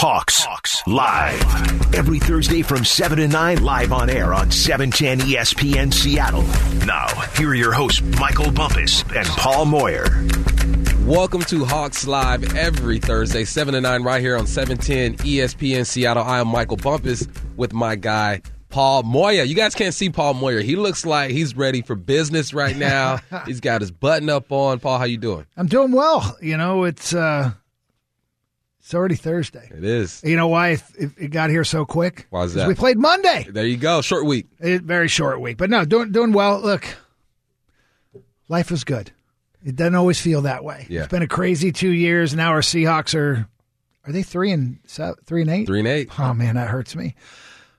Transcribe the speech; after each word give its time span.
Hawks, 0.00 0.44
Hawks 0.44 0.86
live 0.86 1.92
every 1.92 2.20
Thursday 2.20 2.62
from 2.62 2.84
7 2.84 3.18
to 3.18 3.26
9 3.26 3.64
live 3.64 3.92
on 3.92 4.08
air 4.08 4.32
on 4.32 4.48
710 4.48 5.26
ESPN 5.26 5.92
Seattle. 5.92 6.44
Now, 6.86 7.08
here 7.36 7.48
are 7.48 7.54
your 7.56 7.72
hosts 7.72 8.00
Michael 8.00 8.52
Bumpus 8.52 9.02
and 9.12 9.26
Paul 9.26 9.64
Moyer. 9.64 10.06
Welcome 11.04 11.40
to 11.46 11.64
Hawks 11.64 12.06
Live 12.06 12.54
every 12.54 13.00
Thursday, 13.00 13.44
7 13.44 13.74
to 13.74 13.80
9, 13.80 14.04
right 14.04 14.20
here 14.20 14.36
on 14.36 14.46
710 14.46 15.26
ESPN 15.26 15.84
Seattle. 15.84 16.22
I 16.22 16.38
am 16.38 16.46
Michael 16.46 16.76
Bumpus 16.76 17.26
with 17.56 17.72
my 17.72 17.96
guy, 17.96 18.42
Paul 18.68 19.02
Moyer. 19.02 19.42
You 19.42 19.56
guys 19.56 19.74
can't 19.74 19.92
see 19.94 20.10
Paul 20.10 20.34
Moyer. 20.34 20.60
He 20.60 20.76
looks 20.76 21.04
like 21.04 21.32
he's 21.32 21.56
ready 21.56 21.82
for 21.82 21.96
business 21.96 22.54
right 22.54 22.76
now. 22.76 23.18
he's 23.46 23.58
got 23.58 23.80
his 23.80 23.90
button 23.90 24.30
up 24.30 24.52
on. 24.52 24.78
Paul, 24.78 24.98
how 25.00 25.06
you 25.06 25.18
doing? 25.18 25.46
I'm 25.56 25.66
doing 25.66 25.90
well. 25.90 26.38
You 26.40 26.56
know, 26.56 26.84
it's 26.84 27.12
uh 27.12 27.50
it's 28.88 28.94
already 28.94 29.16
Thursday. 29.16 29.68
It 29.70 29.84
is. 29.84 30.22
You 30.24 30.34
know 30.34 30.48
why 30.48 30.78
it, 30.98 31.10
it 31.18 31.30
got 31.30 31.50
here 31.50 31.62
so 31.62 31.84
quick? 31.84 32.26
Why 32.30 32.44
is 32.44 32.54
that? 32.54 32.66
We 32.66 32.74
played 32.74 32.96
Monday. 32.96 33.46
There 33.46 33.66
you 33.66 33.76
go. 33.76 34.00
Short 34.00 34.24
week. 34.24 34.46
It, 34.60 34.80
very 34.80 35.08
short 35.08 35.42
week, 35.42 35.58
but 35.58 35.68
no, 35.68 35.84
doing 35.84 36.10
doing 36.10 36.32
well. 36.32 36.58
Look, 36.58 36.86
life 38.48 38.72
is 38.72 38.84
good. 38.84 39.12
It 39.62 39.76
doesn't 39.76 39.94
always 39.94 40.18
feel 40.18 40.40
that 40.40 40.64
way. 40.64 40.86
Yeah. 40.88 41.00
It's 41.00 41.10
been 41.10 41.20
a 41.20 41.28
crazy 41.28 41.70
two 41.70 41.90
years. 41.90 42.34
Now 42.34 42.48
our 42.52 42.62
Seahawks 42.62 43.14
are 43.14 43.46
are 44.06 44.12
they 44.12 44.22
three 44.22 44.52
and 44.52 44.78
seven, 44.86 45.16
three 45.26 45.42
and 45.42 45.50
eight? 45.50 45.66
Three 45.66 45.80
and 45.80 45.88
eight. 45.88 46.08
Oh 46.18 46.32
man, 46.32 46.54
that 46.54 46.68
hurts 46.68 46.96
me. 46.96 47.14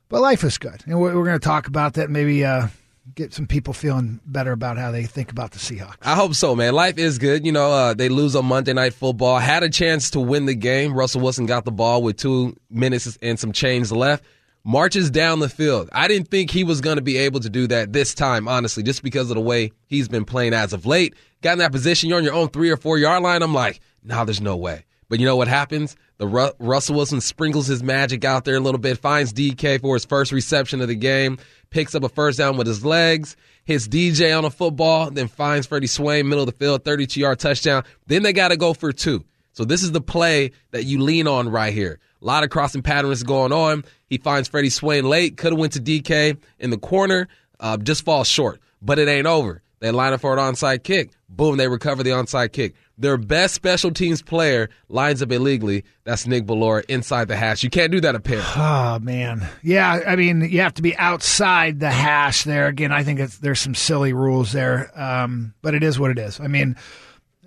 But 0.09 0.21
life 0.21 0.43
is 0.43 0.59
good, 0.59 0.83
and 0.85 1.01
we're, 1.01 1.15
we're 1.15 1.25
going 1.25 1.39
to 1.39 1.43
talk 1.43 1.65
about 1.65 1.95
that. 1.95 2.11
Maybe 2.11 2.45
uh, 2.45 2.67
get 3.15 3.33
some 3.33 3.47
people 3.47 3.73
feeling 3.73 4.19
better 4.25 4.51
about 4.51 4.77
how 4.77 4.91
they 4.91 5.03
think 5.03 5.31
about 5.31 5.51
the 5.51 5.59
Seahawks. 5.59 5.95
I 6.01 6.15
hope 6.15 6.35
so, 6.35 6.55
man. 6.55 6.73
Life 6.73 6.97
is 6.97 7.17
good. 7.17 7.45
You 7.45 7.51
know, 7.51 7.71
uh, 7.71 7.93
they 7.93 8.09
lose 8.09 8.35
on 8.35 8.45
Monday 8.45 8.73
Night 8.73 8.93
Football. 8.93 9.39
Had 9.39 9.63
a 9.63 9.69
chance 9.69 10.11
to 10.11 10.19
win 10.19 10.45
the 10.45 10.55
game. 10.55 10.93
Russell 10.93 11.21
Wilson 11.21 11.45
got 11.45 11.65
the 11.65 11.71
ball 11.71 12.01
with 12.01 12.17
two 12.17 12.55
minutes 12.69 13.17
and 13.21 13.39
some 13.39 13.51
change 13.51 13.91
left. 13.91 14.23
Marches 14.63 15.09
down 15.09 15.39
the 15.39 15.49
field. 15.49 15.89
I 15.93 16.07
didn't 16.07 16.29
think 16.29 16.51
he 16.51 16.63
was 16.63 16.81
going 16.81 16.97
to 16.97 17.01
be 17.01 17.17
able 17.17 17.39
to 17.39 17.49
do 17.49 17.67
that 17.67 17.93
this 17.93 18.13
time, 18.13 18.47
honestly, 18.47 18.83
just 18.83 19.03
because 19.03 19.29
of 19.31 19.35
the 19.35 19.41
way 19.41 19.71
he's 19.87 20.09
been 20.09 20.25
playing 20.25 20.53
as 20.53 20.73
of 20.73 20.85
late. 20.85 21.15
Got 21.41 21.53
in 21.53 21.59
that 21.59 21.71
position, 21.71 22.09
you're 22.09 22.17
on 22.17 22.25
your 22.25 22.33
own 22.33 22.49
three 22.49 22.69
or 22.69 22.77
four 22.77 22.97
yard 22.97 23.23
line. 23.23 23.41
I'm 23.41 23.53
like, 23.53 23.79
nah, 24.03 24.25
there's 24.25 24.41
no 24.41 24.57
way. 24.57 24.85
But 25.09 25.19
you 25.19 25.25
know 25.25 25.35
what 25.35 25.47
happens? 25.47 25.95
The 26.17 26.27
Ru- 26.27 26.51
Russell 26.59 26.95
Wilson 26.95 27.19
sprinkles 27.19 27.67
his 27.67 27.81
magic 27.81 28.23
out 28.23 28.45
there 28.45 28.55
a 28.55 28.59
little 28.59 28.79
bit, 28.79 28.99
finds 28.99 29.33
DK 29.33 29.81
for 29.81 29.95
his 29.95 30.05
first 30.05 30.31
reception 30.31 30.81
of 30.81 30.87
the 30.87 30.95
game, 30.95 31.39
picks 31.71 31.95
up 31.95 32.03
a 32.03 32.09
first 32.09 32.37
down 32.37 32.57
with 32.57 32.67
his 32.67 32.85
legs, 32.85 33.35
hits 33.65 33.87
DJ 33.87 34.37
on 34.37 34.45
a 34.45 34.49
football, 34.49 35.09
then 35.09 35.27
finds 35.27 35.65
Freddie 35.65 35.87
Swain, 35.87 36.29
middle 36.29 36.43
of 36.43 36.45
the 36.45 36.57
field, 36.57 36.85
32 36.85 37.19
yard 37.19 37.39
touchdown. 37.39 37.83
Then 38.07 38.23
they 38.23 38.33
got 38.33 38.49
to 38.49 38.57
go 38.57 38.73
for 38.73 38.91
two. 38.91 39.25
So 39.53 39.65
this 39.65 39.83
is 39.83 39.91
the 39.91 40.01
play 40.01 40.51
that 40.71 40.85
you 40.85 41.01
lean 41.01 41.27
on 41.27 41.49
right 41.49 41.73
here. 41.73 41.99
A 42.21 42.25
lot 42.25 42.43
of 42.43 42.49
crossing 42.49 42.81
patterns 42.81 43.23
going 43.23 43.51
on. 43.51 43.83
He 44.07 44.17
finds 44.17 44.47
Freddie 44.47 44.69
Swain 44.69 45.05
late, 45.05 45.37
could 45.37 45.53
have 45.53 45.59
went 45.59 45.73
to 45.73 45.79
DK 45.79 46.37
in 46.59 46.69
the 46.69 46.77
corner, 46.77 47.27
uh, 47.59 47.77
just 47.77 48.05
falls 48.05 48.27
short. 48.27 48.59
But 48.81 48.99
it 48.99 49.07
ain't 49.07 49.27
over. 49.27 49.61
They 49.79 49.91
line 49.91 50.13
up 50.13 50.21
for 50.21 50.37
an 50.37 50.39
onside 50.39 50.83
kick. 50.83 51.11
Boom, 51.29 51.57
they 51.57 51.67
recover 51.67 52.03
the 52.03 52.11
onside 52.11 52.51
kick. 52.51 52.75
Their 52.99 53.15
best 53.17 53.53
special 53.55 53.91
teams 53.91 54.21
player 54.21 54.69
lines 54.89 55.21
up 55.21 55.31
illegally. 55.31 55.85
That's 56.03 56.27
Nick 56.27 56.45
Bellore 56.45 56.83
inside 56.89 57.29
the 57.29 57.37
hash. 57.37 57.63
You 57.63 57.69
can't 57.69 57.91
do 57.93 58.01
that 58.01 58.13
apparently. 58.13 58.51
Oh 58.57 58.99
man, 59.01 59.47
yeah. 59.63 60.01
I 60.05 60.15
mean, 60.17 60.41
you 60.41 60.59
have 60.59 60.73
to 60.75 60.81
be 60.81 60.95
outside 60.97 61.79
the 61.79 61.89
hash 61.89 62.43
there. 62.43 62.67
Again, 62.67 62.91
I 62.91 63.03
think 63.03 63.19
it's, 63.21 63.37
there's 63.37 63.61
some 63.61 63.73
silly 63.73 64.11
rules 64.13 64.51
there, 64.51 64.91
um, 64.99 65.53
but 65.61 65.73
it 65.73 65.81
is 65.81 65.97
what 65.97 66.11
it 66.11 66.19
is. 66.19 66.39
I 66.41 66.47
mean, 66.47 66.75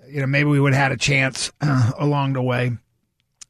you 0.08 0.20
know, 0.20 0.27
maybe 0.27 0.48
we 0.48 0.58
would 0.58 0.73
have 0.73 0.83
had 0.83 0.92
a 0.92 0.97
chance 0.97 1.53
uh, 1.61 1.92
along 1.98 2.33
the 2.33 2.42
way. 2.42 2.73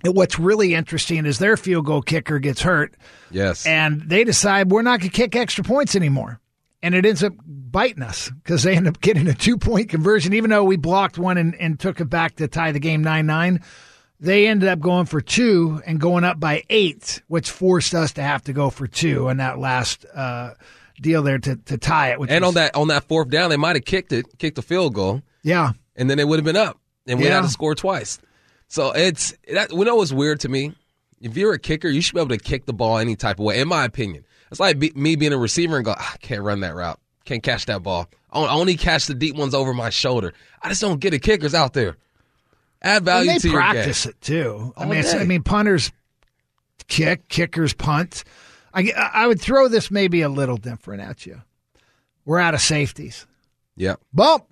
And 0.04 0.16
what's 0.16 0.36
really 0.40 0.74
interesting 0.74 1.24
is 1.26 1.38
their 1.38 1.56
field 1.56 1.86
goal 1.86 2.02
kicker 2.02 2.40
gets 2.40 2.60
hurt, 2.62 2.94
Yes. 3.30 3.64
and 3.64 4.02
they 4.02 4.24
decide 4.24 4.72
we're 4.72 4.82
not 4.82 4.98
going 4.98 5.10
to 5.10 5.16
kick 5.16 5.36
extra 5.36 5.62
points 5.62 5.94
anymore, 5.94 6.40
and 6.82 6.94
it 6.94 7.06
ends 7.06 7.22
up 7.22 7.32
biting 7.46 8.02
us 8.02 8.30
because 8.42 8.62
they 8.62 8.76
end 8.76 8.86
up 8.88 9.00
getting 9.00 9.28
a 9.28 9.34
two 9.34 9.56
point 9.56 9.88
conversion, 9.88 10.32
even 10.32 10.50
though 10.50 10.64
we 10.64 10.76
blocked 10.76 11.18
one 11.18 11.38
and, 11.38 11.54
and 11.56 11.78
took 11.80 12.00
it 12.00 12.06
back 12.06 12.36
to 12.36 12.48
tie 12.48 12.72
the 12.72 12.80
game 12.80 13.02
nine 13.02 13.26
nine 13.26 13.60
they 14.20 14.46
ended 14.46 14.68
up 14.68 14.78
going 14.78 15.04
for 15.04 15.20
two 15.20 15.82
and 15.84 15.98
going 15.98 16.22
up 16.22 16.38
by 16.38 16.62
eight, 16.70 17.20
which 17.26 17.50
forced 17.50 17.92
us 17.92 18.12
to 18.12 18.22
have 18.22 18.40
to 18.44 18.52
go 18.52 18.70
for 18.70 18.86
two 18.86 19.28
in 19.28 19.38
that 19.38 19.58
last 19.58 20.06
uh, 20.14 20.54
deal 21.00 21.24
there 21.24 21.40
to, 21.40 21.56
to 21.56 21.76
tie 21.76 22.12
it. 22.12 22.20
Which 22.20 22.30
and 22.30 22.42
was- 22.44 22.50
on 22.50 22.54
that 22.54 22.76
on 22.76 22.88
that 22.88 23.02
fourth 23.08 23.30
down, 23.30 23.50
they 23.50 23.56
might 23.56 23.74
have 23.74 23.84
kicked 23.84 24.12
it, 24.12 24.38
kicked 24.38 24.58
a 24.58 24.62
field 24.62 24.94
goal, 24.94 25.22
yeah, 25.42 25.72
and 25.96 26.08
then 26.08 26.20
it 26.20 26.28
would 26.28 26.38
have 26.38 26.44
been 26.44 26.56
up, 26.56 26.78
and 27.08 27.18
we 27.18 27.26
Yeah. 27.26 27.34
had 27.36 27.42
to 27.42 27.48
score 27.48 27.74
twice. 27.74 28.20
So 28.68 28.92
it's 28.92 29.34
that. 29.52 29.72
We 29.72 29.84
know 29.84 29.96
what's 29.96 30.12
weird 30.12 30.38
to 30.40 30.48
me. 30.48 30.72
If 31.20 31.36
you're 31.36 31.52
a 31.52 31.58
kicker, 31.58 31.88
you 31.88 32.00
should 32.00 32.14
be 32.14 32.20
able 32.20 32.28
to 32.36 32.38
kick 32.38 32.66
the 32.66 32.72
ball 32.72 32.98
any 32.98 33.16
type 33.16 33.40
of 33.40 33.44
way. 33.44 33.60
In 33.60 33.66
my 33.66 33.84
opinion, 33.84 34.24
it's 34.52 34.60
like 34.60 34.78
be, 34.78 34.92
me 34.94 35.16
being 35.16 35.32
a 35.32 35.38
receiver 35.38 35.76
and 35.76 35.84
go, 35.84 35.94
"Ah, 35.98 36.12
I 36.14 36.16
can't 36.18 36.42
run 36.42 36.60
that 36.60 36.74
route, 36.76 37.00
can't 37.24 37.42
catch 37.42 37.66
that 37.66 37.82
ball. 37.82 38.08
I 38.30 38.54
only 38.54 38.76
catch 38.76 39.06
the 39.06 39.14
deep 39.14 39.34
ones 39.34 39.54
over 39.54 39.74
my 39.74 39.90
shoulder. 39.90 40.32
I 40.62 40.68
just 40.68 40.80
don't 40.80 41.00
get 41.00 41.10
the 41.10 41.18
kickers 41.18 41.54
out 41.54 41.72
there. 41.72 41.96
Add 42.82 42.98
and 42.98 43.04
value 43.04 43.32
they 43.32 43.38
to 43.38 43.48
your 43.50 43.60
game. 43.60 43.72
practice 43.72 44.06
it 44.06 44.20
too. 44.20 44.72
I 44.76 44.86
mean, 44.86 45.04
I 45.04 45.24
mean, 45.24 45.42
punters 45.42 45.90
kick, 46.88 47.28
kickers 47.28 47.72
punt. 47.74 48.24
I, 48.74 48.90
I 48.96 49.26
would 49.26 49.40
throw 49.40 49.68
this 49.68 49.90
maybe 49.90 50.22
a 50.22 50.28
little 50.28 50.56
different 50.56 51.02
at 51.02 51.26
you. 51.26 51.42
We're 52.24 52.38
out 52.38 52.54
of 52.54 52.60
safeties. 52.60 53.26
Yep. 53.76 54.00
Bump, 54.12 54.44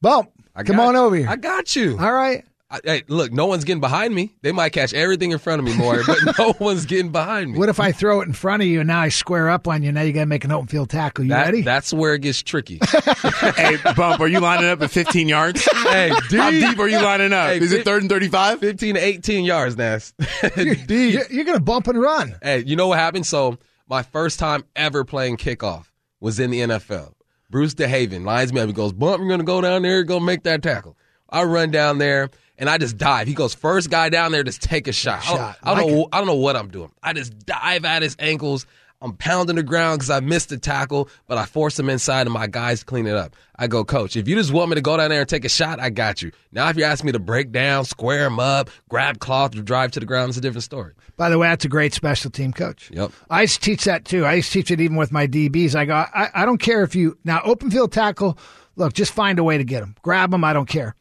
bump. 0.00 0.30
I 0.54 0.62
Come 0.62 0.78
on 0.80 0.94
you. 0.94 1.00
over 1.00 1.16
here. 1.16 1.28
I 1.28 1.36
got 1.36 1.74
you. 1.76 1.98
All 1.98 2.12
right. 2.12 2.44
I, 2.70 2.80
hey, 2.82 3.02
look, 3.08 3.30
no 3.30 3.46
one's 3.46 3.62
getting 3.64 3.80
behind 3.82 4.14
me. 4.14 4.34
They 4.42 4.50
might 4.50 4.70
catch 4.70 4.94
everything 4.94 5.30
in 5.32 5.38
front 5.38 5.60
of 5.60 5.66
me 5.66 5.76
more, 5.76 6.02
but 6.06 6.18
no 6.38 6.54
one's 6.58 6.86
getting 6.86 7.12
behind 7.12 7.52
me. 7.52 7.58
What 7.58 7.68
if 7.68 7.78
I 7.78 7.92
throw 7.92 8.20
it 8.22 8.26
in 8.26 8.32
front 8.32 8.62
of 8.62 8.68
you 8.68 8.80
and 8.80 8.86
now 8.88 9.00
I 9.00 9.10
square 9.10 9.50
up 9.50 9.68
on 9.68 9.82
you? 9.82 9.92
Now 9.92 10.00
you 10.00 10.12
got 10.12 10.20
to 10.20 10.26
make 10.26 10.44
an 10.44 10.50
open 10.50 10.66
field 10.66 10.88
tackle. 10.88 11.24
You 11.24 11.30
That- 11.30 11.44
ready? 11.44 11.60
That's 11.62 11.92
where 11.92 12.14
it 12.14 12.20
gets 12.22 12.42
tricky. 12.42 12.80
hey, 13.56 13.76
Bump, 13.94 14.18
are 14.20 14.26
you 14.26 14.40
lining 14.40 14.68
up 14.70 14.80
at 14.82 14.90
15 14.90 15.28
yards? 15.28 15.62
hey, 15.84 16.08
How 16.30 16.50
deep 16.50 16.78
are 16.78 16.88
you 16.88 17.00
lining 17.02 17.32
up? 17.34 17.48
Hey, 17.50 17.58
Is 17.58 17.72
it 17.72 17.84
third 17.84 18.02
and 18.02 18.10
35? 18.10 18.60
15 18.60 18.94
to 18.94 19.00
18 19.00 19.44
yards, 19.44 19.76
Nas. 19.76 20.14
Deep. 20.56 20.88
You're, 20.88 21.26
you're 21.30 21.44
going 21.44 21.58
to 21.58 21.62
bump 21.62 21.86
and 21.86 22.00
run. 22.00 22.34
Hey, 22.42 22.64
you 22.66 22.76
know 22.76 22.88
what 22.88 22.98
happened? 22.98 23.26
So, 23.26 23.58
my 23.88 24.02
first 24.02 24.38
time 24.38 24.64
ever 24.74 25.04
playing 25.04 25.36
kickoff 25.36 25.90
was 26.18 26.40
in 26.40 26.50
the 26.50 26.60
NFL. 26.60 27.12
Bruce 27.50 27.74
DeHaven 27.74 28.24
lines 28.24 28.52
me 28.52 28.60
up. 28.62 28.66
He 28.66 28.72
goes, 28.72 28.92
Bump, 28.94 29.18
you're 29.18 29.28
going 29.28 29.40
to 29.40 29.44
go 29.44 29.60
down 29.60 29.82
there, 29.82 29.98
and 30.00 30.08
go 30.08 30.18
make 30.18 30.44
that 30.44 30.62
tackle. 30.62 30.96
I 31.28 31.42
run 31.44 31.70
down 31.70 31.98
there, 31.98 32.30
and 32.58 32.68
I 32.70 32.78
just 32.78 32.96
dive. 32.96 33.26
He 33.26 33.34
goes, 33.34 33.54
First 33.54 33.90
guy 33.90 34.08
down 34.08 34.32
there, 34.32 34.42
just 34.42 34.62
take 34.62 34.86
a 34.88 34.92
shot. 34.92 35.22
I 35.24 35.28
don't, 35.28 35.36
Shot. 35.36 35.58
I 35.62 35.74
don't 35.74 35.84
Like 35.86 35.94
know, 35.96 36.08
I 36.12 36.18
don't 36.18 36.26
know 36.26 36.34
what 36.36 36.56
I'm 36.56 36.68
doing. 36.68 36.90
I 37.02 37.12
just 37.12 37.38
dive 37.46 37.84
at 37.84 38.02
his 38.02 38.16
ankles. 38.18 38.66
I'm 39.02 39.12
pounding 39.18 39.56
the 39.56 39.62
ground 39.62 39.98
because 39.98 40.08
I 40.08 40.20
missed 40.20 40.48
the 40.48 40.56
tackle, 40.56 41.10
but 41.26 41.36
I 41.36 41.44
force 41.44 41.78
him 41.78 41.90
inside, 41.90 42.22
and 42.22 42.32
my 42.32 42.46
guys 42.46 42.82
clean 42.82 43.06
it 43.06 43.14
up. 43.14 43.36
I 43.56 43.66
go, 43.66 43.84
Coach, 43.84 44.16
if 44.16 44.26
you 44.26 44.34
just 44.34 44.50
want 44.50 44.70
me 44.70 44.76
to 44.76 44.80
go 44.80 44.96
down 44.96 45.10
there 45.10 45.20
and 45.20 45.28
take 45.28 45.44
a 45.44 45.48
shot, 45.50 45.78
I 45.78 45.90
got 45.90 46.22
you. 46.22 46.32
Now, 46.52 46.70
if 46.70 46.78
you 46.78 46.84
ask 46.84 47.04
me 47.04 47.12
to 47.12 47.18
break 47.18 47.52
down, 47.52 47.84
square 47.84 48.24
him 48.24 48.40
up, 48.40 48.70
grab 48.88 49.18
cloth, 49.18 49.52
drive 49.62 49.90
to 49.92 50.00
the 50.00 50.06
ground, 50.06 50.30
it's 50.30 50.38
a 50.38 50.40
different 50.40 50.62
story. 50.64 50.94
By 51.18 51.28
the 51.28 51.36
way, 51.36 51.48
that's 51.48 51.66
a 51.66 51.68
great 51.68 51.92
special 51.92 52.30
team 52.30 52.54
coach. 52.54 52.90
Yep. 52.94 53.12
I 53.28 53.42
used 53.42 53.56
to 53.56 53.60
teach 53.60 53.84
that 53.84 54.06
too. 54.06 54.24
I 54.24 54.34
used 54.34 54.50
to 54.52 54.58
teach 54.60 54.70
it 54.70 54.80
even 54.80 54.96
with 54.96 55.12
my 55.12 55.26
DBs. 55.26 55.74
I 55.74 55.84
go, 55.84 55.94
I, 55.94 56.30
I 56.32 56.46
don't 56.46 56.58
care 56.58 56.82
if 56.82 56.94
you 56.94 57.18
now 57.24 57.42
open 57.44 57.70
field 57.70 57.92
tackle. 57.92 58.38
Look, 58.76 58.94
just 58.94 59.12
find 59.12 59.38
a 59.38 59.44
way 59.44 59.58
to 59.58 59.64
get 59.64 59.80
them, 59.80 59.96
grab 60.00 60.30
them. 60.30 60.44
I 60.44 60.54
don't 60.54 60.68
care. 60.68 60.94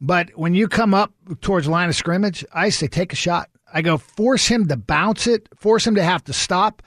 But 0.00 0.30
when 0.34 0.54
you 0.54 0.66
come 0.68 0.94
up 0.94 1.12
towards 1.40 1.68
line 1.68 1.88
of 1.88 1.96
scrimmage, 1.96 2.44
I 2.52 2.70
say 2.70 2.86
take 2.86 3.12
a 3.12 3.16
shot. 3.16 3.50
I 3.72 3.82
go 3.82 3.98
force 3.98 4.46
him 4.46 4.66
to 4.68 4.76
bounce 4.76 5.26
it, 5.26 5.48
force 5.56 5.86
him 5.86 5.94
to 5.96 6.02
have 6.02 6.24
to 6.24 6.32
stop. 6.32 6.82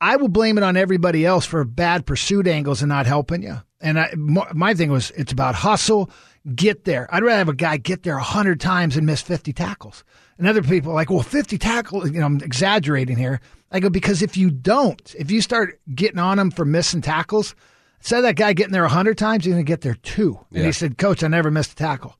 I 0.00 0.16
will 0.16 0.28
blame 0.28 0.58
it 0.58 0.64
on 0.64 0.76
everybody 0.76 1.24
else 1.24 1.46
for 1.46 1.64
bad 1.64 2.06
pursuit 2.06 2.46
angles 2.46 2.82
and 2.82 2.88
not 2.88 3.06
helping 3.06 3.42
you. 3.42 3.56
And 3.80 3.98
I, 4.00 4.12
my 4.16 4.74
thing 4.74 4.90
was, 4.90 5.10
it's 5.12 5.32
about 5.32 5.54
hustle, 5.54 6.10
get 6.54 6.84
there. 6.84 7.06
I'd 7.14 7.22
rather 7.22 7.38
have 7.38 7.48
a 7.48 7.54
guy 7.54 7.76
get 7.76 8.02
there 8.02 8.14
100 8.16 8.58
times 8.60 8.96
and 8.96 9.06
miss 9.06 9.20
50 9.20 9.52
tackles. 9.52 10.02
And 10.38 10.48
other 10.48 10.62
people 10.62 10.92
are 10.92 10.94
like, 10.94 11.10
well, 11.10 11.20
50 11.22 11.58
tackles, 11.58 12.10
you 12.10 12.20
know, 12.20 12.26
I'm 12.26 12.40
exaggerating 12.40 13.16
here. 13.16 13.40
I 13.70 13.80
go, 13.80 13.90
because 13.90 14.22
if 14.22 14.36
you 14.36 14.50
don't, 14.50 15.14
if 15.18 15.30
you 15.30 15.40
start 15.42 15.78
getting 15.94 16.18
on 16.18 16.38
him 16.38 16.50
for 16.50 16.64
missing 16.64 17.02
tackles, 17.02 17.54
instead 18.00 18.18
of 18.18 18.22
that 18.24 18.36
guy 18.36 18.52
getting 18.54 18.72
there 18.72 18.82
100 18.82 19.16
times, 19.18 19.44
he's 19.44 19.52
going 19.54 19.64
to 19.64 19.68
get 19.70 19.82
there 19.82 19.94
two. 19.94 20.38
And 20.50 20.60
Yeah. 20.60 20.66
he 20.66 20.72
said, 20.72 20.98
Coach, 20.98 21.22
I 21.22 21.28
never 21.28 21.50
missed 21.50 21.72
a 21.72 21.76
tackle. 21.76 22.16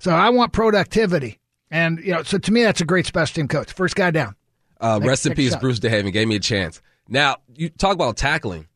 So 0.00 0.12
I 0.12 0.30
want 0.30 0.52
productivity. 0.52 1.38
And, 1.70 1.98
you 1.98 2.12
know, 2.12 2.22
so 2.22 2.38
to 2.38 2.52
me, 2.52 2.62
that's 2.62 2.80
a 2.80 2.84
great 2.84 3.06
special 3.06 3.34
team 3.34 3.48
coach. 3.48 3.72
First 3.72 3.96
guy 3.96 4.10
down. 4.10 4.34
Uh, 4.80 4.98
Next- 4.98 5.08
rest 5.08 5.26
in 5.26 5.34
peace. 5.34 5.56
Bruce 5.56 5.80
DeHaven 5.80 6.12
gave 6.12 6.28
me 6.28 6.36
a 6.36 6.40
chance. 6.40 6.80
Now, 7.08 7.38
you 7.54 7.68
talk 7.68 7.94
about 7.94 8.16
tackling. 8.16 8.66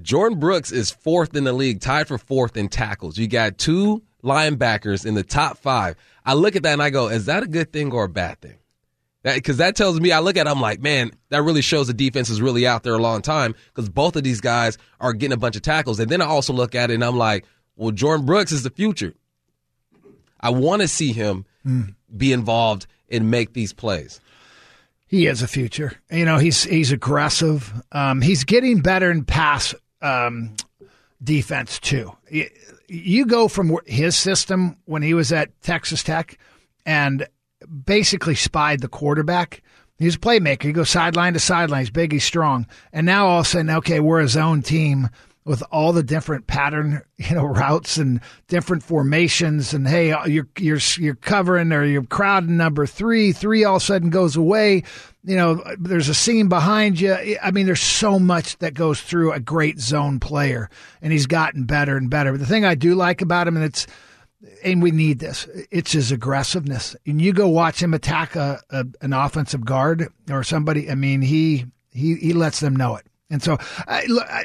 Jordan 0.00 0.38
Brooks 0.38 0.70
is 0.70 0.90
fourth 0.90 1.34
in 1.34 1.44
the 1.44 1.52
league, 1.52 1.80
tied 1.80 2.06
for 2.06 2.18
fourth 2.18 2.56
in 2.56 2.68
tackles. 2.68 3.18
You 3.18 3.26
got 3.26 3.58
two 3.58 4.02
linebackers 4.22 5.04
in 5.04 5.14
the 5.14 5.24
top 5.24 5.58
five. 5.58 5.96
I 6.24 6.34
look 6.34 6.56
at 6.56 6.62
that 6.62 6.74
and 6.74 6.82
I 6.82 6.90
go, 6.90 7.08
is 7.08 7.26
that 7.26 7.42
a 7.42 7.46
good 7.46 7.72
thing 7.72 7.92
or 7.92 8.04
a 8.04 8.08
bad 8.08 8.40
thing? 8.40 8.58
Because 9.24 9.56
that, 9.56 9.74
tells 9.74 10.00
me, 10.00 10.12
I 10.12 10.20
look 10.20 10.36
at 10.36 10.46
it, 10.46 10.50
I'm 10.50 10.60
like, 10.60 10.80
man, 10.80 11.10
that 11.30 11.42
really 11.42 11.60
shows 11.60 11.88
the 11.88 11.94
defense 11.94 12.30
is 12.30 12.40
really 12.40 12.66
out 12.66 12.84
there 12.84 12.94
a 12.94 12.98
long 12.98 13.20
time 13.20 13.54
because 13.74 13.88
both 13.88 14.14
of 14.14 14.22
these 14.22 14.40
guys 14.40 14.78
are 15.00 15.12
getting 15.12 15.32
a 15.32 15.38
bunch 15.38 15.56
of 15.56 15.62
tackles. 15.62 15.98
And 15.98 16.10
then 16.10 16.22
I 16.22 16.26
also 16.26 16.52
look 16.52 16.74
at 16.74 16.90
it 16.90 16.94
and 16.94 17.04
I'm 17.04 17.16
like, 17.16 17.44
well, 17.76 17.90
Jordan 17.90 18.24
Brooks 18.24 18.52
is 18.52 18.62
the 18.62 18.70
future. 18.70 19.14
I 20.40 20.50
want 20.50 20.82
to 20.82 20.88
see 20.88 21.12
him 21.12 21.44
be 22.16 22.32
involved 22.32 22.86
and 23.10 23.30
make 23.30 23.52
these 23.52 23.72
plays. 23.72 24.20
He 25.06 25.24
has 25.24 25.42
a 25.42 25.48
future. 25.48 25.92
You 26.10 26.24
know, 26.24 26.38
he's 26.38 26.64
he's 26.64 26.92
aggressive. 26.92 27.72
Um, 27.92 28.20
he's 28.20 28.44
getting 28.44 28.80
better 28.80 29.10
in 29.10 29.24
pass 29.24 29.74
um, 30.02 30.54
defense 31.22 31.78
too. 31.78 32.12
You, 32.30 32.48
you 32.88 33.26
go 33.26 33.48
from 33.48 33.78
his 33.86 34.16
system 34.16 34.76
when 34.84 35.02
he 35.02 35.14
was 35.14 35.32
at 35.32 35.60
Texas 35.62 36.02
Tech 36.02 36.38
and 36.84 37.26
basically 37.86 38.34
spied 38.34 38.80
the 38.80 38.88
quarterback. 38.88 39.62
He's 39.98 40.14
a 40.14 40.18
playmaker. 40.18 40.64
He 40.64 40.72
goes 40.72 40.90
sideline 40.90 41.32
to 41.32 41.40
sideline. 41.40 41.80
He's 41.80 41.90
big. 41.90 42.12
He's 42.12 42.24
strong. 42.24 42.66
And 42.92 43.04
now 43.04 43.26
all 43.26 43.40
of 43.40 43.46
a 43.46 43.48
sudden, 43.48 43.70
okay, 43.70 44.00
we're 44.00 44.20
a 44.20 44.28
zone 44.28 44.62
team 44.62 45.08
with 45.44 45.62
all 45.70 45.92
the 45.92 46.02
different 46.02 46.46
pattern, 46.46 47.02
you 47.16 47.34
know, 47.34 47.44
routes 47.44 47.96
and 47.96 48.20
different 48.48 48.82
formations. 48.82 49.72
And 49.72 49.88
hey, 49.88 50.12
uh, 50.12 50.26
you're 50.26 50.48
you're 50.58 50.80
you're 50.98 51.14
covering 51.14 51.72
or 51.72 51.84
you're 51.84 52.04
crowding 52.04 52.56
number 52.56 52.86
three. 52.86 53.32
Three 53.32 53.64
all 53.64 53.76
of 53.76 53.82
a 53.82 53.84
sudden 53.84 54.10
goes 54.10 54.36
away. 54.36 54.84
You 55.24 55.36
know, 55.36 55.62
there's 55.78 56.08
a 56.08 56.14
seam 56.14 56.48
behind 56.48 57.00
you. 57.00 57.16
I 57.42 57.50
mean, 57.50 57.66
there's 57.66 57.80
so 57.80 58.18
much 58.18 58.58
that 58.58 58.74
goes 58.74 59.00
through 59.00 59.32
a 59.32 59.40
great 59.40 59.78
zone 59.80 60.20
player, 60.20 60.70
and 61.02 61.12
he's 61.12 61.26
gotten 61.26 61.64
better 61.64 61.96
and 61.96 62.10
better. 62.10 62.32
But 62.32 62.40
the 62.40 62.46
thing 62.46 62.64
I 62.64 62.74
do 62.74 62.94
like 62.94 63.20
about 63.20 63.48
him, 63.48 63.56
and 63.56 63.64
it's 63.64 63.86
and 64.62 64.82
we 64.82 64.90
need 64.90 65.18
this. 65.18 65.48
It's 65.70 65.92
his 65.92 66.12
aggressiveness. 66.12 66.94
And 67.06 67.20
you 67.20 67.32
go 67.32 67.48
watch 67.48 67.82
him 67.82 67.94
attack 67.94 68.36
a, 68.36 68.60
a, 68.70 68.84
an 69.00 69.12
offensive 69.12 69.64
guard 69.64 70.08
or 70.30 70.44
somebody. 70.44 70.90
I 70.90 70.94
mean, 70.94 71.22
he 71.22 71.66
he 71.90 72.14
he 72.16 72.32
lets 72.32 72.60
them 72.60 72.76
know 72.76 72.96
it. 72.96 73.06
And 73.30 73.42
so, 73.42 73.58
I, 73.86 74.06
I, 74.08 74.44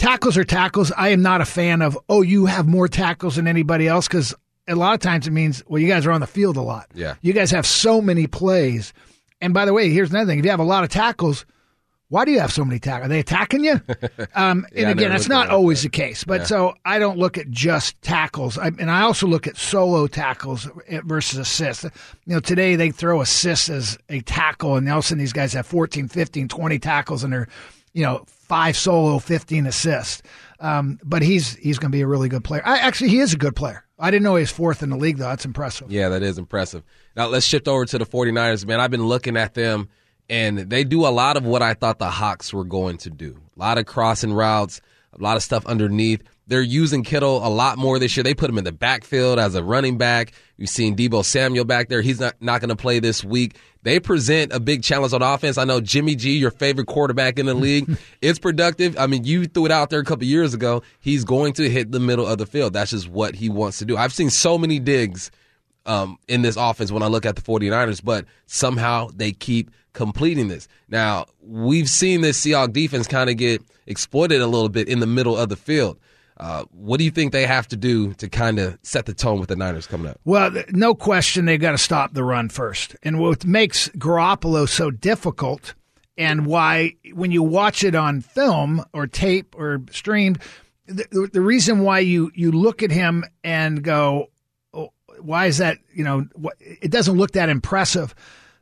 tackles 0.00 0.36
are 0.36 0.44
tackles. 0.44 0.90
I 0.96 1.10
am 1.10 1.22
not 1.22 1.40
a 1.40 1.44
fan 1.44 1.82
of 1.82 1.96
oh, 2.08 2.22
you 2.22 2.46
have 2.46 2.66
more 2.66 2.88
tackles 2.88 3.36
than 3.36 3.46
anybody 3.46 3.86
else 3.86 4.08
because 4.08 4.34
a 4.66 4.74
lot 4.74 4.94
of 4.94 5.00
times 5.00 5.26
it 5.26 5.30
means 5.30 5.62
well, 5.68 5.80
you 5.80 5.88
guys 5.88 6.06
are 6.06 6.10
on 6.12 6.20
the 6.20 6.26
field 6.26 6.56
a 6.56 6.62
lot. 6.62 6.88
Yeah, 6.94 7.14
you 7.22 7.32
guys 7.32 7.50
have 7.52 7.66
so 7.66 8.00
many 8.00 8.26
plays. 8.26 8.92
And 9.40 9.54
by 9.54 9.64
the 9.64 9.72
way, 9.72 9.90
here's 9.90 10.10
another 10.10 10.26
thing: 10.26 10.40
if 10.40 10.44
you 10.44 10.50
have 10.50 10.60
a 10.60 10.64
lot 10.64 10.82
of 10.84 10.90
tackles 10.90 11.46
why 12.10 12.24
do 12.24 12.32
you 12.32 12.40
have 12.40 12.52
so 12.52 12.64
many 12.64 12.80
tackles? 12.80 13.06
Are 13.06 13.08
they 13.08 13.20
attacking 13.20 13.64
you? 13.64 13.80
Um, 14.34 14.66
and 14.70 14.80
Yeah, 14.80 14.88
I 14.88 14.90
again, 14.90 15.10
that's 15.10 15.28
not 15.28 15.46
at 15.46 15.52
it 15.52 15.54
always 15.54 15.82
the 15.82 15.88
case. 15.88 16.24
But 16.24 16.40
Yeah. 16.40 16.46
so 16.46 16.74
I 16.84 16.98
don't 16.98 17.18
look 17.18 17.38
at 17.38 17.50
just 17.50 18.00
tackles. 18.02 18.58
I, 18.58 18.66
and 18.66 18.90
I 18.90 19.02
also 19.02 19.26
look 19.26 19.46
at 19.46 19.56
solo 19.56 20.06
tackles 20.06 20.68
versus 21.04 21.38
assists. 21.38 21.84
You 21.84 21.90
know, 22.34 22.40
today 22.40 22.76
they 22.76 22.90
throw 22.90 23.20
assists 23.20 23.68
as 23.70 23.96
a 24.08 24.20
tackle, 24.20 24.76
and 24.76 24.88
all 24.88 24.98
of 24.98 25.04
a 25.04 25.06
sudden 25.08 25.18
these 25.18 25.32
guys 25.32 25.52
have 25.52 25.66
14, 25.66 26.08
15, 26.08 26.48
20 26.48 26.78
tackles, 26.78 27.24
and 27.24 27.32
they're, 27.32 27.48
you 27.92 28.02
know, 28.02 28.24
five 28.26 28.76
solo, 28.76 29.18
15 29.18 29.66
assists. 29.66 30.22
Um, 30.60 30.98
but 31.02 31.22
he's 31.22 31.56
he's 31.56 31.78
going 31.78 31.90
to 31.90 31.96
be 31.96 32.02
a 32.02 32.06
really 32.06 32.28
good 32.28 32.44
player. 32.44 32.62
I, 32.64 32.78
actually, 32.78 33.10
he 33.10 33.18
is 33.20 33.32
a 33.32 33.38
good 33.38 33.56
player. 33.56 33.84
I 33.98 34.10
didn't 34.10 34.24
know 34.24 34.36
he 34.36 34.42
was 34.42 34.50
fourth 34.50 34.82
in 34.82 34.90
the 34.90 34.96
league, 34.96 35.16
though. 35.16 35.24
That's 35.24 35.44
impressive. 35.44 35.90
Yeah, 35.90 36.10
that 36.10 36.22
is 36.22 36.38
impressive. 36.38 36.82
Now 37.16 37.28
let's 37.28 37.46
shift 37.46 37.68
over 37.68 37.84
to 37.86 37.98
the 37.98 38.06
49ers, 38.06 38.66
man. 38.66 38.80
I've 38.80 38.90
been 38.90 39.06
looking 39.06 39.36
at 39.36 39.54
them 39.54 39.88
and 40.30 40.58
they 40.58 40.84
do 40.84 41.06
a 41.06 41.10
lot 41.10 41.36
of 41.36 41.44
what 41.44 41.60
I 41.60 41.74
thought 41.74 41.98
the 41.98 42.08
Hawks 42.08 42.52
were 42.52 42.64
going 42.64 42.98
to 42.98 43.10
do. 43.10 43.36
A 43.56 43.58
lot 43.58 43.78
of 43.78 43.84
crossing 43.84 44.32
routes, 44.32 44.80
a 45.12 45.20
lot 45.20 45.36
of 45.36 45.42
stuff 45.42 45.66
underneath. 45.66 46.22
They're 46.50 46.62
using 46.62 47.04
Kittle 47.04 47.46
a 47.46 47.48
lot 47.48 47.78
more 47.78 48.00
this 48.00 48.16
year. 48.16 48.24
They 48.24 48.34
put 48.34 48.50
him 48.50 48.58
in 48.58 48.64
the 48.64 48.72
backfield 48.72 49.38
as 49.38 49.54
a 49.54 49.62
running 49.62 49.98
back. 49.98 50.32
You've 50.56 50.68
seen 50.68 50.96
Deebo 50.96 51.24
Samuel 51.24 51.64
back 51.64 51.88
there. 51.88 52.02
He's 52.02 52.18
not, 52.18 52.34
not 52.42 52.60
going 52.60 52.70
to 52.70 52.76
play 52.76 52.98
this 52.98 53.22
week. 53.22 53.56
They 53.84 54.00
present 54.00 54.52
a 54.52 54.58
big 54.58 54.82
challenge 54.82 55.12
on 55.12 55.22
offense. 55.22 55.58
I 55.58 55.64
know 55.64 55.80
Jimmy 55.80 56.16
G, 56.16 56.36
your 56.38 56.50
favorite 56.50 56.88
quarterback 56.88 57.38
in 57.38 57.46
the 57.46 57.54
league, 57.54 57.96
it's 58.20 58.40
productive. 58.40 58.98
I 58.98 59.06
mean, 59.06 59.22
you 59.22 59.46
threw 59.46 59.66
it 59.66 59.70
out 59.70 59.90
there 59.90 60.00
a 60.00 60.04
couple 60.04 60.24
years 60.24 60.52
ago. 60.52 60.82
He's 60.98 61.24
going 61.24 61.52
to 61.52 61.70
hit 61.70 61.92
the 61.92 62.00
middle 62.00 62.26
of 62.26 62.38
the 62.38 62.46
field. 62.46 62.72
That's 62.72 62.90
just 62.90 63.08
what 63.08 63.36
he 63.36 63.48
wants 63.48 63.78
to 63.78 63.84
do. 63.84 63.96
I've 63.96 64.12
seen 64.12 64.28
so 64.28 64.58
many 64.58 64.80
digs 64.80 65.30
um, 65.86 66.18
in 66.26 66.42
this 66.42 66.56
offense 66.56 66.90
when 66.90 67.04
I 67.04 67.06
look 67.06 67.26
at 67.26 67.36
the 67.36 67.42
49ers, 67.42 68.02
but 68.04 68.24
somehow 68.46 69.10
they 69.14 69.30
keep 69.30 69.70
completing 69.92 70.48
this. 70.48 70.66
Now, 70.88 71.26
we've 71.40 71.88
seen 71.88 72.22
this 72.22 72.44
Seahawks 72.44 72.72
defense 72.72 73.06
kind 73.06 73.30
of 73.30 73.36
get 73.36 73.62
exploited 73.86 74.40
a 74.40 74.48
little 74.48 74.68
bit 74.68 74.88
in 74.88 74.98
the 74.98 75.06
middle 75.06 75.36
of 75.36 75.48
the 75.48 75.56
field. 75.56 75.96
Uh, 76.40 76.64
what 76.70 76.96
do 76.96 77.04
you 77.04 77.10
think 77.10 77.32
they 77.32 77.44
have 77.44 77.68
to 77.68 77.76
do 77.76 78.14
to 78.14 78.26
kind 78.26 78.58
of 78.58 78.78
set 78.82 79.04
the 79.04 79.12
tone 79.12 79.38
with 79.38 79.50
the 79.50 79.56
Niners 79.56 79.86
coming 79.86 80.06
up? 80.10 80.18
Well, 80.24 80.50
no 80.70 80.94
question 80.94 81.44
they've 81.44 81.60
got 81.60 81.72
to 81.72 81.78
stop 81.78 82.14
the 82.14 82.24
run 82.24 82.48
first. 82.48 82.96
And 83.02 83.20
what 83.20 83.44
makes 83.44 83.90
Garoppolo 83.90 84.66
so 84.66 84.90
difficult 84.90 85.74
and 86.16 86.46
why 86.46 86.94
when 87.12 87.30
you 87.30 87.42
watch 87.42 87.84
it 87.84 87.94
on 87.94 88.22
film 88.22 88.82
or 88.94 89.06
tape 89.06 89.54
or 89.58 89.82
streamed, 89.90 90.38
the, 90.86 91.28
the- 91.30 91.42
reason 91.42 91.80
why 91.80 91.98
you, 91.98 92.30
you 92.34 92.50
look 92.52 92.82
at 92.82 92.90
him 92.90 93.22
and 93.44 93.82
go, 93.84 94.30
oh, 94.72 94.92
why 95.20 95.44
is 95.44 95.58
that, 95.58 95.76
you 95.92 96.04
know, 96.04 96.26
it 96.58 96.90
doesn't 96.90 97.18
look 97.18 97.32
that 97.32 97.50
impressive. 97.50 98.14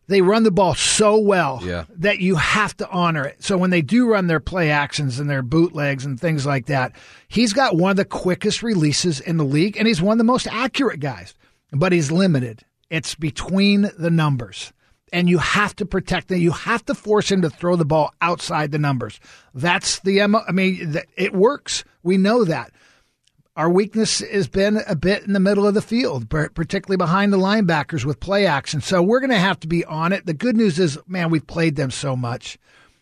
They 0.09 0.23
run 0.23 0.43
the 0.43 0.51
ball 0.51 0.75
so 0.75 1.19
well 1.19 1.61
Yeah. 1.63 1.85
that 1.99 2.19
you 2.19 2.35
have 2.37 2.77
to 2.79 2.89
honor 2.91 3.25
it. 3.25 3.45
So 3.45 3.57
when 3.59 3.71
they 3.71 3.83
do 3.83 4.09
run 4.09 4.27
their 4.27 4.41
play 4.41 4.71
actions 4.71 5.19
and 5.21 5.29
their 5.31 5.43
bootlegs 5.43 6.05
and 6.05 6.19
things 6.19 6.45
like 6.47 6.67
that, 6.67 6.93
he's 7.29 7.53
got 7.53 7.77
one 7.77 7.91
of 7.93 7.97
the 7.99 8.05
quickest 8.05 8.63
releases 8.63 9.21
in 9.21 9.37
the 9.37 9.45
league 9.45 9.77
and 9.77 9.87
he's 9.87 10.03
one 10.03 10.13
of 10.13 10.19
the 10.19 10.25
most 10.25 10.47
accurate 10.49 11.01
guys, 11.01 11.35
but 11.73 11.93
he's 11.93 12.11
limited. 12.11 12.65
It's 12.91 13.15
between 13.15 13.91
the 13.99 14.11
numbers. 14.11 14.73
And 15.13 15.29
you 15.29 15.39
have 15.39 15.75
to 15.77 15.87
protect 15.87 16.31
him. 16.31 16.39
You 16.39 16.51
have 16.53 16.85
to 16.87 16.95
force 16.95 17.31
him 17.31 17.41
to 17.43 17.49
throw 17.51 17.77
the 17.77 17.87
ball 17.87 18.13
outside 18.21 18.73
the 18.73 18.79
numbers. 18.79 19.19
That's 19.55 20.01
the 20.01 20.27
MO. 20.27 20.43
I 20.47 20.53
mean, 20.53 20.97
it 21.17 21.33
works. 21.35 21.83
We 22.03 22.19
know 22.19 22.45
that. 22.45 22.73
Our 23.59 23.69
weakness 23.69 24.21
has 24.21 24.47
been 24.47 24.81
a 24.87 24.95
bit 24.95 25.25
in 25.25 25.33
the 25.33 25.41
middle 25.41 25.67
of 25.67 25.75
the 25.75 25.83
field, 25.83 26.31
particularly 26.31 26.97
behind 26.97 27.33
the 27.33 27.39
linebackers 27.39 28.05
with 28.05 28.21
play 28.21 28.47
action. 28.47 28.81
So 28.81 29.03
we're 29.03 29.19
going 29.19 29.31
to 29.31 29.37
have 29.37 29.59
to 29.61 29.67
be 29.67 29.85
on 29.85 30.13
it. 30.13 30.27
The 30.27 30.33
good 30.33 30.57
news 30.57 30.79
is, 30.79 30.97
man, 31.09 31.29
we've 31.29 31.45
played 31.45 31.75
them 31.75 31.91
so 31.91 32.15
much. 32.15 32.57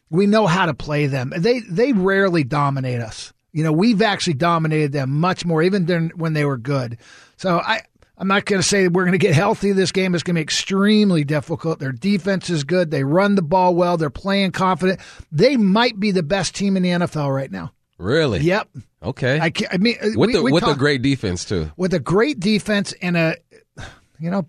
We 0.08 0.26
know 0.26 0.46
how 0.46 0.64
to 0.64 0.72
play 0.72 1.08
them. 1.08 1.30
They 1.36 1.60
they 1.60 1.92
rarely 1.92 2.42
dominate 2.42 3.02
us. 3.02 3.34
You 3.52 3.64
know, 3.64 3.72
we've 3.72 4.00
actually 4.00 4.32
dominated 4.32 4.92
them 4.92 5.20
much 5.20 5.44
more, 5.44 5.62
even 5.62 6.10
when 6.16 6.32
they 6.32 6.46
were 6.46 6.56
good. 6.56 6.98
So 7.36 7.58
I. 7.58 7.82
I'm 8.18 8.28
not 8.28 8.46
going 8.46 8.62
to 8.62 8.66
say 8.66 8.88
we're 8.88 9.02
going 9.02 9.12
to 9.12 9.18
get 9.18 9.34
healthy. 9.34 9.72
This 9.72 9.92
game 9.92 10.14
is 10.14 10.22
going 10.22 10.36
to 10.36 10.38
be 10.38 10.42
extremely 10.42 11.22
difficult. 11.22 11.80
Their 11.80 11.92
defense 11.92 12.48
is 12.48 12.64
good. 12.64 12.90
They 12.90 13.04
run 13.04 13.34
the 13.34 13.42
ball 13.42 13.74
well. 13.74 13.98
They're 13.98 14.08
playing 14.08 14.52
confident. 14.52 15.00
They 15.30 15.58
might 15.58 16.00
be 16.00 16.12
the 16.12 16.22
best 16.22 16.54
team 16.54 16.78
in 16.78 16.82
the 16.82 16.88
NFL 16.88 17.34
right 17.34 17.52
now. 17.52 17.72
Really? 17.98 18.40
Yep. 18.40 18.68
Okay. 19.02 19.38
I, 19.40 19.52
I 19.72 19.76
mean, 19.78 19.96
with 20.02 20.16
we- 20.16 20.32
the 20.34 20.42
we 20.42 20.52
with 20.52 20.62
talk- 20.64 20.76
a 20.76 20.78
great 20.78 21.02
defense 21.02 21.44
too. 21.44 21.70
with 21.76 21.94
a 21.94 22.00
great 22.00 22.40
defense 22.40 22.92
and 23.00 23.16
a, 23.16 23.36
you 24.18 24.30
know, 24.30 24.46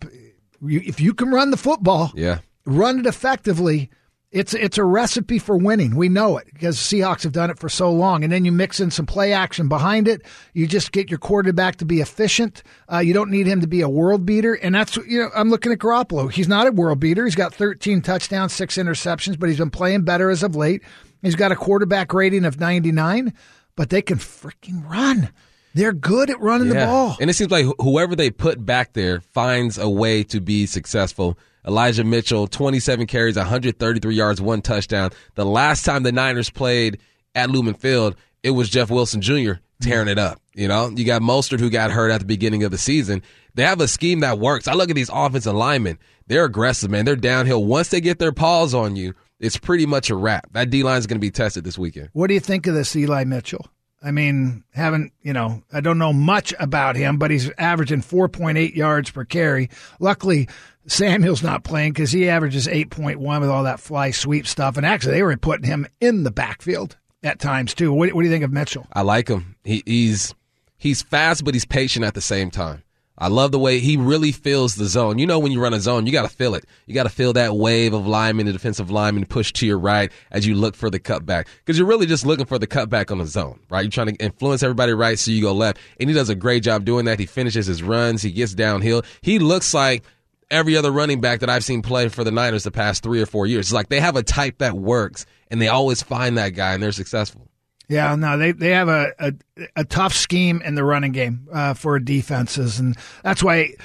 you- 0.66 0.82
if 0.86 1.00
you 1.00 1.14
can 1.14 1.30
run 1.32 1.52
the 1.52 1.58
football, 1.58 2.12
Yeah. 2.16 2.40
run 2.66 3.00
it 3.00 3.06
effectively, 3.06 3.90
it's 4.30 4.54
it's 4.54 4.78
a 4.78 4.84
recipe 4.84 5.40
for 5.40 5.56
winning. 5.56 5.96
We 5.96 6.10
know 6.10 6.38
it 6.38 6.48
because 6.54 6.78
Seahawks 6.78 7.24
have 7.24 7.32
done 7.32 7.50
it 7.50 7.58
for 7.60 7.70
so 7.70 7.90
long. 7.90 8.26
And 8.26 8.34
then 8.34 8.44
you 8.44 8.52
mix 8.52 8.82
in 8.82 8.92
some 8.92 9.06
play 9.06 9.32
action 9.32 9.70
behind 9.70 10.06
it. 10.10 10.22
You 10.54 10.68
just 10.68 10.92
get 10.92 11.10
your 11.10 11.18
quarterback 11.18 11.78
to 11.78 11.86
be 11.86 12.02
efficient. 12.02 12.62
Uh, 12.92 12.98
you 13.00 13.14
don't 13.14 13.32
need 13.32 13.48
him 13.48 13.62
to 13.62 13.68
be 13.68 13.80
a 13.80 13.88
world 13.88 14.26
beater. 14.26 14.54
And 14.56 14.76
that's 14.76 14.98
you 14.98 15.20
know 15.20 15.30
I'm 15.34 15.50
looking 15.50 15.72
at 15.72 15.78
Garoppolo. 15.80 16.30
He's 16.30 16.50
not 16.50 16.68
a 16.68 16.72
world 16.74 17.00
beater. 17.00 17.24
He's 17.24 17.36
got 17.36 17.54
13 17.54 18.02
touchdowns, 18.02 18.52
six 18.52 18.76
interceptions, 18.76 19.40
but 19.40 19.48
he's 19.48 19.60
been 19.60 19.70
playing 19.70 20.02
better 20.02 20.30
as 20.30 20.44
of 20.44 20.58
late. 20.58 20.82
He's 21.22 21.36
got 21.36 21.52
a 21.52 21.56
quarterback 21.56 22.14
rating 22.14 22.46
of 22.46 22.60
99, 22.60 23.34
but 23.76 23.90
they 23.90 24.02
can 24.02 24.18
freaking 24.18 24.88
run. 24.90 25.30
They're 25.74 25.94
good 25.94 26.30
at 26.30 26.40
running 26.40 26.70
the 26.70 26.76
ball. 26.76 27.18
And 27.22 27.30
it 27.30 27.34
seems 27.34 27.52
like 27.52 27.66
whoever 27.80 28.16
they 28.16 28.32
put 28.32 28.66
back 28.66 28.94
there 28.94 29.22
finds 29.22 29.78
a 29.78 29.88
way 29.88 30.24
to 30.24 30.40
be 30.40 30.66
successful. 30.66 31.38
Elijah 31.68 32.04
Mitchell, 32.04 32.48
27 32.48 33.06
carries, 33.06 33.36
133 33.36 34.16
yards, 34.16 34.42
one 34.42 34.62
touchdown. 34.62 35.12
The 35.36 35.46
last 35.46 35.86
time 35.86 36.04
the 36.04 36.12
Niners 36.12 36.50
played 36.50 37.00
at 37.36 37.52
Lumen 37.52 37.76
Field, 37.76 38.16
it 38.42 38.52
was 38.52 38.70
Jeff 38.70 38.90
Wilson 38.90 39.22
Jr. 39.22 39.54
tearing 39.82 40.08
it 40.08 40.18
up. 40.18 40.42
You 40.56 40.68
know, 40.68 40.90
you 40.90 41.06
got 41.06 41.22
Mostert 41.22 41.60
who 41.60 41.70
got 41.70 41.92
hurt 41.92 42.10
at 42.10 42.22
the 42.22 42.26
beginning 42.26 42.64
of 42.64 42.72
the 42.72 42.78
season. 42.78 43.22
They 43.54 43.64
have 43.64 43.82
a 43.82 43.88
scheme 43.88 44.22
that 44.22 44.40
works. 44.40 44.68
I 44.68 44.74
look 44.74 44.90
at 44.90 44.96
these 44.96 45.12
offensive 45.14 45.54
linemen. 45.54 46.00
They're 46.26 46.46
aggressive, 46.46 46.90
man. 46.90 47.06
They're 47.06 47.16
downhill. 47.16 47.64
Once 47.64 47.90
they 47.90 48.02
get 48.02 48.18
their 48.18 48.32
paws 48.32 48.74
on 48.74 48.96
you, 48.96 49.14
it's 49.40 49.58
pretty 49.58 49.86
much 49.86 50.10
a 50.10 50.16
wrap. 50.16 50.52
That 50.54 50.70
D 50.70 50.84
line 50.84 50.98
is 50.98 51.08
going 51.08 51.18
to 51.18 51.26
be 51.26 51.32
tested 51.32 51.64
this 51.64 51.78
weekend. 51.78 52.10
What 52.14 52.28
do 52.28 52.34
you 52.34 52.40
think 52.40 52.68
of 52.68 52.74
this 52.74 52.96
Eli 52.96 53.24
Mitchell? 53.24 53.66
I 54.02 54.12
mean, 54.12 54.64
haven't, 54.74 55.12
you 55.22 55.34
know, 55.34 55.64
I 55.74 55.82
don't 55.82 55.98
know 55.98 56.14
much 56.14 56.54
about 56.60 56.96
him, 56.96 57.18
but 57.18 57.32
he's 57.32 57.50
averaging 57.58 58.02
4.8 58.02 58.76
yards 58.76 59.10
per 59.10 59.26
carry. 59.26 59.70
Luckily, 60.00 60.48
Samuel's 60.86 61.42
not 61.42 61.64
playing 61.64 61.94
because 61.94 62.12
he 62.12 62.30
averages 62.30 62.68
8.1 62.68 63.42
with 63.42 63.50
all 63.50 63.64
that 63.64 63.80
fly 63.80 64.12
sweep 64.12 64.46
stuff. 64.46 64.78
And 64.78 64.86
actually, 64.86 65.14
they 65.14 65.24
were 65.24 65.36
putting 65.36 65.66
him 65.66 65.88
in 66.00 66.24
the 66.24 66.32
backfield 66.32 66.96
at 67.24 67.40
times, 67.40 67.74
too. 67.74 67.92
What, 67.92 68.14
what 68.14 68.22
do 68.22 68.28
you 68.28 68.34
think 68.34 68.44
of 68.44 68.54
Mitchell? 68.54 68.88
I 68.94 69.02
like 69.02 69.28
him. 69.28 69.56
He, 69.64 69.82
he's 69.86 70.36
he's 70.78 71.02
fast, 71.02 71.44
but 71.44 71.56
he's 71.56 71.66
patient 71.66 72.06
at 72.06 72.14
the 72.14 72.22
same 72.22 72.52
time. 72.52 72.84
I 73.18 73.30
love 73.30 73.52
the 73.52 73.60
way 73.60 73.80
he 73.80 73.98
really 73.98 74.32
feels 74.32 74.76
the 74.76 74.86
zone. 74.86 75.18
You 75.18 75.26
know, 75.26 75.40
when 75.40 75.52
you 75.52 75.60
run 75.60 75.74
a 75.74 75.80
zone, 75.80 76.06
you 76.06 76.12
got 76.12 76.30
to 76.30 76.36
feel 76.36 76.54
it. 76.54 76.66
You 76.86 76.94
got 76.94 77.04
to 77.04 77.10
feel 77.10 77.34
that 77.34 77.56
wave 77.56 77.94
of 77.94 78.06
linemen, 78.06 78.46
the 78.46 78.54
defensive 78.54 78.92
lineman 78.92 79.26
push 79.26 79.52
to 79.54 79.66
your 79.66 79.80
right 79.80 80.12
as 80.32 80.46
you 80.46 80.54
look 80.54 80.76
for 80.76 80.90
the 80.90 81.00
cutback. 81.00 81.48
Because 81.60 81.78
you're 81.78 81.88
really 81.88 82.06
just 82.06 82.26
looking 82.26 82.46
for 82.46 82.60
the 82.60 82.68
cutback 82.68 83.10
on 83.12 83.18
the 83.18 83.26
zone, 83.26 83.60
right? 83.70 83.82
You're 83.82 83.92
trying 83.92 84.16
to 84.16 84.24
influence 84.24 84.62
everybody 84.62 84.94
right 84.94 85.18
so 85.18 85.32
you 85.32 85.42
go 85.42 85.54
left. 85.54 85.80
And 86.00 86.10
he 86.10 86.14
does 86.14 86.30
a 86.30 86.36
great 86.36 86.62
job 86.62 86.86
doing 86.86 87.06
that. 87.06 87.20
He 87.20 87.26
finishes 87.26 87.66
his 87.66 87.82
runs. 87.82 88.22
He 88.22 88.32
gets 88.32 88.54
downhill. 88.54 89.04
He 89.22 89.40
looks 89.40 89.74
like 89.74 90.04
every 90.52 90.78
other 90.78 90.92
running 90.92 91.20
back 91.20 91.40
that 91.40 91.50
I've 91.50 91.64
seen 91.64 91.82
play 91.82 92.10
for 92.10 92.24
the 92.24 92.32
Niners 92.32 92.64
the 92.64 92.72
past 92.72 93.04
three 93.04 93.22
or 93.22 93.26
four 93.26 93.48
years. 93.48 93.68
It's 93.68 93.74
like 93.74 93.90
they 93.90 94.00
have 94.00 94.16
a 94.16 94.24
type 94.24 94.60
that 94.60 94.76
works, 94.76 95.26
and 95.50 95.62
they 95.62 95.68
always 95.68 96.04
find 96.04 96.38
that 96.38 96.50
guy, 96.50 96.74
and 96.74 96.84
they're 96.84 96.92
successful. 96.92 97.47
Yeah, 97.90 98.16
no, 98.16 98.38
they 98.38 98.52
they 98.52 98.72
have 98.72 98.90
a 98.90 99.14
a, 99.18 99.34
a 99.78 99.86
tough 99.86 100.14
scheme 100.14 100.62
in 100.62 100.76
the 100.76 100.84
running 100.84 101.14
game 101.14 101.48
uh, 101.52 101.74
for 101.74 102.00
defenses, 102.00 102.80
and 102.80 102.98
that's 103.24 103.42
why 103.42 103.76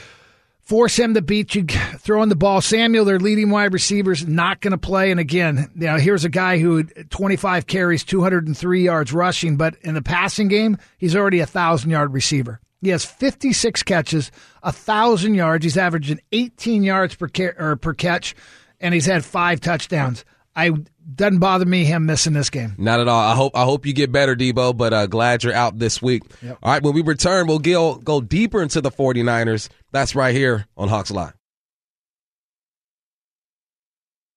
force 0.63 0.99
him 0.99 1.15
to 1.15 1.23
beat 1.23 1.55
you 1.55 1.65
throwing 1.65 2.29
the 2.29 2.37
ball. 2.37 2.61
Samuel, 2.61 3.05
their 3.05 3.19
leading 3.19 3.51
wide 3.51 3.73
receivers, 3.73 4.27
not 4.27 4.61
going 4.61 4.73
to 4.73 4.79
play. 4.79 5.11
And 5.11 5.21
again, 5.21 5.71
you 5.75 5.87
know, 5.87 5.99
here's 5.99 6.25
a 6.25 6.29
guy 6.29 6.59
who 6.59 6.85
25 6.85 7.67
carries, 7.67 8.05
203 8.05 8.83
yards 8.85 9.13
rushing, 9.13 9.57
but 9.57 9.77
in 9.83 9.95
the 9.95 10.03
passing 10.03 10.49
game, 10.49 10.79
he's 10.99 11.15
already 11.15 11.41
a 11.41 11.47
thousand 11.47 11.91
yard 11.91 12.13
receiver. 12.13 12.61
He 12.81 12.89
has 12.89 13.05
56 13.05 13.83
catches, 13.85 14.33
a 14.63 14.73
thousand 14.73 15.35
yards. 15.35 15.65
He's 15.65 15.77
averaging 15.77 16.21
18 16.33 16.83
yards 16.83 17.15
per 17.15 17.29
per 17.77 17.95
catch, 17.95 18.35
and 18.81 18.93
he's 18.93 19.07
had 19.07 19.25
five 19.25 19.61
touchdowns. 19.61 20.25
I 20.57 20.73
doesn't 21.15 21.39
bother 21.39 21.65
me 21.65 21.85
him 21.85 22.07
missing 22.07 22.33
this 22.33 22.51
game. 22.51 22.75
Not 22.79 23.01
at 23.01 23.09
all. 23.09 23.21
I 23.21 23.35
hope 23.35 23.57
I 23.57 23.65
hope 23.65 23.87
you 23.87 23.93
get 23.93 24.13
better, 24.13 24.35
Deebo, 24.37 24.77
but 24.77 24.93
uh, 24.93 25.07
glad 25.07 25.45
you're 25.45 25.55
out 25.55 25.79
this 25.79 26.01
week. 26.01 26.23
Yep. 26.43 26.59
All 26.63 26.73
right, 26.73 26.83
when 26.83 26.95
we 26.95 27.03
return, 27.03 27.47
we'll 27.47 27.59
go, 27.59 27.97
go 27.97 28.21
deeper 28.21 28.63
into 28.63 28.81
the 28.81 28.91
49ers. 28.91 29.69
That's 29.91 30.15
right 30.15 30.35
here 30.35 30.67
on 30.77 30.89
Hawks 30.89 31.11
Live. 31.11 31.35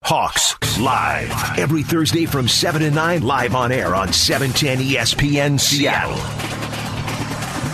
Hawks 0.03 0.79
live 0.79 1.31
every 1.57 1.81
Thursday 1.81 2.27
from 2.27 2.47
7 2.47 2.81
to 2.83 2.91
9 2.91 3.23
live 3.23 3.55
on 3.55 3.71
air 3.71 3.95
on 3.95 4.13
710 4.13 4.87
ESPN 4.87 5.59
Seattle. 5.59 6.15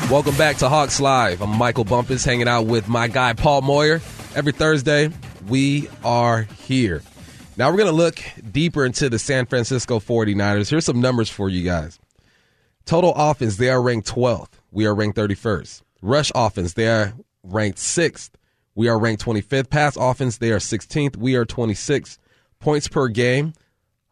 Welcome 0.10 0.36
back 0.38 0.57
to 0.57 0.69
Hawks 0.69 1.01
Live. 1.01 1.41
I'm 1.41 1.57
Michael 1.57 1.83
Bumpus 1.83 2.24
hanging 2.24 2.48
out 2.48 2.67
with 2.67 2.88
my 2.88 3.07
guy 3.10 3.33
Paul 3.33 3.62
Moyer. 3.63 4.01
Every 4.33 4.53
Thursday, 4.53 5.10
we 5.48 5.89
are 6.05 6.43
here. 6.43 7.01
Now 7.62 7.70
we're 7.70 7.77
going 7.77 7.91
to 7.91 7.96
look 7.96 8.20
deeper 8.51 8.84
into 8.88 9.08
the 9.08 9.20
San 9.20 9.46
Francisco 9.46 10.00
49ers. 10.00 10.72
Here's 10.72 10.84
some 10.84 11.00
numbers 11.00 11.30
for 11.30 11.48
you 11.48 11.63
guys. 11.63 12.00
Total 12.86 13.13
offense, 13.15 13.58
they 13.58 13.70
are 13.70 13.80
ranked 13.80 14.08
12th. 14.08 14.53
We 14.72 14.88
are 14.88 14.96
ranked 14.96 15.15
31st. 15.15 15.84
Rush 16.01 16.32
offense, 16.34 16.74
they 16.74 16.88
are 16.88 17.13
ranked 17.44 17.77
6th. 17.77 18.32
We 18.74 18.88
are 18.88 18.98
ranked 18.98 19.24
25th. 19.24 19.70
Pass 19.70 19.96
offense, 19.96 20.39
they 20.39 20.50
are 20.50 20.58
16th. 20.58 21.18
We 21.18 21.36
are 21.36 21.46
26th. 21.46 22.18
Points 22.60 22.88
per 22.88 23.08
game, 23.10 23.53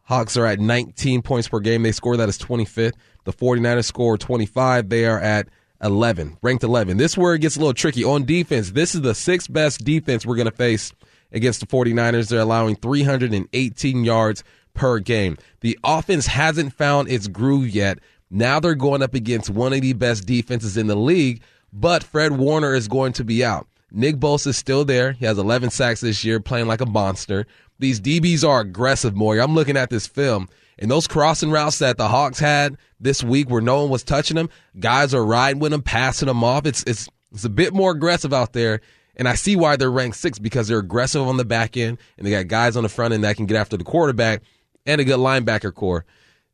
Hawks 0.04 0.38
are 0.38 0.46
at 0.46 0.60
19 0.60 1.24
points 1.24 1.48
per 1.48 1.60
game. 1.60 1.82
They 1.82 1.92
score 1.92 2.18
that 2.18 2.30
as 2.30 2.38
25th. 2.38 2.94
The 3.24 3.34
49ers 3.34 3.86
score 3.86 4.16
25. 4.16 4.90
They 4.90 5.06
are 5.06 5.20
at 5.20 5.48
11, 5.82 6.38
ranked 6.44 6.64
11. 6.64 6.98
This 6.98 7.14
is 7.14 7.18
where 7.18 7.34
it 7.34 7.40
gets 7.40 7.56
a 7.56 7.60
little 7.60 7.74
tricky. 7.74 8.04
On 8.04 8.26
defense, 8.26 8.70
this 8.74 8.94
is 8.94 9.02
the 9.02 9.16
sixth 9.16 9.52
best 9.52 9.84
defense 9.84 10.24
we're 10.24 10.36
going 10.36 10.46
to 10.46 10.52
face 10.52 10.94
against 11.32 11.60
the 11.60 11.68
49ers. 11.68 12.30
They're 12.30 12.40
allowing 12.40 12.76
318 12.76 14.04
yards 14.04 14.44
per 14.74 15.00
game. 15.00 15.38
The 15.62 15.78
offense 15.84 16.28
hasn't 16.28 16.74
found 16.74 17.10
its 17.10 17.28
groove 17.28 17.70
yet. 17.70 18.00
Now 18.30 18.60
they're 18.60 18.76
going 18.76 19.02
up 19.02 19.14
against 19.14 19.50
one 19.50 19.74
of 19.74 19.82
the 19.82 19.94
best 19.94 20.26
defenses 20.26 20.78
in 20.78 20.88
the 20.88 20.96
league, 20.96 21.42
but 21.74 22.04
Fred 22.04 22.38
Warner 22.38 22.76
is 22.76 22.88
going 22.88 23.14
to 23.14 23.24
be 23.24 23.44
out. 23.44 23.68
Nick 23.92 24.18
Bosa 24.18 24.48
is 24.48 24.58
still 24.58 24.86
there. 24.86 25.14
He 25.14 25.26
has 25.26 25.38
11 25.38 25.72
sacks 25.72 26.02
this 26.02 26.24
year, 26.24 26.40
playing 26.40 26.68
like 26.68 26.82
a 26.82 26.86
monster. 26.86 27.48
These 27.80 28.02
DBs 28.02 28.48
are 28.48 28.62
aggressive, 28.62 29.16
Moy. 29.16 29.42
I'm 29.42 29.56
looking 29.56 29.78
at 29.78 29.90
this 29.90 30.06
film, 30.06 30.48
and 30.78 30.92
those 30.92 31.08
crossing 31.08 31.50
routes 31.50 31.80
that 31.80 31.98
the 31.98 32.08
Hawks 32.08 32.40
had 32.40 32.78
this 33.00 33.24
week, 33.24 33.50
where 33.50 33.62
no 33.62 33.82
one 33.82 33.90
was 33.90 34.04
touching 34.04 34.36
them, 34.36 34.50
guys 34.80 35.14
are 35.14 35.26
riding 35.26 35.60
with 35.60 35.72
them, 35.72 35.82
passing 35.82 36.28
them 36.28 36.44
off. 36.44 36.66
It's 36.66 36.84
it's 36.84 37.10
it's 37.32 37.46
a 37.46 37.50
bit 37.50 37.74
more 37.74 37.92
aggressive 37.92 38.34
out 38.34 38.54
there, 38.54 38.82
and 39.20 39.28
I 39.28 39.36
see 39.36 39.58
why 39.58 39.76
they're 39.76 39.92
ranked 39.92 40.16
six 40.18 40.40
because 40.40 40.70
they're 40.70 40.80
aggressive 40.80 41.22
on 41.22 41.36
the 41.36 41.46
back 41.46 41.76
end, 41.76 42.00
and 42.18 42.26
they 42.26 42.32
got 42.32 42.48
guys 42.48 42.78
on 42.78 42.84
the 42.84 42.90
front 42.90 43.14
end 43.14 43.26
that 43.26 43.36
can 43.36 43.46
get 43.46 43.58
after 43.58 43.76
the 43.76 43.84
quarterback 43.84 44.42
and 44.86 45.00
a 45.02 45.04
good 45.04 45.20
linebacker 45.20 45.76
core. 45.76 46.06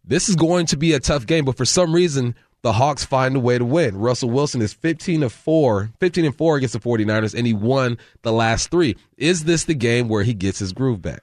This 0.04 0.28
is 0.28 0.36
going 0.36 0.66
to 0.68 0.78
be 0.78 0.94
a 0.94 1.00
tough 1.00 1.28
game, 1.28 1.46
but 1.46 1.58
for 1.58 1.66
some 1.66 1.94
reason, 1.94 2.36
the 2.64 2.74
Hawks 2.74 3.06
find 3.06 3.36
a 3.36 3.40
way 3.40 3.60
to 3.60 3.66
win. 3.66 3.96
Russell 3.96 4.32
Wilson 4.32 4.64
is 4.64 4.74
15 4.74 5.22
of 5.22 5.32
4, 5.32 5.92
15 6.00 6.26
and 6.26 6.36
4 6.36 6.58
against 6.58 6.74
the 6.74 6.80
49ers 6.80 7.36
and 7.36 7.46
he 7.46 7.54
won 7.54 8.00
the 8.24 8.32
last 8.32 8.72
3. 8.72 8.96
Is 9.18 9.44
this 9.44 9.66
the 9.66 9.76
game 9.76 10.10
where 10.10 10.24
he 10.24 10.34
gets 10.34 10.58
his 10.58 10.74
groove 10.74 11.04
back? 11.04 11.22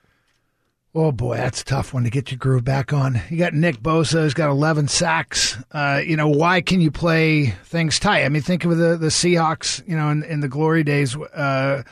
Oh 0.95 1.11
boy, 1.11 1.39
that's 1.39 1.63
a 1.63 1.65
tough 1.65 1.95
one 1.95 2.05
to 2.05 2.11
get 2.11 2.31
your 2.31 2.39
groove 2.39 2.65
back 2.65 2.93
on. 2.93 3.19
You 3.31 3.39
got 3.39 3.55
Nick 3.55 3.81
Bosa, 3.81 4.23
who's 4.23 4.35
got 4.35 4.51
11 4.51 4.89
sacks. 4.89 5.57
Uh, 5.73 6.03
you 6.05 6.19
know, 6.19 6.29
why 6.29 6.61
can 6.61 6.83
you 6.83 6.91
play 6.91 7.47
things 7.65 7.99
tight? 7.99 8.25
I 8.25 8.29
mean, 8.29 8.43
think 8.43 8.67
of 8.67 8.77
the 8.77 8.99
the 8.99 9.07
Seahawks. 9.07 9.87
You 9.89 9.97
know, 9.97 10.11
in, 10.11 10.23
in 10.25 10.41
the 10.41 10.49
glory 10.49 10.85
days. 10.85 11.17
Uh, 11.17 11.83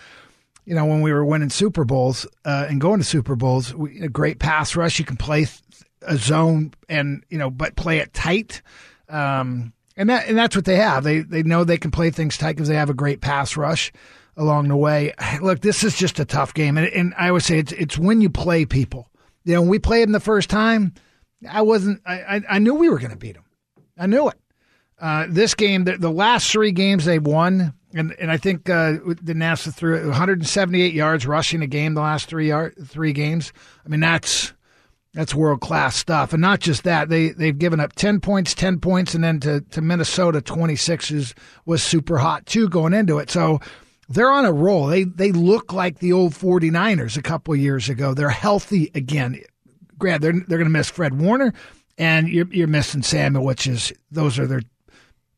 you 0.66 0.74
know, 0.74 0.84
when 0.84 1.00
we 1.00 1.12
were 1.12 1.24
winning 1.24 1.48
Super 1.48 1.84
Bowls 1.84 2.26
uh, 2.44 2.66
and 2.68 2.78
going 2.78 3.00
to 3.00 3.04
Super 3.04 3.34
Bowls, 3.36 3.74
we, 3.74 4.00
a 4.00 4.08
great 4.08 4.38
pass 4.38 4.76
rush. 4.76 4.98
You 4.98 5.06
can 5.06 5.16
play 5.16 5.46
th- 5.46 5.60
a 6.02 6.18
zone 6.18 6.74
and 6.88 7.24
you 7.30 7.38
know, 7.38 7.48
but 7.48 7.76
play 7.76 7.98
it 7.98 8.12
tight. 8.12 8.60
Um, 9.08 9.72
and 9.96 10.10
that 10.10 10.28
and 10.28 10.36
that's 10.36 10.54
what 10.54 10.66
they 10.66 10.76
have. 10.76 11.04
They 11.04 11.20
they 11.20 11.42
know 11.42 11.64
they 11.64 11.78
can 11.78 11.90
play 11.90 12.10
things 12.10 12.36
tight 12.36 12.56
because 12.56 12.68
they 12.68 12.76
have 12.76 12.90
a 12.90 12.94
great 12.94 13.22
pass 13.22 13.56
rush 13.56 13.92
along 14.40 14.68
the 14.68 14.76
way. 14.76 15.12
Look, 15.40 15.60
this 15.60 15.84
is 15.84 15.96
just 15.96 16.18
a 16.18 16.24
tough 16.24 16.54
game, 16.54 16.78
and, 16.78 16.88
and 16.88 17.14
I 17.16 17.30
would 17.30 17.42
say 17.42 17.58
it's 17.58 17.72
it's 17.72 17.98
when 17.98 18.20
you 18.20 18.30
play 18.30 18.64
people. 18.64 19.10
You 19.44 19.54
know, 19.54 19.60
when 19.60 19.70
we 19.70 19.78
played 19.78 20.04
them 20.04 20.12
the 20.12 20.20
first 20.20 20.50
time, 20.50 20.94
I 21.48 21.62
wasn't. 21.62 22.00
I 22.04 22.20
I, 22.20 22.40
I 22.48 22.58
knew 22.58 22.74
we 22.74 22.88
were 22.88 22.98
going 22.98 23.12
to 23.12 23.16
beat 23.16 23.34
them. 23.34 23.44
I 23.98 24.06
knew 24.06 24.28
it. 24.28 24.38
Uh, 24.98 25.26
this 25.28 25.54
game, 25.54 25.84
the, 25.84 25.96
the 25.96 26.10
last 26.10 26.50
three 26.50 26.72
games 26.72 27.04
they've 27.04 27.24
won, 27.24 27.74
and 27.94 28.12
and 28.18 28.30
I 28.30 28.38
think 28.38 28.68
uh, 28.68 28.92
the 29.22 29.34
NASA 29.34 29.72
threw 29.72 30.06
178 30.06 30.94
yards 30.94 31.26
rushing 31.26 31.62
a 31.62 31.66
game 31.66 31.94
the 31.94 32.00
last 32.00 32.28
three 32.28 32.48
yard, 32.48 32.74
three 32.86 33.12
games. 33.12 33.52
I 33.84 33.88
mean 33.88 34.00
that's 34.00 34.54
that's 35.12 35.34
world 35.34 35.60
class 35.60 35.96
stuff, 35.96 36.32
and 36.32 36.40
not 36.40 36.60
just 36.60 36.84
that. 36.84 37.08
They 37.10 37.30
they've 37.30 37.58
given 37.58 37.80
up 37.80 37.94
10 37.94 38.20
points, 38.20 38.54
10 38.54 38.80
points, 38.80 39.14
and 39.14 39.22
then 39.22 39.40
to 39.40 39.60
to 39.60 39.82
Minnesota 39.82 40.40
26 40.40 41.10
is, 41.10 41.34
was 41.66 41.82
super 41.82 42.18
hot 42.18 42.46
too 42.46 42.68
going 42.68 42.94
into 42.94 43.18
it. 43.18 43.30
So 43.30 43.60
they're 44.10 44.30
on 44.30 44.44
a 44.44 44.52
roll. 44.52 44.88
They 44.88 45.04
they 45.04 45.32
look 45.32 45.72
like 45.72 46.00
the 46.00 46.12
old 46.12 46.34
49ers 46.34 47.16
a 47.16 47.22
couple 47.22 47.54
of 47.54 47.60
years 47.60 47.88
ago. 47.88 48.12
They're 48.12 48.28
healthy 48.28 48.90
again. 48.94 49.40
Grant, 49.98 50.20
they're 50.20 50.32
they're 50.32 50.58
going 50.58 50.64
to 50.64 50.70
miss 50.70 50.90
Fred 50.90 51.18
Warner, 51.18 51.54
and 51.96 52.28
you're 52.28 52.48
you're 52.50 52.66
missing 52.66 53.02
Samuel, 53.02 53.44
which 53.44 53.66
is 53.66 53.92
those 54.10 54.38
are 54.38 54.46
their 54.46 54.62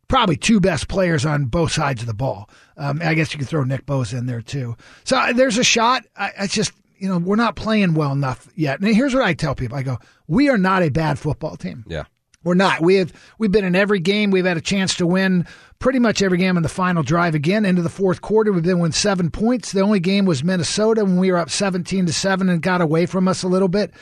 probably 0.08 0.36
two 0.36 0.58
best 0.58 0.88
players 0.88 1.24
on 1.24 1.44
both 1.44 1.72
sides 1.72 2.00
of 2.00 2.06
the 2.06 2.14
ball. 2.14 2.48
Um, 2.76 3.00
I 3.02 3.14
guess 3.14 3.32
you 3.32 3.38
could 3.38 3.48
throw 3.48 3.64
Nick 3.64 3.86
Bosa 3.86 4.18
in 4.18 4.26
there 4.26 4.42
too. 4.42 4.76
So 5.04 5.16
uh, 5.16 5.32
there's 5.32 5.58
a 5.58 5.64
shot. 5.64 6.04
I, 6.16 6.30
I 6.40 6.46
just 6.46 6.72
you 6.96 7.08
know 7.08 7.18
we're 7.18 7.36
not 7.36 7.56
playing 7.56 7.94
well 7.94 8.12
enough 8.12 8.48
yet. 8.56 8.80
And 8.80 8.94
here's 8.94 9.14
what 9.14 9.24
I 9.24 9.34
tell 9.34 9.54
people: 9.54 9.76
I 9.76 9.82
go, 9.82 9.98
we 10.26 10.48
are 10.48 10.58
not 10.58 10.82
a 10.82 10.88
bad 10.88 11.18
football 11.18 11.56
team. 11.56 11.84
Yeah. 11.86 12.04
We're 12.44 12.54
not. 12.54 12.80
We 12.80 12.96
have 12.96 13.12
we've 13.38 13.52
been 13.52 13.64
in 13.64 13.76
every 13.76 14.00
game. 14.00 14.30
We've 14.30 14.44
had 14.44 14.56
a 14.56 14.62
chance 14.62 14.96
to 14.96 15.06
win 15.06 15.46
pretty 15.82 15.98
much 15.98 16.22
every 16.22 16.38
game 16.38 16.56
in 16.56 16.62
the 16.62 16.68
final 16.68 17.02
drive. 17.02 17.34
Again, 17.34 17.66
into 17.66 17.82
the 17.82 17.88
fourth 17.90 18.22
quarter, 18.22 18.52
we've 18.52 18.62
been 18.62 18.78
win 18.78 18.92
seven 18.92 19.30
points. 19.30 19.72
The 19.72 19.80
only 19.80 20.00
game 20.00 20.24
was 20.24 20.44
Minnesota 20.44 21.04
when 21.04 21.18
we 21.18 21.30
were 21.30 21.38
up 21.38 21.50
seventeen 21.50 22.06
to 22.06 22.12
seven 22.12 22.48
and 22.48 22.62
got 22.62 22.80
away 22.80 23.04
from 23.04 23.28
us 23.28 23.42
a 23.42 23.48
little 23.48 23.68
bit. 23.68 23.92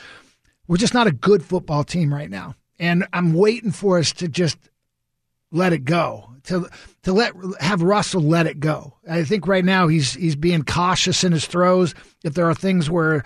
We're 0.68 0.76
just 0.76 0.94
not 0.94 1.08
a 1.08 1.12
good 1.12 1.42
football 1.42 1.82
team 1.82 2.14
right 2.14 2.30
now, 2.30 2.54
and 2.78 3.06
I'm 3.12 3.32
waiting 3.32 3.72
for 3.72 3.98
us 3.98 4.12
to 4.12 4.28
just 4.28 4.58
let 5.50 5.72
it 5.72 5.84
go 5.84 6.30
to 6.44 6.68
to 7.02 7.12
let 7.12 7.32
have 7.60 7.82
Russell 7.82 8.22
let 8.22 8.46
it 8.46 8.60
go. 8.60 8.94
I 9.08 9.24
think 9.24 9.48
right 9.48 9.64
now 9.64 9.88
he's 9.88 10.12
he's 10.12 10.36
being 10.36 10.62
cautious 10.62 11.24
in 11.24 11.32
his 11.32 11.46
throws. 11.46 11.94
If 12.22 12.34
there 12.34 12.48
are 12.48 12.54
things 12.54 12.90
where 12.90 13.24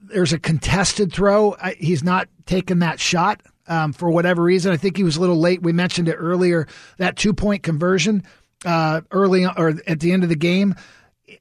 there's 0.00 0.32
a 0.32 0.38
contested 0.38 1.12
throw, 1.12 1.54
I, 1.62 1.76
he's 1.78 2.02
not 2.02 2.28
taking 2.46 2.80
that 2.80 2.98
shot 2.98 3.42
um, 3.66 3.92
for 3.92 4.10
whatever 4.10 4.42
reason. 4.42 4.72
I 4.72 4.76
think 4.76 4.96
he 4.96 5.04
was 5.04 5.16
a 5.16 5.20
little 5.20 5.38
late. 5.38 5.62
We 5.62 5.72
mentioned 5.72 6.08
it 6.08 6.16
earlier 6.16 6.66
that 6.98 7.16
two 7.16 7.32
point 7.32 7.62
conversion 7.62 8.24
uh, 8.64 9.02
early 9.10 9.44
or 9.44 9.74
at 9.86 10.00
the 10.00 10.12
end 10.12 10.22
of 10.22 10.28
the 10.28 10.36
game. 10.36 10.74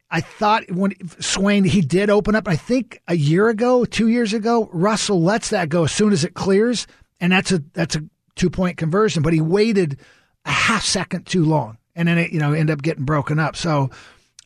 I 0.09 0.21
thought 0.21 0.69
when 0.71 0.93
Swain 1.19 1.63
he 1.63 1.81
did 1.81 2.09
open 2.09 2.35
up. 2.35 2.47
I 2.47 2.55
think 2.55 3.01
a 3.07 3.15
year 3.15 3.49
ago, 3.49 3.85
two 3.85 4.07
years 4.07 4.33
ago, 4.33 4.69
Russell 4.71 5.21
lets 5.21 5.49
that 5.49 5.69
go 5.69 5.83
as 5.83 5.91
soon 5.91 6.13
as 6.13 6.23
it 6.23 6.33
clears, 6.33 6.87
and 7.19 7.31
that's 7.31 7.51
a 7.51 7.63
that's 7.73 7.95
a 7.95 8.03
two 8.35 8.49
point 8.49 8.77
conversion. 8.77 9.23
But 9.23 9.33
he 9.33 9.41
waited 9.41 9.99
a 10.45 10.51
half 10.51 10.85
second 10.85 11.25
too 11.25 11.43
long, 11.43 11.77
and 11.95 12.07
then 12.07 12.17
it 12.17 12.31
you 12.31 12.39
know 12.39 12.53
ended 12.53 12.71
up 12.71 12.81
getting 12.81 13.03
broken 13.03 13.39
up. 13.39 13.55
So 13.55 13.89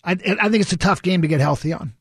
I 0.04 0.12
I 0.14 0.50
think 0.50 0.62
it's 0.62 0.74
a 0.74 0.78
tough 0.78 1.02
game 1.02 1.22
to 1.22 1.28
get 1.28 1.42
healthy 1.42 1.74
on. 1.74 1.94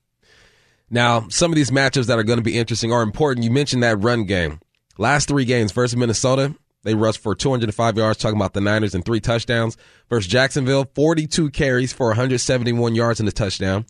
Now, 0.91 1.27
some 1.29 1.51
of 1.51 1.57
these 1.57 1.71
matchups 1.71 2.07
that 2.07 2.19
are 2.19 2.23
going 2.23 2.39
to 2.39 2.43
be 2.43 2.59
interesting 2.59 2.93
are 2.93 3.03
important. 3.03 3.45
You 3.45 3.51
mentioned 3.51 3.83
that 3.83 4.03
run 4.03 4.25
game. 4.25 4.61
Last 4.99 5.29
three 5.29 5.45
games 5.45 5.73
versus 5.73 5.97
Minnesota, 5.97 6.55
they 6.83 6.95
rushed 6.95 7.21
for 7.21 7.35
205 7.35 7.97
yards, 7.97 8.19
talking 8.19 8.37
about 8.39 8.53
the 8.53 8.61
Niners, 8.61 8.95
and 8.95 9.05
three 9.05 9.21
touchdowns. 9.21 9.77
Versus 10.11 10.31
Jacksonville, 10.31 10.87
42 10.95 11.51
carries 11.51 11.93
for 11.93 12.09
171 12.09 12.95
yards 12.95 13.21
and 13.21 13.29
a 13.29 13.33
touchdown. 13.33 13.87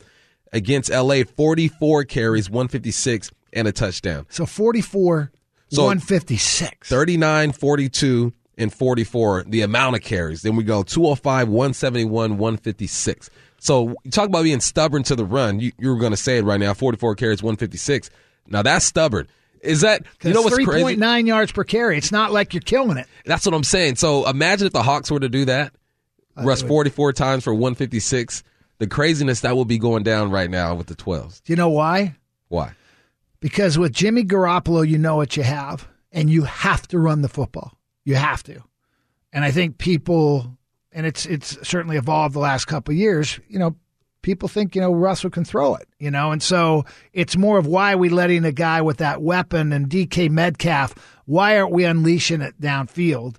Against 0.53 0.91
LA, 0.91 1.25
44 1.25 2.05
carries, 2.05 2.49
156, 2.49 3.31
and 3.53 3.67
a 3.67 3.73
touchdown. 3.73 4.27
So 4.31 4.47
44, 4.47 5.33
So- 5.71 5.85
156. 5.85 6.89
39, 6.89 7.53
42, 7.53 8.33
and 8.57 8.73
44, 8.73 9.45
the 9.49 9.63
amount 9.63 9.97
of 9.97 10.03
carries. 10.03 10.43
Then 10.43 10.55
we 10.55 10.63
go 10.63 10.85
205, 10.85 11.49
171, 11.49 12.39
156. 12.39 13.31
So 13.59 13.95
you 14.05 14.11
talk 14.13 14.29
about 14.29 14.45
being 14.45 14.61
stubborn 14.61 15.03
to 15.05 15.17
the 15.17 15.25
run. 15.25 15.59
You, 15.59 15.73
you 15.79 15.89
were 15.89 15.99
going 15.99 16.13
to 16.13 16.17
say 16.17 16.39
it 16.39 16.45
right 16.45 16.61
now. 16.61 16.73
44 16.75 17.17
carries, 17.17 17.43
156. 17.43 18.11
Now 18.47 18.63
that's 18.63 18.85
stubborn. 18.85 19.27
Is 19.65 19.81
that 19.81 20.05
you 20.23 20.33
know 20.33 20.43
what's 20.43 20.55
three 20.55 20.65
crazy? 20.65 20.83
point 20.83 20.99
nine 20.99 21.27
yards 21.27 21.53
per 21.53 21.65
carry. 21.65 21.97
It's 21.97 22.13
not 22.13 22.33
like 22.33 22.55
you're 22.55 22.61
killing 22.61 22.97
it. 22.99 23.07
That's 23.25 23.47
what 23.47 23.55
I'm 23.55 23.65
saying. 23.65 23.97
So 23.97 24.29
imagine 24.29 24.67
if 24.67 24.73
the 24.73 24.83
Hawks 24.83 25.11
were 25.11 25.21
to 25.21 25.29
do 25.29 25.45
that, 25.47 25.75
rush 26.37 26.63
44 26.63 27.13
times 27.13 27.45
for 27.45 27.53
156. 27.55 28.43
The 28.79 28.87
craziness 28.87 29.41
that 29.41 29.57
will 29.57 29.65
be 29.65 29.79
going 29.79 30.03
down 30.03 30.31
right 30.31 30.51
now 30.51 30.75
with 30.75 30.89
the 30.89 30.97
12s. 30.97 31.43
Do 31.45 31.53
you 31.53 31.57
know 31.57 31.69
why? 31.69 32.17
Why? 32.49 32.73
Because 33.41 33.79
with 33.79 33.93
Jimmy 33.93 34.25
Garoppolo, 34.25 34.87
you 34.87 34.99
know 34.99 35.17
what 35.17 35.37
you 35.37 35.43
have, 35.43 35.87
and 36.13 36.29
you 36.29 36.43
have 36.43 36.89
to 36.89 36.99
run 36.99 37.23
the 37.23 37.29
football. 37.29 37.79
You 38.05 38.17
have 38.17 38.43
to. 38.45 38.63
And 39.33 39.45
I 39.45 39.51
think 39.51 39.79
people, 39.79 40.57
and 40.93 41.07
it's 41.07 41.27
it's 41.27 41.57
certainly 41.67 41.97
evolved 41.97 42.35
the 42.35 42.41
last 42.41 42.67
couple 42.67 42.93
of 42.93 42.99
years. 42.99 43.39
You 43.49 43.59
know, 43.59 43.77
people 44.25 44.49
think 44.49 44.75
you 44.75 44.81
know 44.81 44.93
Russell 44.93 45.31
can 45.31 45.45
throw 45.45 45.77
it. 45.77 45.87
You 46.01 46.11
know, 46.11 46.33
and 46.33 46.43
so 46.43 46.85
it's 47.13 47.37
more 47.37 47.59
of 47.59 47.67
why 47.67 47.93
are 47.93 47.99
we 47.99 48.09
letting 48.09 48.45
a 48.45 48.51
guy 48.51 48.83
with 48.83 48.97
that 48.97 49.23
weapon 49.23 49.73
and 49.73 49.89
DK 49.89 50.31
Metcalf? 50.31 50.95
Why 51.27 51.57
aren't 51.57 51.73
we 51.73 51.85
unleashing 51.85 52.41
it 52.41 52.61
downfield? 52.61 53.37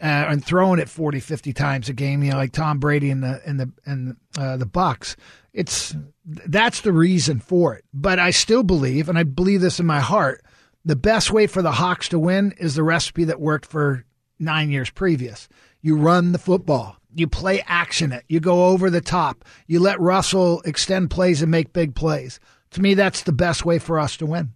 Uh, 0.00 0.30
and 0.30 0.44
throwing 0.44 0.78
it 0.78 0.88
40, 0.88 1.18
50 1.18 1.52
times 1.52 1.88
a 1.88 1.92
game, 1.92 2.22
you 2.22 2.30
know, 2.30 2.36
like 2.36 2.52
Tom 2.52 2.78
Brady 2.78 3.10
in 3.10 3.20
the 3.20 3.42
and 3.44 3.58
the 3.58 3.72
and 3.84 4.16
uh, 4.38 4.56
the 4.56 4.64
Bucks. 4.64 5.16
It's 5.52 5.94
that's 6.24 6.82
the 6.82 6.92
reason 6.92 7.40
for 7.40 7.74
it. 7.74 7.84
But 7.92 8.20
I 8.20 8.30
still 8.30 8.62
believe, 8.62 9.08
and 9.08 9.18
I 9.18 9.24
believe 9.24 9.60
this 9.60 9.80
in 9.80 9.86
my 9.86 9.98
heart, 9.98 10.44
the 10.84 10.96
best 10.96 11.32
way 11.32 11.48
for 11.48 11.62
the 11.62 11.72
Hawks 11.72 12.08
to 12.10 12.18
win 12.18 12.54
is 12.58 12.76
the 12.76 12.84
recipe 12.84 13.24
that 13.24 13.40
worked 13.40 13.66
for 13.66 14.04
nine 14.38 14.70
years 14.70 14.88
previous. 14.88 15.48
You 15.80 15.96
run 15.96 16.30
the 16.30 16.38
football. 16.38 16.96
You 17.18 17.26
play 17.26 17.62
action 17.66 18.12
it. 18.12 18.24
You 18.28 18.40
go 18.40 18.68
over 18.68 18.90
the 18.90 19.00
top. 19.00 19.44
You 19.66 19.80
let 19.80 20.00
Russell 20.00 20.62
extend 20.64 21.10
plays 21.10 21.42
and 21.42 21.50
make 21.50 21.72
big 21.72 21.94
plays. 21.94 22.38
To 22.72 22.82
me, 22.82 22.94
that's 22.94 23.22
the 23.22 23.32
best 23.32 23.64
way 23.64 23.78
for 23.78 23.98
us 23.98 24.16
to 24.18 24.26
win. 24.26 24.52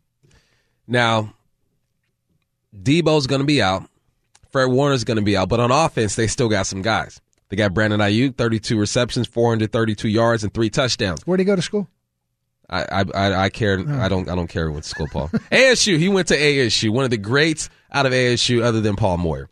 Now, 0.87 1.35
Deebo's 2.77 3.27
going 3.27 3.41
to 3.41 3.47
be 3.47 3.63
out. 3.63 3.85
Fred 4.51 4.67
Warner's 4.67 5.05
going 5.05 5.17
to 5.17 5.23
be 5.23 5.37
out. 5.37 5.49
But 5.49 5.61
on 5.61 5.71
offense, 5.71 6.15
they 6.15 6.27
still 6.27 6.49
got 6.49 6.67
some 6.67 6.83
guys. 6.83 7.21
They 7.49 7.57
got 7.57 7.75
Brandon 7.75 8.01
Aiyuk, 8.01 8.37
32 8.37 8.79
receptions, 8.79 9.27
432 9.27 10.09
yards, 10.09 10.43
and 10.43 10.53
three 10.53 10.71
touchdowns. 10.71 11.23
Where'd 11.27 11.41
he 11.41 11.45
go 11.45 11.57
to 11.57 11.63
school? 11.63 11.89
I 12.71 13.05
I 13.15 13.45
I, 13.45 13.49
care. 13.51 13.79
I 14.01 14.09
don't 14.09 14.29
I 14.31 14.35
don't 14.35 14.47
care 14.47 14.71
what 14.71 14.87
school 14.87 15.07
Paul. 15.07 15.29
ASU. 15.53 15.99
He 15.99 16.09
went 16.09 16.29
to 16.29 16.37
ASU. 16.37 16.89
One 16.91 17.05
of 17.05 17.11
the 17.11 17.19
greats 17.19 17.69
out 17.93 18.07
of 18.07 18.13
ASU, 18.13 18.63
other 18.63 18.81
than 18.81 18.97
Paul 18.97 19.19
Moyer. 19.19 19.51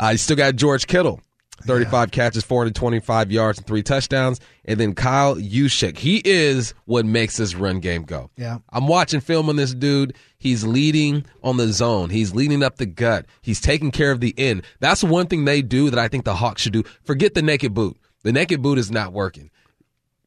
Uh, 0.00 0.10
you 0.12 0.18
still 0.18 0.36
got 0.36 0.56
George 0.56 0.86
Kittle. 0.86 1.20
35 1.62 2.10
catches, 2.10 2.44
425 2.44 3.32
yards, 3.32 3.58
and 3.58 3.66
three 3.66 3.82
touchdowns. 3.82 4.40
And 4.64 4.78
then 4.78 4.94
Kyle 4.94 5.36
Juszczyk. 5.36 5.98
He 5.98 6.22
is 6.24 6.74
what 6.84 7.04
makes 7.04 7.36
this 7.36 7.54
run 7.54 7.80
game 7.80 8.02
go. 8.02 8.30
Yeah. 8.36 8.58
I'm 8.70 8.86
watching 8.86 9.20
film 9.20 9.48
on 9.48 9.56
this 9.56 9.74
dude. 9.74 10.14
He's 10.38 10.64
leading 10.64 11.24
on 11.42 11.56
the 11.56 11.72
zone. 11.72 12.10
He's 12.10 12.34
leading 12.34 12.62
up 12.62 12.76
the 12.76 12.86
gut. 12.86 13.26
He's 13.40 13.60
taking 13.60 13.90
care 13.90 14.12
of 14.12 14.20
the 14.20 14.34
end. 14.38 14.62
That's 14.80 15.02
one 15.04 15.26
thing 15.26 15.44
they 15.44 15.62
do 15.62 15.90
that 15.90 15.98
I 15.98 16.08
think 16.08 16.24
the 16.24 16.34
Hawks 16.34 16.62
should 16.62 16.72
do. 16.72 16.84
Forget 17.04 17.34
the 17.34 17.42
naked 17.42 17.74
boot. 17.74 17.96
The 18.22 18.32
naked 18.32 18.62
boot 18.62 18.78
is 18.78 18.90
not 18.90 19.12
working 19.12 19.50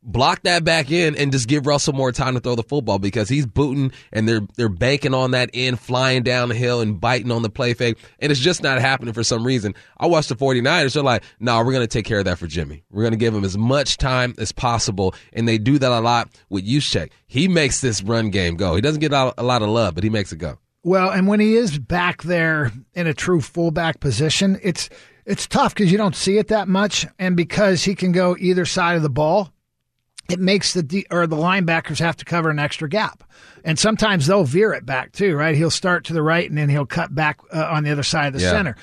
block 0.05 0.43
that 0.43 0.63
back 0.63 0.91
in 0.91 1.15
and 1.15 1.31
just 1.31 1.47
give 1.47 1.65
Russell 1.65 1.93
more 1.93 2.11
time 2.11 2.35
to 2.35 2.39
throw 2.39 2.55
the 2.55 2.63
football 2.63 2.99
because 2.99 3.27
he's 3.27 3.45
booting 3.45 3.91
and 4.13 4.29
they're 4.29 4.41
they're 4.55 4.69
banking 4.69 5.13
on 5.13 5.31
that 5.31 5.49
end, 5.53 5.79
flying 5.79 6.23
down 6.23 6.49
the 6.49 6.55
hill 6.55 6.81
and 6.81 7.01
biting 7.01 7.31
on 7.31 7.41
the 7.41 7.49
play 7.49 7.73
fake. 7.73 7.97
And 8.19 8.31
it's 8.31 8.39
just 8.41 8.63
not 8.63 8.79
happening 8.79 9.13
for 9.13 9.23
some 9.23 9.45
reason. 9.45 9.73
I 9.97 10.05
watched 10.05 10.29
the 10.29 10.35
49ers. 10.35 10.93
They're 10.93 11.03
like, 11.03 11.23
no, 11.39 11.57
we're 11.59 11.73
going 11.73 11.81
to 11.81 11.87
take 11.87 12.05
care 12.05 12.19
of 12.19 12.25
that 12.25 12.37
for 12.37 12.47
Jimmy. 12.47 12.83
We're 12.91 13.03
going 13.03 13.13
to 13.13 13.17
give 13.17 13.33
him 13.33 13.43
as 13.43 13.57
much 13.57 13.97
time 13.97 14.35
as 14.37 14.51
possible. 14.51 15.15
And 15.33 15.47
they 15.47 15.57
do 15.57 15.79
that 15.79 15.91
a 15.91 15.99
lot 15.99 16.29
with 16.49 16.67
Juszczyk. 16.67 17.09
He 17.27 17.47
makes 17.47 17.81
this 17.81 18.03
run 18.03 18.29
game 18.29 18.55
go. 18.55 18.75
He 18.75 18.81
doesn't 18.81 19.01
get 19.01 19.11
a 19.11 19.43
lot 19.43 19.61
of 19.61 19.69
love, 19.69 19.95
but 19.95 20.03
he 20.03 20.09
makes 20.09 20.31
it 20.31 20.37
go. 20.37 20.57
Well, 20.83 21.09
and 21.09 21.27
when 21.27 21.39
he 21.39 21.55
is 21.55 21.79
back 21.79 22.21
there 22.21 22.71
in 22.93 23.07
a 23.07 23.13
true 23.13 23.41
fullback 23.41 23.99
position, 23.99 24.59
it's 24.61 24.87
it's 25.25 25.47
tough 25.47 25.73
because 25.73 25.91
you 25.91 25.97
don't 25.97 26.15
see 26.15 26.37
it 26.37 26.49
that 26.49 26.67
much, 26.67 27.07
and 27.17 27.35
because 27.35 27.83
he 27.83 27.95
can 27.95 28.11
go 28.11 28.35
either 28.39 28.65
side 28.65 28.95
of 28.95 29.01
the 29.01 29.09
ball, 29.09 29.51
it 30.29 30.39
makes 30.39 30.73
the 30.73 31.05
or 31.11 31.27
the 31.27 31.35
linebackers 31.35 31.99
have 31.99 32.17
to 32.17 32.25
cover 32.25 32.49
an 32.49 32.59
extra 32.59 32.89
gap, 32.89 33.23
and 33.63 33.77
sometimes 33.77 34.27
they'll 34.27 34.43
veer 34.43 34.73
it 34.73 34.85
back 34.85 35.11
too. 35.11 35.35
Right? 35.35 35.55
He'll 35.55 35.69
start 35.69 36.05
to 36.05 36.13
the 36.13 36.23
right, 36.23 36.47
and 36.49 36.57
then 36.57 36.69
he'll 36.69 36.85
cut 36.85 37.13
back 37.13 37.39
uh, 37.53 37.67
on 37.71 37.83
the 37.83 37.91
other 37.91 38.03
side 38.03 38.27
of 38.27 38.33
the 38.33 38.41
Yeah. 38.45 38.51
center. 38.51 38.75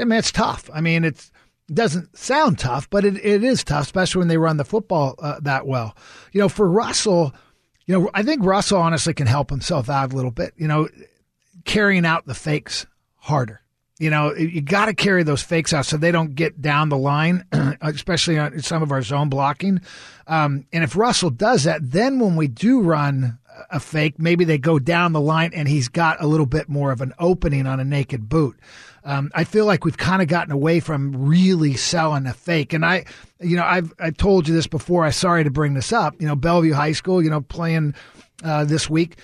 I 0.00 0.04
mean, 0.04 0.18
it's 0.18 0.32
tough. 0.32 0.70
I 0.72 0.80
mean, 0.80 1.04
it's 1.04 1.30
it 1.68 1.74
doesn't 1.74 2.16
sound 2.16 2.58
tough, 2.58 2.88
but 2.88 3.04
it, 3.04 3.16
it 3.24 3.44
is 3.44 3.62
tough, 3.62 3.82
especially 3.82 4.20
when 4.20 4.28
they 4.28 4.38
run 4.38 4.56
the 4.56 4.64
football 4.64 5.14
uh, 5.18 5.38
that 5.42 5.66
well. 5.66 5.94
You 6.32 6.40
know, 6.40 6.48
for 6.48 6.66
Russell, 6.68 7.34
you 7.86 7.98
know, 7.98 8.10
I 8.14 8.22
think 8.22 8.42
Russell 8.44 8.80
honestly 8.80 9.12
can 9.12 9.26
help 9.26 9.50
himself 9.50 9.90
out 9.90 10.12
a 10.12 10.16
little 10.16 10.30
bit. 10.30 10.54
You 10.56 10.66
know, 10.68 10.88
carrying 11.66 12.06
out 12.06 12.24
the 12.24 12.34
fakes 12.34 12.86
harder. 13.16 13.60
You 13.98 14.10
know, 14.10 14.32
you 14.34 14.60
got 14.60 14.86
to 14.86 14.94
carry 14.94 15.24
those 15.24 15.42
fakes 15.42 15.72
out 15.72 15.84
so 15.84 15.96
they 15.96 16.12
don't 16.12 16.36
get 16.36 16.62
down 16.62 16.88
the 16.88 16.96
line, 16.96 17.44
especially 17.80 18.38
on 18.38 18.60
some 18.60 18.80
of 18.82 18.92
our 18.92 19.02
zone 19.02 19.28
blocking. 19.28 19.80
Um, 20.28 20.66
and 20.72 20.84
if 20.84 20.94
Russell 20.94 21.30
does 21.30 21.64
that, 21.64 21.80
then 21.82 22.20
when 22.20 22.36
we 22.36 22.46
do 22.46 22.80
run 22.80 23.38
a 23.70 23.80
fake, 23.80 24.14
maybe 24.18 24.44
they 24.44 24.56
go 24.56 24.78
down 24.78 25.12
the 25.12 25.20
line 25.20 25.50
and 25.52 25.66
he's 25.66 25.88
got 25.88 26.22
a 26.22 26.28
little 26.28 26.46
bit 26.46 26.68
more 26.68 26.92
of 26.92 27.00
an 27.00 27.12
opening 27.18 27.66
on 27.66 27.80
a 27.80 27.84
naked 27.84 28.28
boot. 28.28 28.56
Um, 29.02 29.32
I 29.34 29.42
feel 29.42 29.64
like 29.64 29.84
we've 29.84 29.96
kind 29.96 30.22
of 30.22 30.28
gotten 30.28 30.52
away 30.52 30.78
from 30.78 31.26
really 31.26 31.74
selling 31.74 32.26
a 32.26 32.34
fake. 32.34 32.72
And 32.72 32.84
I, 32.84 33.04
you 33.40 33.56
know, 33.56 33.64
I've 33.64 33.92
I 33.98 34.10
told 34.10 34.46
you 34.46 34.54
this 34.54 34.68
before. 34.68 35.04
I'm 35.04 35.12
sorry 35.12 35.42
to 35.42 35.50
bring 35.50 35.74
this 35.74 35.92
up. 35.92 36.14
You 36.20 36.28
know, 36.28 36.36
Bellevue 36.36 36.72
High 36.72 36.92
School, 36.92 37.20
you 37.20 37.30
know, 37.30 37.40
playing 37.40 37.94
uh, 38.44 38.64
this 38.64 38.88
week 38.88 39.16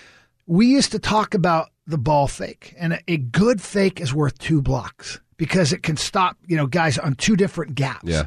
we 0.47 0.67
used 0.67 0.93
to 0.93 0.99
talk 0.99 1.35
about 1.35 1.71
the 1.87 1.99
ball 1.99 2.27
fake, 2.27 2.75
and 2.79 3.01
a, 3.07 3.16
good 3.16 3.61
fake 3.61 4.01
is 4.01 4.14
worth 4.14 4.38
two 4.38 4.62
blocks 4.62 5.20
because 5.37 5.73
it 5.73 5.83
can 5.83 5.97
stop 5.97 6.37
you 6.47 6.57
know 6.57 6.66
guys 6.66 6.99
on 6.99 7.14
two 7.14 7.37
different 7.37 7.75
gaps. 7.75 8.05
Yeah. 8.05 8.27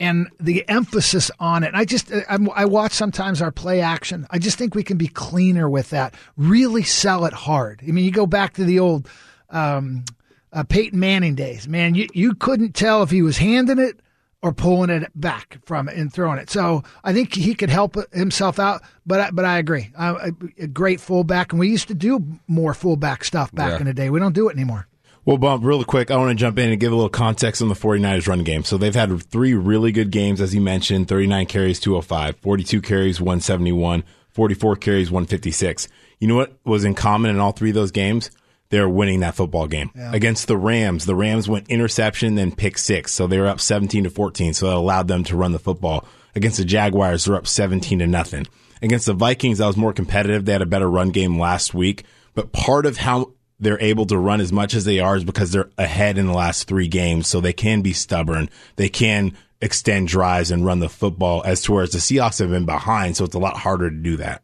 And 0.00 0.28
the 0.40 0.68
emphasis 0.68 1.30
on 1.38 1.62
it, 1.62 1.72
I 1.72 1.84
just 1.84 2.12
I, 2.12 2.38
I 2.54 2.64
watch 2.64 2.92
sometimes 2.92 3.40
our 3.40 3.52
play 3.52 3.80
action. 3.80 4.26
I 4.30 4.38
just 4.38 4.58
think 4.58 4.74
we 4.74 4.82
can 4.82 4.96
be 4.96 5.06
cleaner 5.06 5.68
with 5.68 5.90
that. 5.90 6.14
Really 6.36 6.82
sell 6.82 7.26
it 7.26 7.32
hard. 7.32 7.80
I 7.86 7.92
mean, 7.92 8.04
you 8.04 8.10
go 8.10 8.26
back 8.26 8.54
to 8.54 8.64
the 8.64 8.80
old 8.80 9.08
um, 9.50 10.04
uh, 10.52 10.64
Peyton 10.64 10.98
Manning 10.98 11.36
days, 11.36 11.68
man. 11.68 11.94
You 11.94 12.08
you 12.12 12.34
couldn't 12.34 12.74
tell 12.74 13.02
if 13.04 13.10
he 13.10 13.22
was 13.22 13.38
handing 13.38 13.78
it 13.78 14.00
or 14.44 14.52
pulling 14.52 14.90
it 14.90 15.10
back 15.14 15.58
from 15.64 15.88
it 15.88 15.96
and 15.96 16.12
throwing 16.12 16.38
it. 16.38 16.50
So 16.50 16.84
I 17.02 17.14
think 17.14 17.34
he 17.34 17.54
could 17.54 17.70
help 17.70 17.96
himself 18.12 18.58
out. 18.58 18.82
But 19.06 19.20
I, 19.20 19.30
but 19.30 19.44
I 19.46 19.56
agree, 19.58 19.90
a, 19.98 20.32
a 20.58 20.66
great 20.66 21.00
fullback, 21.00 21.52
and 21.52 21.58
we 21.58 21.68
used 21.70 21.88
to 21.88 21.94
do 21.94 22.22
more 22.46 22.74
fullback 22.74 23.24
stuff 23.24 23.50
back 23.54 23.70
Yeah. 23.72 23.78
in 23.78 23.84
the 23.86 23.94
day. 23.94 24.10
We 24.10 24.20
don't 24.20 24.34
do 24.34 24.48
it 24.50 24.52
anymore. 24.54 24.86
Well, 25.24 25.38
Bump, 25.38 25.64
really 25.64 25.84
quick, 25.84 26.10
I 26.10 26.16
want 26.18 26.28
to 26.28 26.34
jump 26.34 26.58
in 26.58 26.68
and 26.70 26.78
give 26.78 26.92
a 26.92 26.94
little 26.94 27.08
context 27.08 27.62
on 27.62 27.68
the 27.68 27.74
49ers 27.74 28.28
run 28.28 28.44
game. 28.44 28.62
So 28.64 28.76
they've 28.76 28.94
had 28.94 29.22
three 29.30 29.54
really 29.54 29.90
good 29.92 30.10
games, 30.10 30.42
as 30.42 30.54
you 30.54 30.60
mentioned 30.60 31.08
39 31.08 31.46
carries, 31.46 31.80
205, 31.80 32.36
42 32.36 32.82
carries, 32.82 33.20
171, 33.22 34.04
44 34.28 34.76
carries, 34.76 35.10
156. 35.10 35.88
You 36.20 36.28
know 36.28 36.36
what 36.36 36.52
was 36.64 36.84
in 36.84 36.94
common 36.94 37.30
in 37.30 37.40
all 37.40 37.52
three 37.52 37.70
of 37.70 37.74
those 37.74 37.90
games? 37.90 38.30
They're 38.70 38.88
winning 38.88 39.20
that 39.20 39.34
football 39.34 39.66
game. 39.66 39.90
Against 40.12 40.48
the 40.48 40.56
Rams, 40.56 41.04
the 41.04 41.14
Rams 41.14 41.48
went 41.48 41.68
interception, 41.68 42.34
then 42.34 42.54
pick 42.54 42.78
six. 42.78 43.12
So 43.12 43.26
they 43.26 43.38
were 43.38 43.46
up 43.46 43.60
17 43.60 44.04
to 44.04 44.10
14. 44.10 44.54
So 44.54 44.66
that 44.66 44.74
allowed 44.74 45.08
them 45.08 45.22
to 45.24 45.36
run 45.36 45.52
the 45.52 45.58
football. 45.58 46.06
Against 46.34 46.58
the 46.58 46.64
Jaguars, 46.64 47.24
they're 47.24 47.36
up 47.36 47.46
17 47.46 48.00
to 48.00 48.06
nothing. 48.06 48.46
Against 48.82 49.06
the 49.06 49.12
Vikings, 49.12 49.58
that 49.58 49.66
was 49.66 49.76
more 49.76 49.92
competitive. 49.92 50.44
They 50.44 50.52
had 50.52 50.62
a 50.62 50.66
better 50.66 50.90
run 50.90 51.10
game 51.10 51.38
last 51.38 51.74
week. 51.74 52.04
But 52.34 52.52
part 52.52 52.86
of 52.86 52.96
how 52.96 53.32
they're 53.60 53.80
able 53.80 54.06
to 54.06 54.18
run 54.18 54.40
as 54.40 54.52
much 54.52 54.74
as 54.74 54.84
they 54.84 54.98
are 54.98 55.16
is 55.16 55.24
because 55.24 55.52
they're 55.52 55.70
ahead 55.78 56.18
in 56.18 56.26
the 56.26 56.32
last 56.32 56.66
three 56.66 56.88
games. 56.88 57.28
So 57.28 57.40
they 57.40 57.52
can 57.52 57.82
be 57.82 57.92
stubborn. 57.92 58.50
They 58.76 58.88
can 58.88 59.36
extend 59.60 60.08
drives 60.08 60.50
and 60.50 60.66
run 60.66 60.80
the 60.80 60.88
football 60.88 61.42
as 61.44 61.62
to 61.62 61.72
whereas 61.72 61.92
the 61.92 61.98
Seahawks 61.98 62.40
have 62.40 62.50
been 62.50 62.66
behind. 62.66 63.16
So 63.16 63.24
it's 63.24 63.34
a 63.34 63.38
lot 63.38 63.56
harder 63.56 63.88
to 63.88 63.96
do 63.96 64.16
that. 64.16 64.42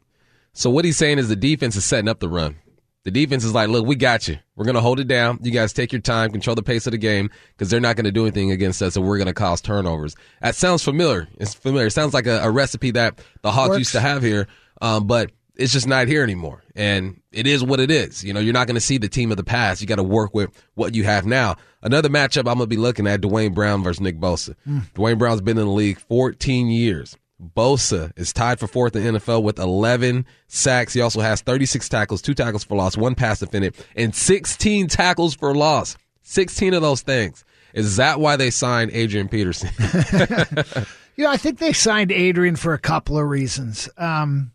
So 0.52 0.70
what 0.70 0.84
he's 0.84 0.96
saying 0.96 1.18
is 1.18 1.28
the 1.28 1.36
defense 1.36 1.76
is 1.76 1.84
setting 1.84 2.08
up 2.08 2.20
the 2.20 2.28
run. 2.28 2.56
The 3.04 3.10
defense 3.10 3.44
is 3.44 3.54
like, 3.54 3.70
look, 3.70 3.86
we 3.86 3.96
got 3.96 4.28
you. 4.28 4.38
We're 4.56 4.66
going 4.66 4.74
to 4.74 4.82
hold 4.82 5.00
it 5.00 5.08
down. 5.08 5.38
You 5.42 5.50
guys 5.50 5.72
take 5.72 5.90
your 5.90 6.02
time, 6.02 6.30
control 6.32 6.54
the 6.54 6.62
pace 6.62 6.86
of 6.86 6.90
the 6.90 6.98
game 6.98 7.30
because 7.48 7.70
they're 7.70 7.80
not 7.80 7.96
going 7.96 8.04
to 8.04 8.12
do 8.12 8.22
anything 8.22 8.50
against 8.50 8.82
us, 8.82 8.94
and 8.94 9.06
we're 9.06 9.16
going 9.16 9.26
to 9.26 9.32
cause 9.32 9.62
turnovers. 9.62 10.14
That 10.42 10.54
sounds 10.54 10.82
familiar. 10.82 11.26
It's 11.38 11.54
familiar. 11.54 11.86
It 11.86 11.92
sounds 11.92 12.12
like 12.12 12.26
a, 12.26 12.40
a 12.42 12.50
recipe 12.50 12.90
that 12.92 13.18
the 13.40 13.50
Hawks 13.50 13.70
Works. 13.70 13.78
used 13.78 13.92
to 13.92 14.00
have 14.00 14.22
here, 14.22 14.48
um, 14.82 15.06
but 15.06 15.32
it's 15.56 15.72
just 15.72 15.86
not 15.88 16.08
here 16.08 16.22
anymore. 16.22 16.62
And 16.74 17.20
it 17.32 17.46
is 17.46 17.64
what 17.64 17.80
it 17.80 17.90
is. 17.90 18.22
You 18.22 18.34
know, 18.34 18.40
you're 18.40 18.52
not 18.52 18.66
going 18.66 18.74
to 18.74 18.80
see 18.80 18.98
the 18.98 19.08
team 19.08 19.30
of 19.30 19.38
the 19.38 19.44
past. 19.44 19.80
You 19.80 19.86
got 19.86 19.96
to 19.96 20.02
work 20.02 20.34
with 20.34 20.50
what 20.74 20.94
you 20.94 21.04
have 21.04 21.24
now. 21.24 21.56
Another 21.82 22.10
matchup 22.10 22.40
I'm 22.40 22.44
going 22.44 22.60
to 22.60 22.66
be 22.66 22.76
looking 22.76 23.06
at: 23.06 23.22
Duane 23.22 23.54
Brown 23.54 23.82
versus 23.82 24.00
Nick 24.02 24.18
Bosa. 24.18 24.54
Duane 24.94 25.16
Brown's 25.16 25.40
been 25.40 25.56
in 25.56 25.64
the 25.64 25.72
league 25.72 25.98
14 25.98 26.68
years. 26.68 27.16
Bosa 27.40 28.12
is 28.16 28.32
tied 28.32 28.60
for 28.60 28.66
fourth 28.66 28.94
in 28.94 29.14
NFL 29.14 29.42
with 29.42 29.58
11 29.58 30.26
sacks. 30.48 30.92
He 30.92 31.00
also 31.00 31.20
has 31.20 31.40
36 31.40 31.88
tackles, 31.88 32.22
two 32.22 32.34
tackles 32.34 32.64
for 32.64 32.76
loss, 32.76 32.96
one 32.96 33.14
pass 33.14 33.40
defended, 33.40 33.74
and 33.96 34.14
16 34.14 34.88
tackles 34.88 35.34
for 35.34 35.54
loss. 35.54 35.96
16 36.22 36.74
of 36.74 36.82
those 36.82 37.02
things. 37.02 37.44
Is 37.72 37.96
that 37.96 38.20
why 38.20 38.36
they 38.36 38.50
signed 38.50 38.90
Adrian 38.92 39.28
Peterson? 39.28 39.70
You 41.20 41.26
know, 41.26 41.32
I 41.32 41.36
think 41.36 41.58
they 41.58 41.74
signed 41.74 42.12
Adrian 42.12 42.56
for 42.56 42.72
a 42.72 42.78
couple 42.78 43.18
of 43.18 43.28
reasons. 43.28 43.90
Um, 43.98 44.52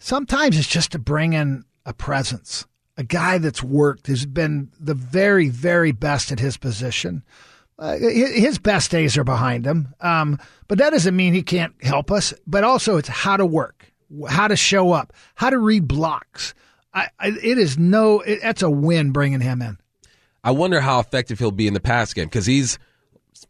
sometimes 0.00 0.58
it's 0.58 0.66
just 0.66 0.90
to 0.90 0.98
bring 0.98 1.34
in 1.34 1.62
a 1.86 1.94
presence, 1.94 2.66
a 2.96 3.04
guy 3.04 3.38
that's 3.38 3.62
worked, 3.62 4.08
has 4.08 4.26
been 4.26 4.72
the 4.80 4.94
very, 4.94 5.48
very 5.48 5.92
best 5.92 6.32
at 6.32 6.40
his 6.40 6.56
position. 6.56 7.22
Uh, 7.80 7.96
his 7.96 8.58
best 8.58 8.90
days 8.90 9.16
are 9.16 9.24
behind 9.24 9.66
him, 9.66 9.94
um, 10.02 10.38
but 10.68 10.76
that 10.76 10.90
doesn't 10.90 11.16
mean 11.16 11.32
he 11.32 11.42
can't 11.42 11.72
help 11.82 12.10
us. 12.10 12.34
But 12.46 12.62
also, 12.62 12.98
it's 12.98 13.08
how 13.08 13.38
to 13.38 13.46
work, 13.46 13.90
how 14.28 14.48
to 14.48 14.56
show 14.56 14.92
up, 14.92 15.14
how 15.34 15.48
to 15.48 15.58
read 15.58 15.88
blocks. 15.88 16.52
I, 16.92 17.08
I, 17.18 17.28
it 17.28 17.56
is 17.56 17.78
no, 17.78 18.20
it, 18.20 18.40
that's 18.42 18.62
a 18.62 18.68
win 18.68 19.12
bringing 19.12 19.40
him 19.40 19.62
in. 19.62 19.78
I 20.44 20.50
wonder 20.50 20.80
how 20.80 21.00
effective 21.00 21.38
he'll 21.38 21.52
be 21.52 21.66
in 21.66 21.74
the 21.74 21.80
pass 21.80 22.12
game 22.12 22.26
because 22.26 22.44
he's 22.44 22.78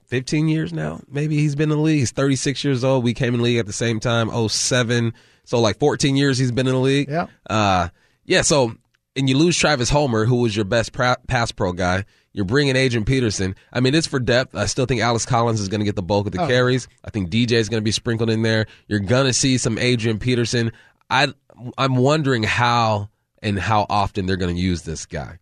15 0.06 0.48
years 0.48 0.72
now. 0.72 1.00
Maybe 1.08 1.36
he's 1.36 1.54
been 1.54 1.70
in 1.70 1.78
the 1.78 1.82
league. 1.82 2.00
He's 2.00 2.12
36 2.12 2.62
years 2.64 2.84
old. 2.84 3.04
We 3.04 3.14
came 3.14 3.34
in 3.34 3.40
the 3.40 3.44
league 3.44 3.58
at 3.58 3.66
the 3.66 3.72
same 3.72 4.00
time, 4.00 4.30
07. 4.48 5.12
So 5.44 5.60
like 5.60 5.78
14 5.78 6.16
years 6.16 6.38
he's 6.38 6.52
been 6.52 6.66
in 6.66 6.74
the 6.74 6.80
league. 6.80 7.08
Yeah. 7.08 7.26
Uh, 7.48 7.88
yeah. 8.24 8.42
So, 8.42 8.76
and 9.16 9.28
you 9.28 9.36
lose 9.36 9.56
Travis 9.56 9.90
Homer, 9.90 10.24
who 10.24 10.36
was 10.36 10.54
your 10.54 10.64
best 10.64 10.92
pass 10.92 11.52
pro 11.52 11.72
guy. 11.72 12.04
You're 12.32 12.44
bringing 12.44 12.76
Adrian 12.76 13.04
Peterson. 13.04 13.56
I 13.72 13.80
mean, 13.80 13.94
it's 13.94 14.06
for 14.06 14.20
depth. 14.20 14.54
I 14.54 14.66
still 14.66 14.86
think 14.86 15.00
Alex 15.00 15.26
Collins 15.26 15.60
is 15.60 15.68
going 15.68 15.80
to 15.80 15.84
get 15.84 15.96
the 15.96 16.02
bulk 16.02 16.26
of 16.26 16.32
the 16.32 16.42
oh. 16.42 16.46
carries. 16.46 16.86
I 17.04 17.10
think 17.10 17.28
DJ 17.28 17.52
is 17.52 17.68
going 17.68 17.80
to 17.80 17.84
be 17.84 17.90
sprinkled 17.90 18.30
in 18.30 18.42
there. 18.42 18.66
You're 18.86 19.00
going 19.00 19.26
to 19.26 19.32
see 19.32 19.58
some 19.58 19.78
Adrian 19.78 20.18
Peterson. 20.18 20.70
I, 21.08 21.32
I'm 21.76 21.96
wondering 21.96 22.44
how 22.44 23.08
and 23.42 23.58
how 23.58 23.86
often 23.90 24.26
they're 24.26 24.36
going 24.36 24.54
to 24.54 24.60
use 24.60 24.82
this 24.82 25.06
guy. 25.06 25.38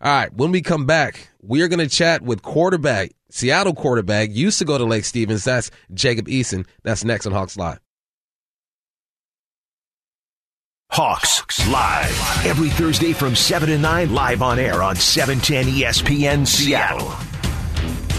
All 0.00 0.12
right, 0.12 0.32
when 0.32 0.52
we 0.52 0.62
come 0.62 0.86
back, 0.86 1.30
we 1.42 1.62
are 1.62 1.68
going 1.68 1.80
to 1.80 1.88
chat 1.88 2.22
with 2.22 2.42
quarterback, 2.42 3.10
Seattle 3.30 3.74
quarterback, 3.74 4.30
used 4.30 4.60
to 4.60 4.64
go 4.64 4.78
to 4.78 4.84
Lake 4.84 5.04
Stevens. 5.04 5.42
That's 5.42 5.72
Jacob 5.92 6.28
Eason. 6.28 6.66
That's 6.84 7.04
next 7.04 7.26
on 7.26 7.32
Hawks 7.32 7.56
Live. 7.56 7.80
Hawks 10.90 11.44
Live. 11.68 12.46
Every 12.46 12.70
Thursday 12.70 13.12
from 13.12 13.36
7 13.36 13.68
to 13.68 13.78
9, 13.78 14.14
live 14.14 14.42
on 14.42 14.58
air 14.58 14.82
on 14.82 14.96
710 14.96 15.74
ESPN 15.74 16.46
Seattle. 16.46 17.12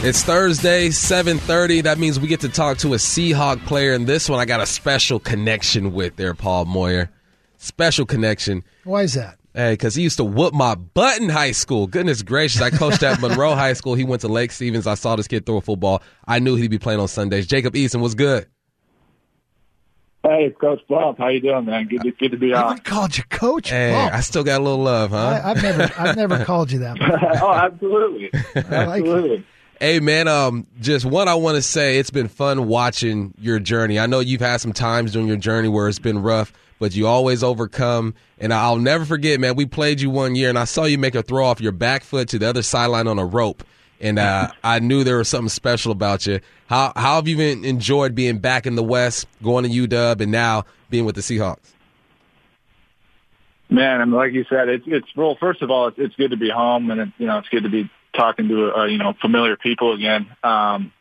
It's 0.02 0.24
Thursday, 0.24 0.90
7:30. 0.90 1.82
That 1.82 1.98
means 1.98 2.20
we 2.20 2.28
get 2.30 2.40
to 2.42 2.48
talk 2.50 2.78
to 2.78 2.94
a 2.94 2.98
Seahawk 2.98 3.66
player, 3.66 3.94
and 3.94 4.08
this 4.08 4.30
one 4.30 4.40
I 4.40 4.46
got 4.46 4.62
a 4.62 4.66
special 4.66 5.20
connection 5.20 5.92
with 5.92 6.16
there, 6.16 6.34
Paul 6.34 6.66
Moyer. 6.66 7.10
Special 7.58 8.06
connection. 8.06 8.64
Why 8.86 9.02
is 9.02 9.16
that? 9.16 9.38
Hey, 9.54 9.74
because 9.74 9.96
he 9.96 10.04
used 10.04 10.16
to 10.18 10.24
whoop 10.24 10.54
my 10.54 10.76
butt 10.76 11.20
in 11.20 11.28
high 11.28 11.52
school. 11.52 11.86
Goodness 11.86 12.22
gracious. 12.22 12.62
I 12.62 12.70
coached 12.70 13.04
at 13.04 13.20
Monroe 13.22 13.56
High 13.56 13.74
School. 13.74 13.96
He 13.96 14.06
went 14.06 14.22
to 14.22 14.30
Lake 14.30 14.52
Stevens. 14.52 14.88
I 14.88 14.94
saw 14.94 15.18
this 15.18 15.28
kid 15.28 15.46
throw 15.46 15.58
a 15.58 15.62
football. 15.62 16.02
I 16.26 16.40
knew 16.40 16.56
he'd 16.56 16.72
be 16.72 16.80
playing 16.80 17.02
on 17.02 17.10
Sundays. 17.10 17.46
Jacob 17.46 17.74
Eason 17.74 18.00
was 18.00 18.16
good. 18.16 18.48
Hey, 20.24 20.54
Coach 20.60 20.82
Bump, 20.90 21.18
how 21.18 21.30
you 21.30 21.40
doing, 21.40 21.66
man? 21.66 21.88
Good 21.88 22.02
to, 22.02 22.12
good 22.12 22.32
to 22.32 22.38
be 22.38 22.54
on. 22.54 22.74
I 22.74 22.80
called 22.80 23.18
you 23.18 23.24
Coach 23.30 23.70
hey, 23.70 23.94
Bump. 23.94 24.14
I 24.14 24.20
still 24.20 24.44
got 24.44 24.60
a 24.60 24.64
little 24.64 24.84
love, 24.84 25.12
huh? 25.12 25.42
I, 25.44 25.50
have 25.50 25.64
never, 25.64 25.94
I've 25.98 26.16
never 26.18 26.44
called 26.46 26.72
you 26.72 26.80
that. 26.80 26.98
oh, 27.42 27.54
absolutely, 27.54 28.30
absolutely. 28.56 29.38
Like 29.38 29.46
hey, 29.80 30.02
man, 30.02 30.28
um, 30.28 30.68
just 30.82 31.06
one 31.06 31.30
I 31.30 31.36
want 31.36 31.56
to 31.56 31.62
say, 31.62 32.00
it's 32.00 32.10
been 32.10 32.28
fun 32.28 32.68
watching 32.68 33.34
your 33.40 33.60
journey. 33.60 33.98
I 33.98 34.08
know 34.08 34.20
you've 34.20 34.42
had 34.42 34.58
some 34.58 34.74
times 34.74 35.14
during 35.14 35.28
your 35.28 35.38
journey 35.38 35.70
where 35.70 35.88
it's 35.88 36.00
been 36.00 36.22
rough 36.22 36.52
but 36.80 36.96
you 36.96 37.06
always 37.06 37.44
overcome. 37.44 38.16
And 38.40 38.54
I'll 38.54 38.78
never 38.78 39.06
forget, 39.06 39.40
man, 39.40 39.56
we 39.56 39.66
played 39.66 40.02
you 40.02 40.10
one 40.10 40.36
year 40.36 40.50
and 40.50 40.58
I 40.58 40.64
saw 40.64 40.86
you 40.86 40.98
make 40.98 41.14
a 41.14 41.22
throw 41.22 41.46
off 41.46 41.62
your 41.62 41.74
back 41.74 42.04
foot 42.04 42.30
to 42.30 42.40
the 42.40 42.48
other 42.48 42.64
sideline 42.64 43.08
on 43.08 43.20
a 43.20 43.26
rope. 43.26 43.64
And 44.02 44.18
uh, 44.18 44.50
I 44.64 44.80
knew 44.80 45.04
there 45.04 45.18
was 45.18 45.28
something 45.28 45.50
special 45.50 45.92
about 45.92 46.26
you. 46.26 46.40
How, 46.68 46.94
how 46.96 47.16
have 47.16 47.28
you 47.28 47.36
been 47.36 47.66
enjoyed 47.66 48.16
being 48.16 48.38
back 48.40 48.66
in 48.66 48.76
the 48.76 48.84
West, 48.84 49.28
going 49.44 49.70
to 49.70 49.88
UW, 49.88 50.22
and 50.22 50.32
now 50.32 50.66
being 50.90 51.06
with 51.06 51.16
the 51.16 51.22
Seahawks? 51.22 51.74
Man, 53.70 54.02
I 54.02 54.06
mean, 54.06 54.14
like 54.14 54.34
you 54.34 54.46
said, 54.50 54.68
it's 54.68 54.86
it's 54.88 55.08
well. 55.16 55.38
First 55.40 55.62
of 55.62 55.70
all, 55.70 55.90
it's, 55.90 55.98
it's 56.00 56.16
good 56.16 56.32
to 56.32 56.38
be 56.38 56.50
home, 56.50 56.90
and 56.90 57.02
it, 57.02 57.10
you 57.20 57.28
know, 57.28 57.38
it's 57.38 57.50
good 57.50 57.64
to 57.64 57.70
be 57.70 57.90
talking 58.16 58.48
to 58.48 58.76
uh, 58.76 58.86
you 58.86 58.98
know 58.98 59.14
familiar 59.22 59.58
people 59.58 59.94
again. 59.94 60.28
Um, 60.44 60.92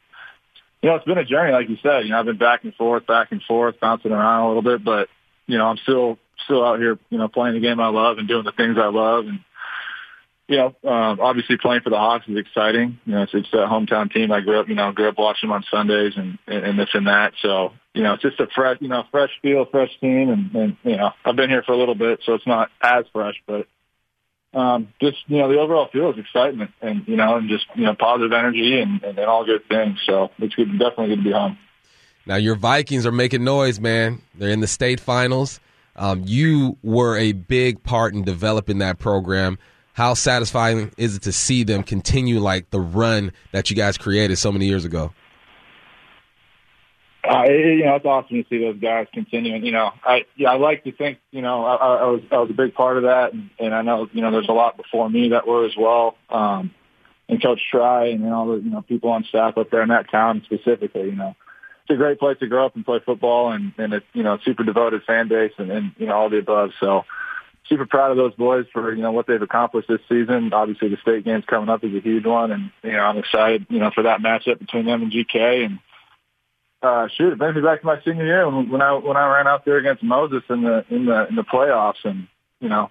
you 0.83 0.91
know, 0.91 0.97
it's 0.97 1.07
been 1.07 1.17
a 1.17 1.25
journey, 1.25 1.53
like 1.53 1.69
you 1.71 1.79
said. 1.83 2.05
You 2.05 2.11
know, 2.11 2.21
I've 2.21 2.27
been 2.27 2.37
back 2.37 2.65
and 2.65 2.75
forth, 2.75 3.07
back 3.07 3.33
and 3.33 3.43
forth, 3.43 3.81
bouncing 3.81 4.13
around 4.13 4.43
a 4.43 4.49
little 4.49 4.63
bit, 4.63 4.85
but 4.85 5.09
you 5.47 5.57
know, 5.57 5.67
I'm 5.67 5.79
still 5.79 6.19
still 6.45 6.65
out 6.65 6.79
here, 6.79 6.99
you 7.11 7.19
know, 7.19 7.29
playing 7.29 7.55
the 7.55 7.61
game 7.61 7.81
I 7.81 7.89
love 7.89 8.19
and 8.19 8.29
doing 8.29 8.45
the 8.45 8.53
things 8.53 8.77
I 8.79 8.89
love. 8.89 9.27
And 9.27 9.41
you 10.49 10.57
know, 10.57 10.67
um, 10.91 11.21
obviously 11.21 11.59
playing 11.59 11.83
for 11.83 11.91
the 11.91 11.99
Hawks 11.99 12.27
is 12.27 12.39
exciting. 12.39 12.99
You 13.05 13.13
know, 13.13 13.23
it's, 13.23 13.35
it's 13.35 13.53
a 13.53 13.69
hometown 13.69 14.11
team. 14.11 14.33
I 14.33 14.41
grew 14.41 14.59
up, 14.59 14.69
you 14.69 14.75
know, 14.75 14.91
grew 14.93 15.09
up 15.09 15.19
watching 15.19 15.51
them 15.51 15.57
on 15.57 15.65
Sundays 15.71 16.15
and, 16.17 16.39
and, 16.47 16.65
and 16.65 16.79
this 16.79 16.89
and 16.95 17.07
that. 17.07 17.35
So, 17.43 17.73
you 17.93 18.03
know, 18.03 18.15
it's 18.15 18.23
just 18.23 18.41
a 18.41 18.47
fresh, 18.55 18.79
you 18.81 18.89
know, 18.89 19.05
fresh 19.11 19.31
feel, 19.43 19.67
fresh 19.67 19.91
team. 20.01 20.31
And, 20.31 20.55
and, 20.55 20.77
you 20.85 20.97
know, 20.97 21.11
I've 21.23 21.37
been 21.37 21.51
here 21.51 21.63
for 21.63 21.73
a 21.73 21.77
little 21.77 21.95
bit, 21.95 22.21
so 22.25 22.33
it's 22.33 22.47
not 22.47 22.71
as 22.81 23.05
fresh, 23.13 23.35
but, 23.47 23.67
um, 24.55 24.89
just, 25.03 25.19
you 25.27 25.37
know, 25.37 25.53
the 25.53 25.59
overall 25.59 25.89
feel 25.93 26.11
is 26.11 26.19
excitement 26.19 26.71
and, 26.81 27.07
you 27.07 27.17
know, 27.17 27.37
and 27.37 27.51
just, 27.51 27.67
you 27.75 27.85
know, 27.85 27.95
positive 27.95 28.33
energy 28.33 28.81
and, 28.81 29.03
and, 29.03 29.19
and 29.19 29.29
all 29.29 29.45
good 29.45 29.69
things. 29.69 29.99
So 30.07 30.31
it's 30.39 30.55
good, 30.55 30.73
definitely 30.79 31.09
good 31.09 31.17
to 31.17 31.25
be 31.25 31.33
home. 31.33 31.59
Now 32.25 32.37
your 32.37 32.55
Vikings 32.55 33.05
are 33.05 33.13
making 33.13 33.45
noise, 33.45 33.79
man. 33.79 34.23
They're 34.35 34.49
in 34.49 34.61
the 34.61 34.67
state 34.67 35.01
finals. 35.01 35.61
Um, 35.95 36.23
you 36.25 36.79
were 36.83 37.19
a 37.19 37.33
big 37.33 37.83
part 37.83 38.15
in 38.15 38.23
developing 38.23 38.79
that 38.79 38.99
program. 38.99 39.59
How 39.99 40.15
satisfying 40.15 40.93
is 40.97 41.17
it 41.17 41.23
to 41.23 41.33
see 41.33 41.65
them 41.65 41.83
continue 41.83 42.39
like 42.39 42.71
the 42.71 42.79
run 42.79 43.33
that 43.51 43.69
you 43.69 43.75
guys 43.75 43.99
created 43.99 44.39
so 44.39 44.53
many 44.53 44.67
years 44.67 44.85
ago? 44.85 45.13
Uh, 47.29 47.43
you 47.49 47.85
know, 47.85 47.97
it's 47.97 48.05
awesome 48.05 48.41
to 48.41 48.49
see 48.49 48.61
those 48.61 48.79
guys 48.79 49.09
continuing. 49.13 49.65
You 49.65 49.73
know, 49.73 49.91
I 50.05 50.25
yeah, 50.37 50.53
I 50.53 50.57
like 50.57 50.85
to 50.85 50.93
think, 50.93 51.19
you 51.33 51.43
know, 51.43 51.65
I, 51.65 51.75
I 51.75 52.07
was 52.11 52.21
I 52.31 52.39
was 52.39 52.49
a 52.49 52.53
big 52.53 52.75
part 52.75 52.97
of 52.97 53.03
that, 53.03 53.33
and, 53.33 53.51
and 53.59 53.75
I 53.75 53.83
know 53.83 54.09
you 54.13 54.23
know 54.23 54.31
there's 54.31 54.49
a 54.49 54.53
lot 54.53 54.77
before 54.77 55.11
me 55.11 55.31
that 55.31 55.49
were 55.49 55.67
as 55.67 55.75
well. 55.77 56.15
Um, 56.31 56.73
and 57.29 57.43
Coach 57.43 57.61
Tri 57.69 58.07
and 58.07 58.25
all 58.33 58.47
the 58.47 58.63
you 58.63 58.71
know 58.71 58.83
people 58.83 59.11
on 59.11 59.25
staff 59.25 59.59
up 59.59 59.69
there 59.73 59.83
in 59.83 59.89
that 59.89 60.13
town 60.13 60.43
specifically. 60.45 61.07
You 61.07 61.17
know, 61.17 61.35
it's 61.83 61.91
a 61.91 61.97
great 61.97 62.21
place 62.21 62.39
to 62.39 62.47
grow 62.47 62.67
up 62.67 62.77
and 62.77 62.85
play 62.85 63.01
football 63.05 63.51
and, 63.51 63.73
and 63.79 63.95
a, 63.95 64.03
you 64.13 64.23
know, 64.23 64.39
super 64.45 64.63
devoted 64.63 65.03
fan 65.09 65.27
base 65.27 65.55
and, 65.59 65.73
and, 65.73 65.93
you 65.99 66.07
know, 66.07 66.15
all 66.15 66.31
the 66.31 66.39
above. 66.39 66.71
So 66.79 67.05
super 67.69 67.87
proud 67.87 68.11
of 68.11 68.17
those 68.17 68.35
boys 68.35 68.67
for, 68.73 68.93
you 68.95 69.03
know, 69.03 69.13
what 69.13 69.27
they've 69.27 69.41
accomplished 69.41 69.89
this 69.89 70.01
season. 70.09 70.53
Obviously 70.53 70.89
the 70.89 70.97
state 70.99 71.25
game's 71.25 71.45
coming 71.45 71.69
up 71.69 71.85
is 71.85 71.95
a 71.95 72.01
huge 72.01 72.25
one 72.25 72.51
and, 72.51 72.71
you 72.83 72.93
know, 72.93 73.01
I'm 73.01 73.19
excited, 73.19 73.67
you 73.69 73.79
know, 73.79 73.91
for 73.95 74.05
that 74.05 74.21
matchup 74.21 74.59
between 74.59 74.87
them 74.87 75.03
and 75.03 75.13
GK 75.13 75.67
and, 75.67 75.79
uh, 76.81 77.09
shoot, 77.17 77.33
it 77.33 77.39
brings 77.39 77.57
me 77.57 77.63
back 77.63 77.81
to 77.81 77.87
my 77.87 78.01
senior 78.05 78.25
year 78.25 78.49
when, 78.49 78.71
when 78.71 78.81
I, 78.81 78.93
when 78.95 79.17
I 79.17 79.27
ran 79.35 79.49
out 79.49 79.65
there 79.65 79.79
against 79.79 80.03
Moses 80.03 80.43
in 80.49 80.63
the, 80.63 80.85
in 80.89 81.07
the, 81.07 81.27
in 81.29 81.35
the 81.35 81.43
playoffs 81.43 82.05
and, 82.05 82.29
you 82.61 82.69
know, 82.69 82.91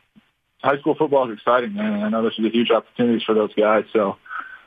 high 0.62 0.78
school 0.80 0.96
football 0.96 1.30
is 1.30 1.38
exciting, 1.38 1.74
man. 1.74 2.04
I 2.04 2.10
know 2.10 2.24
this 2.24 2.38
is 2.38 2.46
a 2.46 2.50
huge 2.50 2.72
opportunities 2.72 3.24
for 3.24 3.34
those 3.34 3.54
guys. 3.54 3.86
So 3.94 4.18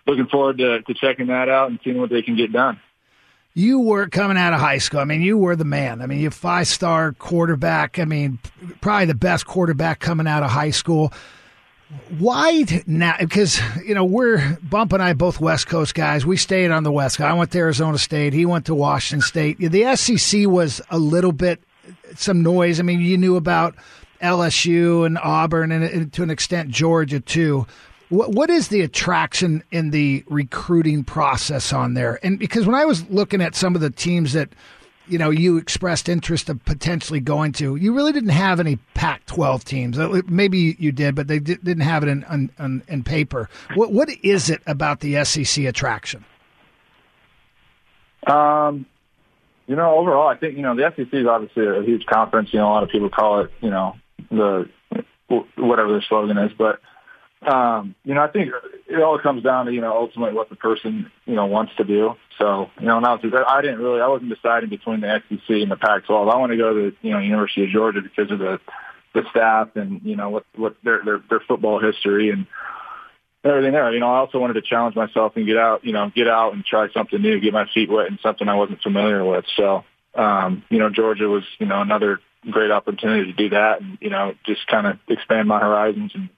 looking 0.06 0.26
forward 0.26 0.58
to, 0.58 0.82
to 0.82 0.94
checking 0.94 1.26
that 1.26 1.48
out 1.48 1.70
and 1.70 1.78
seeing 1.84 1.98
what 1.98 2.10
they 2.10 2.22
can 2.22 2.36
get 2.36 2.52
done 2.52 2.80
you 3.54 3.80
were 3.80 4.08
coming 4.08 4.36
out 4.36 4.52
of 4.52 4.60
high 4.60 4.78
school. 4.78 5.00
I 5.00 5.04
mean, 5.04 5.22
you 5.22 5.36
were 5.36 5.56
the 5.56 5.64
man. 5.64 6.00
I 6.00 6.06
mean, 6.06 6.20
you 6.20 6.30
five 6.30 6.68
star 6.68 7.12
quarterback. 7.12 7.98
I 7.98 8.04
mean, 8.04 8.38
probably 8.80 9.06
the 9.06 9.14
best 9.14 9.46
quarterback 9.46 10.00
coming 10.00 10.26
out 10.26 10.42
of 10.42 10.50
high 10.50 10.70
school. 10.70 11.12
Why 12.18 12.64
now? 12.86 13.16
Because 13.18 13.60
you 13.84 13.94
know 13.94 14.04
we're 14.04 14.56
Bump 14.62 14.92
and 14.92 15.02
I 15.02 15.12
both 15.12 15.40
West 15.40 15.66
Coast 15.66 15.94
guys. 15.94 16.24
We 16.24 16.36
stayed 16.36 16.70
on 16.70 16.84
the 16.84 16.92
West. 16.92 17.18
Coast. 17.18 17.28
I 17.28 17.32
went 17.32 17.50
to 17.50 17.58
Arizona 17.58 17.98
State. 17.98 18.32
He 18.32 18.46
went 18.46 18.66
to 18.66 18.74
Washington 18.76 19.26
State. 19.26 19.58
The 19.58 19.96
SEC 19.96 20.46
was 20.46 20.80
a 20.90 20.98
little 20.98 21.32
bit 21.32 21.60
some 22.14 22.42
noise. 22.42 22.78
I 22.78 22.84
mean, 22.84 23.00
you 23.00 23.18
knew 23.18 23.34
about 23.34 23.74
LSU 24.22 25.04
and 25.04 25.18
Auburn, 25.18 25.72
and, 25.72 25.82
and 25.82 26.12
to 26.12 26.22
an 26.22 26.30
extent 26.30 26.70
Georgia 26.70 27.18
too. 27.18 27.66
What 28.10 28.32
what 28.32 28.50
is 28.50 28.68
the 28.68 28.80
attraction 28.82 29.62
in 29.70 29.90
the 29.90 30.24
recruiting 30.28 31.04
process 31.04 31.72
on 31.72 31.94
there? 31.94 32.18
And 32.24 32.38
because 32.38 32.66
when 32.66 32.74
I 32.74 32.84
was 32.84 33.08
looking 33.08 33.40
at 33.40 33.54
some 33.54 33.76
of 33.76 33.80
the 33.80 33.90
teams 33.90 34.32
that 34.32 34.50
you 35.06 35.16
know 35.16 35.30
you 35.30 35.56
expressed 35.56 36.08
interest 36.08 36.48
of 36.48 36.62
potentially 36.64 37.20
going 37.20 37.52
to, 37.52 37.76
you 37.76 37.94
really 37.94 38.12
didn't 38.12 38.30
have 38.30 38.58
any 38.58 38.76
Pac-12 38.94 39.62
teams. 39.62 39.98
Uh, 39.98 40.22
maybe 40.26 40.76
you 40.80 40.90
did, 40.90 41.14
but 41.14 41.28
they 41.28 41.38
didn't 41.38 41.80
have 41.80 42.02
it 42.02 42.08
in, 42.08 42.50
in, 42.58 42.82
in 42.88 43.04
paper. 43.04 43.48
What 43.74 43.92
what 43.92 44.10
is 44.24 44.50
it 44.50 44.60
about 44.66 45.00
the 45.00 45.24
SEC 45.24 45.64
attraction? 45.64 46.24
Um, 48.26 48.86
you 49.68 49.76
know, 49.76 49.96
overall, 49.96 50.26
I 50.26 50.36
think 50.36 50.56
you 50.56 50.62
know 50.62 50.74
the 50.74 50.92
SEC 50.96 51.14
is 51.14 51.26
obviously 51.28 51.64
a 51.64 51.82
huge 51.84 52.06
conference. 52.06 52.52
You 52.52 52.58
know, 52.58 52.66
a 52.66 52.72
lot 52.72 52.82
of 52.82 52.88
people 52.88 53.08
call 53.08 53.42
it 53.42 53.52
you 53.60 53.70
know 53.70 53.94
the 54.32 54.68
whatever 55.56 55.92
the 55.92 56.02
slogan 56.08 56.38
is, 56.38 56.50
but 56.58 56.80
um, 57.42 57.94
you 58.04 58.14
know, 58.14 58.22
I 58.22 58.28
think 58.28 58.52
it 58.86 59.02
all 59.02 59.18
comes 59.18 59.42
down 59.42 59.66
to, 59.66 59.72
you 59.72 59.80
know, 59.80 59.96
ultimately 59.96 60.34
what 60.34 60.50
the 60.50 60.56
person, 60.56 61.10
you 61.24 61.34
know, 61.34 61.46
wants 61.46 61.72
to 61.76 61.84
do. 61.84 62.14
So, 62.38 62.70
you 62.78 62.86
know, 62.86 63.00
now 63.00 63.18
I 63.18 63.62
didn't 63.62 63.78
really, 63.78 64.00
I 64.00 64.08
wasn't 64.08 64.34
deciding 64.34 64.68
between 64.68 65.00
the 65.00 65.22
SEC 65.28 65.48
and 65.48 65.70
the 65.70 65.76
Pac-12. 65.76 66.32
I 66.32 66.36
want 66.36 66.52
to 66.52 66.58
go 66.58 66.74
to, 66.74 66.96
you 67.00 67.10
know, 67.10 67.18
University 67.18 67.64
of 67.64 67.70
Georgia 67.70 68.00
because 68.02 68.30
of 68.30 68.38
the, 68.38 68.60
the 69.14 69.22
staff 69.30 69.68
and, 69.74 70.02
you 70.04 70.16
know, 70.16 70.30
what, 70.30 70.44
what 70.54 70.76
their, 70.84 71.02
their, 71.04 71.22
their 71.30 71.40
football 71.40 71.80
history. 71.80 72.30
And, 72.30 72.46
everything 73.44 73.72
there. 73.72 73.92
You 73.92 74.00
know, 74.00 74.12
I 74.12 74.18
also 74.18 74.38
wanted 74.38 74.54
to 74.54 74.62
challenge 74.62 74.96
myself 74.96 75.32
and 75.36 75.46
get 75.46 75.56
out, 75.56 75.84
you 75.84 75.92
know, 75.92 76.10
get 76.14 76.28
out 76.28 76.52
and 76.52 76.64
try 76.64 76.88
something 76.92 77.20
new, 77.20 77.40
get 77.40 77.52
my 77.52 77.66
feet 77.72 77.90
wet 77.90 78.08
in 78.08 78.18
something 78.22 78.48
I 78.48 78.56
wasn't 78.56 78.82
familiar 78.82 79.24
with. 79.24 79.44
So, 79.56 79.84
um, 80.14 80.62
you 80.68 80.78
know, 80.78 80.90
Georgia 80.90 81.28
was, 81.28 81.44
you 81.58 81.66
know, 81.66 81.80
another 81.80 82.20
great 82.50 82.70
opportunity 82.70 83.32
to 83.32 83.32
do 83.32 83.50
that 83.50 83.80
and, 83.80 83.98
you 84.00 84.10
know, 84.10 84.34
just 84.46 84.66
kind 84.66 84.86
of 84.86 84.98
expand 85.08 85.48
my 85.48 85.58
horizons 85.58 86.12
and 86.14 86.28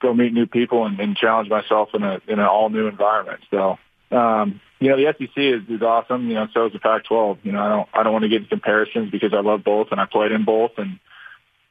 go 0.00 0.12
meet 0.12 0.32
new 0.32 0.46
people 0.46 0.86
and, 0.86 0.98
and 1.00 1.16
challenge 1.16 1.48
myself 1.48 1.90
in 1.94 2.02
a, 2.02 2.20
in 2.28 2.38
an 2.38 2.46
all 2.46 2.68
new 2.68 2.86
environment. 2.86 3.40
So, 3.50 3.78
um, 4.10 4.60
you 4.78 4.90
know, 4.90 4.96
the 4.96 5.14
SEC 5.18 5.36
is, 5.36 5.62
is 5.68 5.82
awesome. 5.82 6.28
You 6.28 6.34
know, 6.34 6.48
so 6.52 6.66
is 6.66 6.72
the 6.72 6.78
Pac-12. 6.78 7.38
You 7.42 7.52
know, 7.52 7.60
I 7.60 7.68
don't, 7.68 7.88
I 7.94 8.02
don't 8.02 8.12
want 8.12 8.24
to 8.24 8.28
get 8.28 8.42
into 8.42 8.48
comparisons 8.50 9.10
because 9.10 9.32
I 9.32 9.40
love 9.40 9.64
both 9.64 9.88
and 9.90 10.00
I 10.00 10.06
played 10.06 10.32
in 10.32 10.44
both 10.44 10.72
and, 10.76 10.98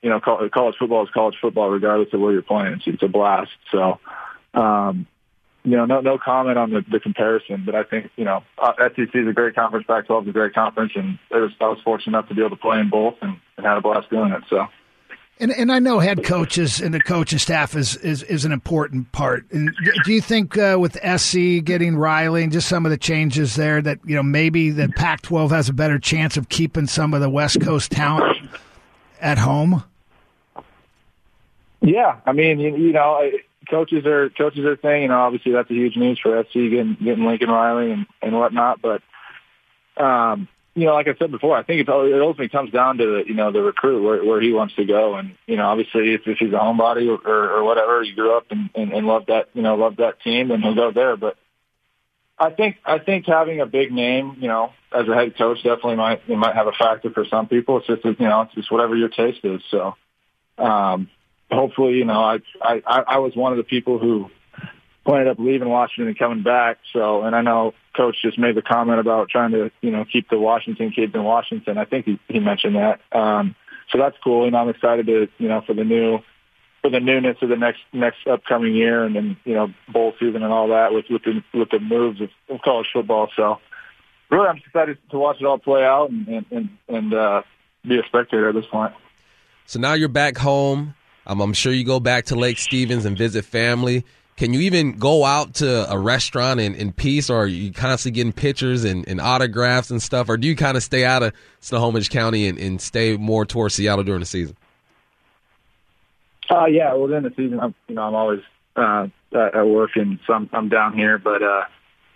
you 0.02 0.10
know, 0.10 0.20
college 0.20 0.76
football 0.78 1.04
is 1.04 1.10
college 1.14 1.36
football 1.42 1.70
regardless 1.70 2.14
of 2.14 2.20
where 2.20 2.32
you're 2.32 2.42
playing. 2.42 2.74
It's, 2.74 2.84
it's 2.88 3.04
a 3.04 3.08
blast. 3.08 3.52
So, 3.72 4.00
um, 4.54 5.08
you 5.64 5.76
know, 5.76 5.86
no 5.86 6.00
no 6.00 6.20
comment 6.20 6.60
on 6.60 6.70
the, 6.70 6.86
the 6.90 7.00
comparison, 7.00 7.64
but 7.66 7.74
I 7.74 7.84
think 7.84 8.12
you 8.16 8.24
know 8.24 8.44
uh, 8.60 8.74
SEC 8.78 9.16
is 9.16 9.28
a 9.28 9.34
great 9.34 9.56
conference, 9.56 9.88
Pac-12 9.88 10.22
is 10.22 10.30
a 10.30 10.32
great 10.32 10.54
conference, 10.54 10.92
and 10.96 11.18
was, 11.32 11.52
I 11.60 11.70
was 11.70 11.80
fortunate 11.84 12.16
enough 12.16 12.30
to 12.30 12.36
be 12.36 12.42
able 12.42 12.52
to 12.52 12.62
play 12.62 12.80
in 12.80 12.90
both 12.92 13.16
and, 13.22 13.38
and 13.58 13.66
had 13.66 13.78
a 13.78 13.82
blast 13.82 14.12
doing 14.12 14.32
it. 14.32 14.44
So. 14.48 14.68
And 15.38 15.52
and 15.52 15.69
I 15.69 15.80
know 15.80 16.00
head 16.00 16.24
coaches 16.24 16.80
and 16.80 16.93
the 16.93 17.02
coaching 17.02 17.39
staff 17.39 17.76
is 17.76 17.98
is, 17.98 18.24
is 18.24 18.45
an 18.45 18.54
important 18.54 19.12
part. 19.12 19.45
And 19.52 19.76
do 20.06 20.13
you 20.13 20.21
think 20.21 20.58
uh, 20.58 20.78
with 20.80 20.98
SC 21.19 21.62
getting 21.63 21.98
Riley 21.98 22.43
and 22.43 22.54
just 22.54 22.69
some 22.69 22.86
of 22.86 22.89
the 22.89 22.98
changes 22.98 23.56
there 23.56 23.82
that 23.82 24.00
you 24.06 24.15
know 24.15 24.24
maybe 24.24 24.69
the 24.69 24.88
Pac-12 24.88 25.50
has 25.50 25.67
a 25.67 25.74
better 25.74 26.00
chance 26.00 26.38
of 26.38 26.48
keeping 26.48 26.88
some 26.88 27.13
of 27.13 27.19
the 27.19 27.30
West 27.30 27.60
Coast 27.60 27.91
talent 27.91 28.50
at 29.19 29.38
home? 29.38 29.84
Yeah, 31.82 32.19
I 32.26 32.32
mean, 32.32 32.60
you, 32.60 32.76
you 32.78 32.93
know, 32.93 33.30
coaches 33.69 34.06
are 34.06 34.30
coaches 34.30 34.63
are 34.63 34.78
thing. 34.78 35.04
You 35.04 35.08
know, 35.10 35.19
obviously 35.19 35.52
that's 35.52 35.69
a 35.69 35.74
huge 35.74 35.98
news 35.98 36.17
for 36.17 36.41
SC 36.43 36.54
getting 36.54 36.98
getting 37.04 37.26
Lincoln 37.26 37.50
Riley 37.50 37.91
and 37.91 38.06
and 38.21 38.38
whatnot. 38.38 38.82
But 38.82 39.02
um, 40.02 40.48
you 40.76 40.86
know, 40.86 40.94
like 40.94 41.08
I 41.08 41.16
said 41.18 41.32
before, 41.32 41.58
I 41.58 41.64
think 41.64 41.82
it, 41.82 41.90
ultimately 41.90 42.50
comes 42.50 42.72
down 42.72 42.98
to 42.98 43.06
the 43.06 43.24
you 43.28 43.34
know 43.34 43.52
the 43.52 43.62
recruit 43.62 44.04
where 44.04 44.24
where 44.24 44.42
he 44.42 44.52
wants 44.52 44.76
to 44.76 44.86
go. 44.86 45.16
And 45.16 45.36
you 45.48 45.56
know, 45.56 45.66
obviously 45.66 46.14
if, 46.14 46.22
if 46.26 46.38
he's 46.38 46.52
a 46.52 46.58
homebody 46.58 47.08
or, 47.08 47.28
or, 47.28 47.50
or 47.58 47.64
whatever, 47.64 48.04
you 48.04 48.14
grew 48.14 48.36
up 48.36 48.48
and, 48.52 48.70
and 48.76 48.92
and 48.92 49.08
love 49.08 49.28
that 49.28 49.50
you 49.54 49.62
know 49.62 49.76
love 49.76 49.98
that 49.98 50.22
team, 50.22 50.50
then 50.50 50.62
he'll 50.62 50.76
go 50.76 50.92
there. 50.92 51.16
But 51.16 51.38
I 52.38 52.50
think 52.50 52.76
I 52.86 53.00
think 53.00 53.26
having 53.26 53.62
a 53.62 53.66
big 53.66 53.94
name, 53.94 54.36
you 54.40 54.50
know, 54.50 54.72
as 54.92 55.08
a 55.08 55.16
head 55.16 55.38
coach 55.38 55.58
definitely 55.64 55.96
might 55.96 56.22
it 56.28 56.38
might 56.38 56.56
have 56.56 56.68
a 56.68 56.74
factor 56.74 57.10
for 57.10 57.26
some 57.26 57.48
people. 57.48 57.78
It's 57.78 57.88
just 57.88 58.04
you 58.04 58.28
know 58.28 58.42
it's 58.42 58.56
just 58.56 58.72
whatever 58.72 58.96
your 58.96 59.10
taste 59.10 59.44
is. 59.44 59.62
So. 59.72 59.96
Um, 60.58 61.10
hopefully, 61.52 61.96
you 61.96 62.06
know, 62.06 62.22
I, 62.22 62.40
I, 62.62 62.82
I 62.88 63.18
was 63.20 63.36
one 63.36 63.52
of 63.52 63.58
the 63.58 63.64
people 63.64 64.00
who 64.00 64.30
ended 65.13 65.28
up 65.28 65.39
leaving 65.39 65.70
Washington 65.70 66.08
and 66.08 66.18
coming 66.18 66.44
back. 66.44 66.78
So, 66.91 67.24
and 67.24 67.36
I 67.36 67.41
know 67.41 67.74
coach 67.96 68.18
just 68.22 68.39
made 68.39 68.56
the 68.56 68.62
comment 68.62 69.00
about 69.00 69.30
trying 69.30 69.52
to, 69.52 69.72
you 69.82 69.91
know, 69.91 70.06
keep 70.12 70.30
the 70.30 70.39
Washington 70.39 70.91
kids 70.91 71.13
in 71.13 71.24
Washington. 71.24 71.78
I 71.78 71.86
think 71.86 72.06
he, 72.06 72.20
he 72.28 72.39
mentioned 72.39 72.76
that. 72.76 73.02
Um, 73.12 73.56
so 73.91 73.98
that's 73.98 74.18
cool. 74.24 74.46
And 74.46 74.56
I'm 74.56 74.70
excited 74.70 75.06
to, 75.06 75.28
you 75.38 75.48
know, 75.48 75.62
for 75.65 75.74
the 75.74 75.84
new, 75.84 76.20
for 76.82 76.89
the 76.89 77.00
newness 77.00 77.38
of 77.41 77.50
the 77.50 77.56
next, 77.56 77.82
next 77.94 78.26
upcoming 78.28 78.74
year 78.74 79.04
and 79.04 79.15
then, 79.15 79.38
you 79.46 79.54
know, 79.54 79.74
bowl 79.88 80.13
season 80.20 80.44
and 80.44 80.52
all 80.52 80.70
that 80.70 80.91
with, 80.91 81.06
with 81.10 81.24
the, 81.24 81.44
with 81.54 81.70
the 81.70 81.80
moves 81.80 82.22
of, 82.22 82.30
of 82.50 82.62
college 82.62 82.88
football. 82.91 83.30
So 83.36 83.60
really, 84.32 84.48
I'm 84.48 84.58
excited 84.58 84.98
to 85.12 85.20
watch 85.20 85.38
it 85.39 85.46
all 85.46 85.60
play 85.60 85.84
out 85.84 86.10
and, 86.10 86.28
and, 86.28 86.46
and, 86.52 86.70
and 86.88 87.13
uh, 87.13 87.41
be 87.88 88.00
a 88.00 88.04
spectator 88.08 88.50
at 88.50 88.56
this 88.56 88.65
point. 88.65 88.94
So 89.68 89.80
now 89.80 89.94
you're 89.94 90.10
back 90.10 90.38
home 90.38 90.96
um, 91.28 91.41
I'm 91.41 91.54
sure 91.54 91.74
you 91.74 91.84
go 91.84 92.00
back 92.00 92.26
to 92.26 92.36
Lake 92.36 92.58
Stevens 92.58 93.06
and 93.06 93.18
visit 93.18 93.46
family. 93.46 94.06
Can 94.38 94.54
you 94.54 94.60
even 94.62 94.98
go 94.98 95.24
out 95.24 95.56
to 95.56 95.89
a 95.89 95.98
restaurant 95.98 96.60
in, 96.60 96.76
in 96.76 96.91
peace, 96.91 97.30
or 97.30 97.43
are 97.43 97.48
you 97.48 97.71
constantly 97.71 98.17
getting 98.17 98.34
pictures 98.34 98.84
and, 98.84 99.08
and 99.08 99.21
autographs 99.21 99.89
and 99.91 100.02
stuff, 100.02 100.28
or 100.28 100.36
do 100.36 100.45
you 100.45 100.58
kind 100.58 100.76
of 100.76 100.84
stay 100.84 101.06
out 101.06 101.24
of 101.24 101.34
Snohomish 101.62 102.10
County 102.10 102.48
and, 102.48 102.58
and 102.58 102.82
stay 102.82 103.15
more 103.15 103.45
towards 103.45 103.76
Seattle 103.76 104.04
during 104.04 104.19
the 104.19 104.26
season? 104.26 104.58
Uh, 106.50 106.65
yeah, 106.65 106.93
well, 106.93 107.08
during 107.08 107.24
the 107.24 107.34
season, 107.36 107.60
I'm 107.60 107.74
you 107.88 107.95
know 107.95 108.04
I'm 108.04 108.15
always 108.15 108.41
uh, 108.76 109.08
at 109.34 109.65
work, 109.65 109.91
and 109.95 110.19
so 110.28 110.34
I'm, 110.34 110.50
I'm 110.52 110.69
down 110.69 110.93
here. 110.93 111.17
But 111.17 111.41
uh, 111.41 111.63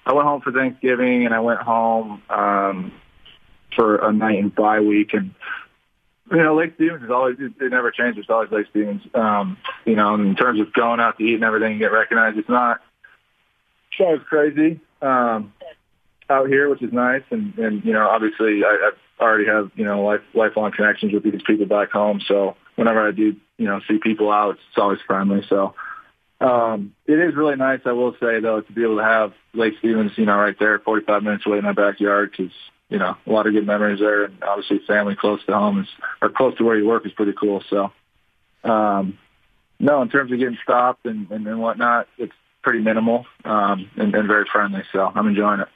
I 0.05 0.13
went 0.13 0.27
home 0.27 0.41
for 0.41 0.51
Thanksgiving, 0.51 1.25
and 1.25 1.33
I 1.33 1.39
went 1.39 1.61
home 1.61 2.21
um, 2.29 2.91
for 3.75 3.95
a 3.95 4.11
night 4.11 4.39
in 4.39 4.49
bye 4.49 4.81
week, 4.81 5.13
and 5.13 5.33
you 6.31 6.43
know, 6.43 6.55
Lake 6.55 6.73
Stevens 6.75 7.03
is 7.03 7.09
always, 7.09 7.37
it, 7.39 7.53
it 7.59 7.71
never 7.71 7.91
changes. 7.91 8.21
It's 8.21 8.29
always 8.29 8.51
Lake 8.51 8.67
Stevens. 8.69 9.01
Um, 9.13 9.57
you 9.85 9.95
know, 9.95 10.15
in 10.15 10.35
terms 10.35 10.59
of 10.59 10.73
going 10.73 10.99
out 10.99 11.17
to 11.17 11.23
eat 11.23 11.35
and 11.35 11.43
everything 11.43 11.71
and 11.73 11.79
get 11.79 11.91
recognized, 11.91 12.37
it's 12.37 12.49
not, 12.49 12.81
it's 13.91 14.01
always 14.01 14.21
crazy, 14.27 14.79
um, 15.01 15.53
out 16.29 16.47
here, 16.47 16.69
which 16.69 16.81
is 16.81 16.93
nice. 16.93 17.23
And, 17.31 17.57
and, 17.57 17.83
you 17.83 17.93
know, 17.93 18.07
obviously 18.07 18.63
I, 18.63 18.91
I 19.19 19.23
already 19.23 19.47
have, 19.47 19.71
you 19.75 19.85
know, 19.85 20.03
life, 20.03 20.21
lifelong 20.33 20.71
connections 20.71 21.13
with 21.13 21.23
these 21.23 21.41
people 21.45 21.65
back 21.65 21.91
home. 21.91 22.21
So 22.27 22.55
whenever 22.75 23.07
I 23.07 23.11
do, 23.11 23.35
you 23.57 23.65
know, 23.65 23.81
see 23.87 23.97
people 23.97 24.31
out, 24.31 24.51
it's, 24.51 24.77
always 24.77 24.99
friendly. 25.05 25.43
So, 25.49 25.73
um, 26.41 26.95
it 27.05 27.19
is 27.19 27.35
really 27.35 27.57
nice, 27.57 27.81
I 27.85 27.91
will 27.91 28.13
say, 28.13 28.39
though, 28.39 28.61
to 28.61 28.71
be 28.71 28.83
able 28.83 28.97
to 28.97 29.03
have 29.03 29.33
Lake 29.53 29.73
Stevens, 29.79 30.13
you 30.15 30.25
know, 30.25 30.37
right 30.37 30.57
there, 30.57 30.79
45 30.79 31.23
minutes 31.23 31.45
away 31.45 31.57
in 31.57 31.65
my 31.65 31.73
backyard, 31.73 32.31
because 32.31 32.53
you 32.89 32.97
know, 32.97 33.15
a 33.25 33.31
lot 33.31 33.47
of 33.47 33.53
good 33.53 33.65
memories 33.65 33.99
there, 33.99 34.25
and 34.25 34.43
obviously 34.43 34.79
family 34.87 35.15
close 35.15 35.43
to 35.45 35.53
home 35.53 35.81
is 35.81 35.87
or 36.21 36.29
close 36.29 36.57
to 36.57 36.63
where 36.63 36.77
you 36.77 36.87
work 36.87 37.05
is 37.05 37.11
pretty 37.13 37.33
cool. 37.33 37.63
So, 37.69 37.91
um, 38.63 39.17
no, 39.79 40.01
in 40.01 40.09
terms 40.09 40.31
of 40.31 40.39
getting 40.39 40.57
stopped 40.63 41.05
and, 41.05 41.29
and, 41.31 41.47
and 41.47 41.61
whatnot, 41.61 42.07
it's 42.17 42.33
pretty 42.61 42.79
minimal 42.79 43.25
um, 43.45 43.89
and, 43.95 44.13
and 44.13 44.27
very 44.27 44.45
friendly. 44.51 44.83
So 44.91 45.11
I'm 45.13 45.27
enjoying 45.27 45.61
it. 45.61 45.67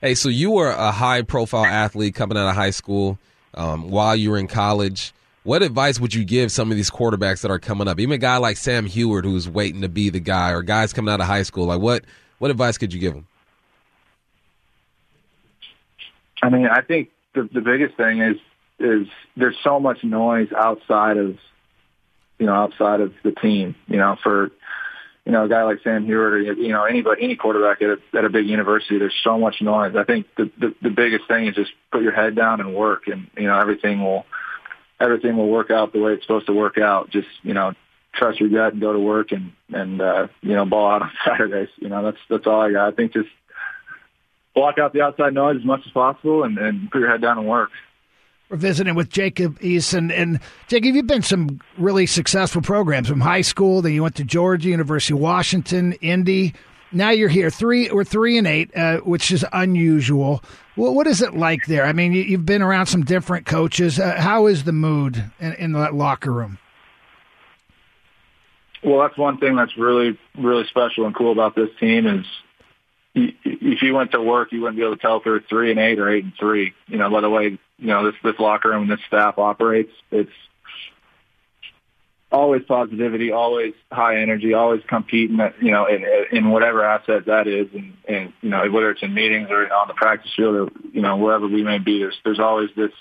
Hey, 0.00 0.14
so 0.14 0.28
you 0.28 0.50
were 0.50 0.70
a 0.70 0.90
high 0.90 1.22
profile 1.22 1.64
athlete 1.64 2.14
coming 2.14 2.36
out 2.36 2.48
of 2.48 2.54
high 2.54 2.70
school 2.70 3.18
um, 3.54 3.90
while 3.90 4.16
you 4.16 4.30
were 4.30 4.38
in 4.38 4.48
college. 4.48 5.12
What 5.44 5.62
advice 5.62 6.00
would 6.00 6.12
you 6.12 6.24
give 6.24 6.50
some 6.50 6.70
of 6.70 6.76
these 6.76 6.90
quarterbacks 6.90 7.42
that 7.42 7.50
are 7.50 7.58
coming 7.58 7.86
up? 7.86 8.00
Even 8.00 8.14
a 8.14 8.18
guy 8.18 8.38
like 8.38 8.56
Sam 8.56 8.86
Huard 8.86 9.24
who's 9.24 9.48
waiting 9.48 9.82
to 9.82 9.88
be 9.88 10.10
the 10.10 10.18
guy, 10.20 10.50
or 10.50 10.62
guys 10.62 10.92
coming 10.92 11.12
out 11.12 11.20
of 11.20 11.26
high 11.26 11.44
school. 11.44 11.66
Like 11.66 11.80
what 11.80 12.04
what 12.38 12.50
advice 12.50 12.78
could 12.78 12.92
you 12.92 12.98
give 12.98 13.14
them? 13.14 13.26
I 16.42 16.50
mean, 16.50 16.66
I 16.66 16.82
think 16.82 17.10
the 17.34 17.48
the 17.52 17.60
biggest 17.60 17.96
thing 17.96 18.20
is 18.20 18.36
is 18.78 19.06
there's 19.36 19.56
so 19.64 19.80
much 19.80 20.04
noise 20.04 20.48
outside 20.56 21.16
of 21.16 21.36
you 22.38 22.46
know 22.46 22.54
outside 22.54 23.00
of 23.00 23.12
the 23.24 23.32
team. 23.32 23.74
You 23.86 23.98
know, 23.98 24.16
for 24.22 24.50
you 25.24 25.32
know 25.32 25.44
a 25.44 25.48
guy 25.48 25.64
like 25.64 25.78
Sam 25.82 26.06
Huard 26.06 26.32
or 26.32 26.40
you 26.40 26.72
know 26.72 26.84
anybody 26.84 27.24
any 27.24 27.36
quarterback 27.36 27.82
at 27.82 27.90
a, 27.90 28.18
at 28.18 28.24
a 28.24 28.30
big 28.30 28.46
university, 28.46 28.98
there's 28.98 29.14
so 29.24 29.38
much 29.38 29.56
noise. 29.60 29.94
I 29.96 30.04
think 30.04 30.26
the, 30.36 30.50
the 30.58 30.74
the 30.82 30.90
biggest 30.90 31.26
thing 31.28 31.46
is 31.46 31.54
just 31.54 31.72
put 31.90 32.02
your 32.02 32.12
head 32.12 32.36
down 32.36 32.60
and 32.60 32.74
work, 32.74 33.06
and 33.06 33.28
you 33.36 33.46
know 33.46 33.58
everything 33.58 34.02
will 34.02 34.26
everything 35.00 35.36
will 35.36 35.48
work 35.48 35.70
out 35.70 35.92
the 35.92 36.00
way 36.00 36.12
it's 36.12 36.22
supposed 36.22 36.46
to 36.46 36.52
work 36.52 36.78
out. 36.78 37.10
Just 37.10 37.28
you 37.42 37.54
know 37.54 37.72
trust 38.14 38.40
your 38.40 38.48
gut 38.48 38.72
and 38.72 38.80
go 38.80 38.92
to 38.92 38.98
work 38.98 39.32
and 39.32 39.52
and 39.72 40.00
uh, 40.00 40.28
you 40.42 40.54
know 40.54 40.64
ball 40.64 40.90
out 40.90 41.02
on 41.02 41.10
Saturdays. 41.24 41.68
You 41.78 41.88
know 41.88 42.02
that's 42.02 42.18
that's 42.28 42.46
all 42.46 42.60
I 42.60 42.72
got. 42.72 42.92
I 42.92 42.96
think 42.96 43.12
just 43.12 43.28
block 44.56 44.78
out 44.78 44.92
the 44.92 45.02
outside 45.02 45.34
noise 45.34 45.58
as 45.58 45.64
much 45.64 45.82
as 45.86 45.92
possible 45.92 46.42
and, 46.42 46.58
and 46.58 46.90
put 46.90 46.98
your 46.98 47.10
head 47.10 47.20
down 47.20 47.38
and 47.38 47.46
work. 47.46 47.70
We're 48.48 48.56
visiting 48.56 48.94
with 48.94 49.10
Jacob 49.10 49.58
Eason. 49.60 50.12
And 50.12 50.40
Jacob, 50.66 50.94
you've 50.94 51.06
been 51.06 51.22
some 51.22 51.60
really 51.76 52.06
successful 52.06 52.62
programs 52.62 53.08
from 53.08 53.20
high 53.20 53.42
school, 53.42 53.82
then 53.82 53.92
you 53.92 54.02
went 54.02 54.16
to 54.16 54.24
Georgia, 54.24 54.68
University 54.70 55.14
of 55.14 55.20
Washington, 55.20 55.92
Indy. 55.94 56.54
Now 56.90 57.10
you're 57.10 57.28
here, 57.28 57.50
three 57.50 57.88
or 57.90 58.04
three 58.04 58.38
and 58.38 58.46
eight, 58.46 58.74
uh, 58.74 58.98
which 58.98 59.30
is 59.30 59.44
unusual. 59.52 60.42
Well, 60.76 60.94
what 60.94 61.06
is 61.06 61.20
it 61.20 61.34
like 61.34 61.66
there? 61.66 61.84
I 61.84 61.92
mean, 61.92 62.12
you, 62.12 62.36
have 62.36 62.46
been 62.46 62.62
around 62.62 62.86
some 62.86 63.04
different 63.04 63.44
coaches. 63.44 63.98
Uh, 63.98 64.14
how 64.18 64.46
is 64.46 64.64
the 64.64 64.72
mood 64.72 65.22
in, 65.40 65.52
in 65.54 65.72
that 65.72 65.94
locker 65.94 66.32
room? 66.32 66.58
Well, 68.84 69.00
that's 69.00 69.18
one 69.18 69.38
thing 69.38 69.56
that's 69.56 69.76
really, 69.76 70.16
really 70.38 70.64
special 70.68 71.06
and 71.06 71.14
cool 71.14 71.32
about 71.32 71.56
this 71.56 71.70
team 71.80 72.06
is 72.06 72.24
if 73.16 73.82
you 73.82 73.94
went 73.94 74.12
to 74.12 74.20
work, 74.20 74.52
you 74.52 74.60
wouldn't 74.60 74.76
be 74.76 74.84
able 74.84 74.96
to 74.96 75.02
tell 75.02 75.16
if 75.16 75.24
they're 75.24 75.40
three 75.40 75.70
and 75.70 75.80
eight 75.80 75.98
or 75.98 76.08
eight 76.08 76.24
and 76.24 76.34
three. 76.38 76.74
You 76.86 76.98
know, 76.98 77.10
by 77.10 77.22
the 77.22 77.30
way, 77.30 77.58
you 77.78 77.86
know 77.86 78.04
this 78.04 78.14
this 78.22 78.38
locker 78.38 78.68
room 78.70 78.82
and 78.82 78.90
this 78.90 79.04
staff 79.06 79.38
operates. 79.38 79.92
It's 80.10 80.30
always 82.30 82.62
positivity, 82.64 83.32
always 83.32 83.72
high 83.90 84.20
energy, 84.20 84.52
always 84.52 84.82
competing. 84.86 85.38
You 85.60 85.70
know, 85.70 85.86
in, 85.86 86.04
in 86.30 86.50
whatever 86.50 86.84
asset 86.84 87.26
that 87.26 87.46
is, 87.46 87.68
and, 87.72 87.94
and 88.06 88.32
you 88.42 88.50
know 88.50 88.70
whether 88.70 88.90
it's 88.90 89.02
in 89.02 89.14
meetings 89.14 89.48
or 89.50 89.72
on 89.72 89.88
the 89.88 89.94
practice 89.94 90.30
field 90.36 90.54
or 90.54 90.68
you 90.92 91.00
know 91.00 91.16
wherever 91.16 91.46
we 91.48 91.62
may 91.62 91.78
be. 91.78 91.98
There's 91.98 92.18
there's 92.24 92.40
always 92.40 92.70
this 92.76 92.92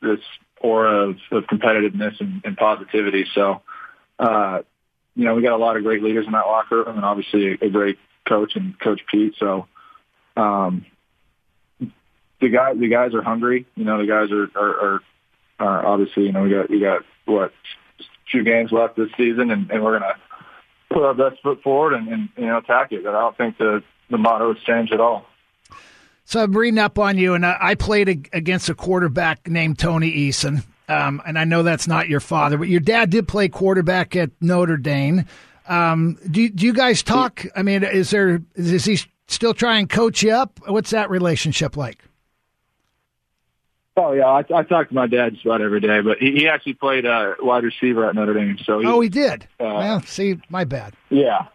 this 0.00 0.20
aura 0.60 1.10
of, 1.10 1.16
of 1.32 1.44
competitiveness 1.44 2.20
and, 2.20 2.42
and 2.44 2.56
positivity. 2.56 3.26
So, 3.34 3.62
uh, 4.18 4.60
you 5.18 5.24
know, 5.24 5.34
we 5.34 5.42
got 5.42 5.52
a 5.52 5.56
lot 5.56 5.76
of 5.76 5.82
great 5.82 6.00
leaders 6.00 6.26
in 6.26 6.32
that 6.32 6.46
locker 6.46 6.76
room, 6.76 6.94
and 6.94 7.04
obviously 7.04 7.58
a, 7.60 7.68
great 7.68 7.98
coach 8.24 8.54
and 8.54 8.78
Coach 8.78 9.00
Pete. 9.10 9.34
So 9.36 9.66
um, 10.36 10.86
the 12.40 12.48
guy 12.48 12.74
the 12.74 12.86
guys 12.86 13.14
are 13.14 13.22
hungry. 13.22 13.66
You 13.74 13.84
know, 13.84 13.98
the 13.98 14.06
guys 14.06 14.30
are 14.30 14.48
are, 14.54 14.80
are, 14.80 15.00
are 15.58 15.86
obviously 15.86 16.26
you 16.26 16.32
know 16.32 16.44
we 16.44 16.50
got 16.50 16.70
we 16.70 16.78
got 16.78 17.02
what 17.24 17.52
two 18.30 18.44
games 18.44 18.70
left 18.70 18.94
this 18.94 19.08
season, 19.16 19.50
and, 19.50 19.68
and 19.72 19.82
we're 19.82 19.98
gonna 19.98 20.14
put 20.88 21.02
our 21.02 21.14
best 21.14 21.42
foot 21.42 21.62
forward 21.62 21.94
and, 21.94 22.06
and 22.06 22.28
you 22.36 22.46
know 22.46 22.58
attack 22.58 22.92
it. 22.92 23.02
But 23.02 23.16
I 23.16 23.20
don't 23.20 23.36
think 23.36 23.58
the 23.58 23.82
the 24.10 24.18
motto 24.18 24.54
has 24.54 24.62
changed 24.62 24.92
at 24.92 25.00
all. 25.00 25.26
So 26.26 26.44
I'm 26.44 26.56
reading 26.56 26.78
up 26.78 26.96
on 26.96 27.18
you, 27.18 27.34
and 27.34 27.44
I 27.44 27.74
played 27.74 28.08
against 28.32 28.68
a 28.68 28.74
quarterback 28.74 29.48
named 29.48 29.80
Tony 29.80 30.12
Eason. 30.12 30.64
Um, 30.88 31.20
and 31.26 31.38
I 31.38 31.44
know 31.44 31.62
that's 31.62 31.86
not 31.86 32.08
your 32.08 32.20
father, 32.20 32.56
but 32.56 32.68
your 32.68 32.80
dad 32.80 33.10
did 33.10 33.28
play 33.28 33.48
quarterback 33.48 34.16
at 34.16 34.30
Notre 34.40 34.78
Dame. 34.78 35.26
Um, 35.68 36.18
do, 36.30 36.48
do 36.48 36.64
you 36.64 36.72
guys 36.72 37.02
talk? 37.02 37.44
I 37.54 37.62
mean, 37.62 37.84
is 37.84 38.10
there 38.10 38.40
is 38.54 38.84
he 38.86 38.98
still 39.26 39.52
trying 39.52 39.86
to 39.86 39.94
coach 39.94 40.22
you 40.22 40.32
up? 40.32 40.58
What's 40.66 40.90
that 40.90 41.10
relationship 41.10 41.76
like? 41.76 42.02
Oh 43.98 44.12
yeah, 44.12 44.26
I, 44.26 44.44
I 44.54 44.62
talk 44.62 44.88
to 44.88 44.94
my 44.94 45.08
dad 45.08 45.34
just 45.34 45.44
about 45.44 45.60
every 45.60 45.80
day, 45.80 46.00
but 46.00 46.18
he, 46.18 46.32
he 46.32 46.48
actually 46.48 46.74
played 46.74 47.04
uh, 47.04 47.34
wide 47.40 47.64
receiver 47.64 48.08
at 48.08 48.14
Notre 48.14 48.32
Dame. 48.32 48.56
So 48.64 48.78
he, 48.78 48.86
oh, 48.86 49.00
he 49.00 49.08
did. 49.08 49.42
Uh, 49.60 49.74
well, 49.74 50.02
see, 50.02 50.40
my 50.48 50.64
bad. 50.64 50.94
Yeah, 51.10 51.48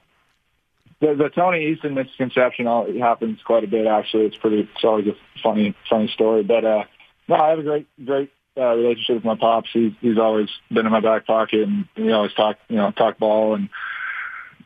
the, 1.00 1.16
the 1.16 1.30
Tony 1.30 1.76
Eason 1.76 1.94
misconception 1.94 2.68
all, 2.68 2.92
happens 3.00 3.40
quite 3.44 3.64
a 3.64 3.68
bit. 3.68 3.88
Actually, 3.88 4.26
it's 4.26 4.38
pretty. 4.38 4.70
It's 4.76 4.84
always 4.84 5.08
a 5.08 5.16
funny, 5.42 5.74
funny 5.90 6.10
story. 6.10 6.44
But 6.44 6.66
uh, 6.66 6.84
no, 7.28 7.36
I 7.36 7.50
have 7.50 7.60
a 7.60 7.64
great, 7.64 7.88
great 8.06 8.32
uh, 8.58 8.76
relationship 8.76 9.16
with 9.16 9.26
my 9.26 9.36
pops. 9.36 9.70
He's 9.74 9.94
he's 10.02 10.18
always 10.18 10.50
been 10.70 10.86
in 10.86 10.92
my 10.92 11.00
back 11.00 11.26
pocket, 11.26 11.68
and 11.68 11.86
we 11.96 12.12
always 12.12 12.34
talk, 12.34 12.58
you 12.70 12.78
know, 12.78 12.92
talk 12.92 13.18
ball, 13.18 13.56
and 13.56 13.70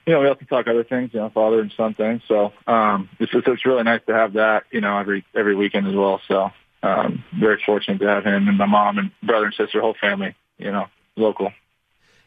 you 0.05 0.13
know, 0.13 0.21
we 0.21 0.27
also 0.27 0.45
talk 0.45 0.67
other 0.67 0.85
things, 0.85 1.11
you 1.13 1.19
know, 1.19 1.29
father 1.29 1.59
and 1.59 1.71
son 1.75 1.93
things. 1.93 2.21
So 2.27 2.53
um, 2.65 3.09
it's 3.19 3.33
it's, 3.33 3.47
it's 3.47 3.65
really 3.65 3.83
nice 3.83 4.01
to 4.07 4.13
have 4.13 4.33
that, 4.33 4.63
you 4.71 4.81
know, 4.81 4.97
every 4.97 5.25
every 5.35 5.55
weekend 5.55 5.87
as 5.87 5.95
well. 5.95 6.21
So 6.27 6.49
um, 6.81 7.23
very 7.37 7.61
fortunate 7.65 7.99
to 7.99 8.07
have 8.07 8.23
him 8.23 8.47
and 8.47 8.57
my 8.57 8.65
mom 8.65 8.97
and 8.97 9.11
brother 9.21 9.45
and 9.45 9.53
sister, 9.53 9.81
whole 9.81 9.95
family, 9.99 10.35
you 10.57 10.71
know, 10.71 10.85
local. 11.17 11.51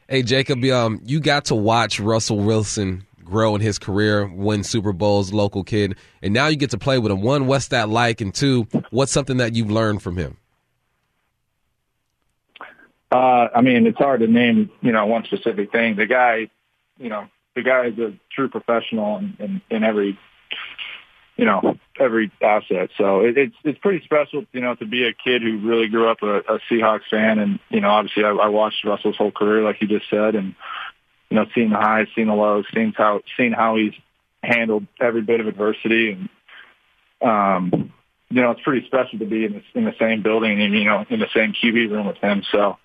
Hey 0.09 0.23
Jacob, 0.23 0.63
um, 0.65 1.01
you 1.05 1.21
got 1.21 1.47
to 1.47 1.55
watch 1.55 2.01
Russell 2.01 2.39
Wilson 2.39 3.07
grow 3.25 3.55
in 3.55 3.61
his 3.61 3.79
career, 3.79 4.27
win 4.27 4.65
Super 4.65 4.93
Bowls, 4.93 5.33
local 5.33 5.65
kid, 5.65 5.97
and 6.21 6.35
now 6.35 6.49
you 6.49 6.57
get 6.57 6.71
to 6.71 6.79
play 6.79 6.99
with 6.99 7.13
him. 7.13 7.23
One, 7.23 7.47
what's 7.47 7.69
that 7.69 7.89
like? 7.89 8.21
And 8.21 8.35
two, 8.35 8.67
what's 8.91 9.13
something 9.13 9.39
that 9.39 9.55
you've 9.55 9.71
learned 9.71 10.03
from 10.03 10.17
him? 10.17 10.37
Uh, 13.11 13.49
I 13.55 13.61
mean, 13.61 13.87
it's 13.87 13.99
hard 13.99 14.21
to 14.21 14.27
name, 14.27 14.71
you 14.81 14.93
know, 14.93 15.07
one 15.07 15.25
specific 15.25 15.73
thing. 15.73 15.97
The 15.97 16.07
guy, 16.07 16.49
you 16.99 17.09
know, 17.09 17.27
the 17.57 17.63
guy 17.63 17.87
is 17.87 17.99
a 17.99 18.15
true 18.33 18.49
professional 18.49 19.19
in, 19.19 19.37
in, 19.41 19.63
in 19.69 19.85
every, 19.85 20.19
you 21.37 21.45
know, 21.45 21.77
every 21.99 22.31
asset. 22.41 22.91
So 22.97 23.21
it, 23.21 23.37
it's 23.37 23.57
it's 23.65 23.79
pretty 23.81 24.05
special, 24.05 24.45
you 24.53 24.61
know, 24.61 24.77
to 24.77 24.87
be 24.87 25.07
a 25.07 25.13
kid 25.13 25.43
who 25.43 25.59
really 25.59 25.89
grew 25.89 26.09
up 26.09 26.23
a, 26.23 26.39
a 26.39 26.61
Seahawks 26.71 27.09
fan, 27.11 27.41
and 27.41 27.59
you 27.69 27.81
know, 27.81 27.91
obviously 27.91 28.25
I, 28.25 28.31
I 28.31 28.49
watched 28.49 28.85
Russell's 28.85 29.17
whole 29.17 29.33
career, 29.33 29.63
like 29.63 29.81
you 29.81 29.89
just 29.89 30.09
said, 30.09 30.37
and 30.37 30.55
you 31.31 31.37
know, 31.37 31.47
seeing 31.55 31.71
the 31.71 31.77
highs, 31.77 32.07
seeing 32.15 32.29
the 32.29 32.35
lows, 32.35 32.67
seeing 32.73 32.93
how 32.97 33.23
seeing 33.37 33.53
how 33.53 33.77
he's 33.77 33.95
handled 34.43 34.87
every 35.01 35.23
bit 35.23 35.41
of 35.41 35.49
adversity, 35.49 36.13
and 36.13 36.29
um, 37.23 37.93
you 38.31 38.41
know, 38.41 38.53
it's 38.53 38.63
pretty 38.63 38.87
special 38.87 39.19
to 39.19 39.27
be 39.27 39.45
in 39.45 39.53
the, 39.55 39.63
in 39.75 39.85
the 39.85 39.95
same 39.99 40.23
building 40.23 40.63
and 40.63 40.75
you 40.75 40.85
know 40.85 41.05
in 41.11 41.19
the 41.19 41.29
same 41.35 41.53
QB 41.53 41.91
room 41.91 42.07
with 42.07 42.19
him. 42.19 42.45
So 42.53 42.77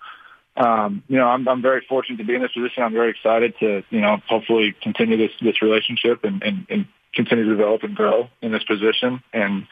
um, 0.56 1.02
you 1.08 1.16
know, 1.16 1.26
I'm, 1.26 1.46
I'm 1.48 1.60
very 1.60 1.84
fortunate 1.86 2.16
to 2.18 2.24
be 2.24 2.34
in 2.34 2.42
this 2.42 2.52
position. 2.52 2.82
I'm 2.82 2.92
very 2.92 3.10
excited 3.10 3.54
to, 3.60 3.82
you 3.90 4.00
know, 4.00 4.22
hopefully 4.26 4.74
continue 4.82 5.16
this, 5.16 5.32
this 5.42 5.60
relationship 5.60 6.24
and, 6.24 6.42
and, 6.42 6.66
and 6.70 6.86
continue 7.14 7.44
to 7.44 7.50
develop 7.50 7.82
and 7.82 7.94
grow 7.94 8.28
in 8.40 8.52
this 8.52 8.64
position. 8.64 9.22
And, 9.32 9.66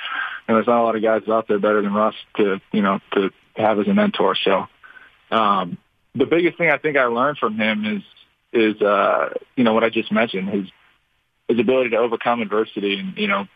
and 0.46 0.56
there's 0.56 0.66
not 0.66 0.80
a 0.80 0.84
lot 0.84 0.96
of 0.96 1.02
guys 1.02 1.22
out 1.28 1.48
there 1.48 1.58
better 1.58 1.80
than 1.80 1.94
Russ 1.94 2.14
to, 2.36 2.60
you 2.72 2.82
know, 2.82 3.00
to 3.14 3.30
have 3.56 3.78
as 3.78 3.88
a 3.88 3.94
mentor. 3.94 4.36
So, 4.36 4.66
um, 5.30 5.78
the 6.14 6.26
biggest 6.26 6.58
thing 6.58 6.70
I 6.70 6.78
think 6.78 6.96
I 6.96 7.06
learned 7.06 7.38
from 7.38 7.56
him 7.58 7.84
is, 7.84 8.02
is, 8.52 8.80
uh, 8.82 9.30
you 9.56 9.64
know, 9.64 9.72
what 9.72 9.84
I 9.84 9.90
just 9.90 10.12
mentioned, 10.12 10.48
his, 10.48 10.66
his 11.48 11.58
ability 11.58 11.90
to 11.90 11.96
overcome 11.96 12.40
adversity 12.40 12.98
and, 12.98 13.16
you 13.16 13.26
know, 13.26 13.46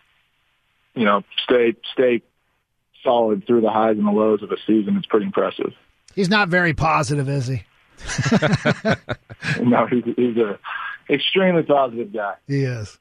you 0.95 1.05
know, 1.05 1.23
stay, 1.45 1.75
stay 1.93 2.23
solid 3.05 3.47
through 3.47 3.61
the 3.61 3.71
highs 3.71 3.97
and 3.97 4.07
the 4.07 4.11
lows 4.11 4.43
of 4.43 4.51
a 4.51 4.57
season. 4.67 4.97
It's 4.97 5.07
pretty 5.07 5.27
impressive. 5.27 5.73
He's 6.19 6.29
not 6.29 6.49
very 6.49 6.75
positive, 6.75 7.29
is 7.29 7.47
he? 7.47 7.63
no, 9.63 9.87
he's, 9.87 10.03
he's 10.17 10.37
a 10.37 10.59
extremely 11.09 11.63
positive 11.63 12.13
guy. 12.13 12.35
He 12.49 12.65
is. 12.65 12.99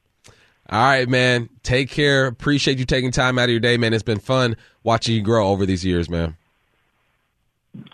All 0.70 0.84
right, 0.84 1.10
man. 1.10 1.50
Take 1.64 1.90
care. 1.90 2.28
Appreciate 2.28 2.78
you 2.78 2.86
taking 2.86 3.10
time 3.10 3.40
out 3.40 3.46
of 3.46 3.50
your 3.50 3.60
day, 3.60 3.76
man. 3.76 3.96
It's 3.96 4.04
been 4.04 4.20
fun 4.20 4.56
watching 4.84 5.16
you 5.16 5.24
grow 5.24 5.48
over 5.48 5.66
these 5.66 5.84
years, 5.84 6.12
man. 6.12 6.38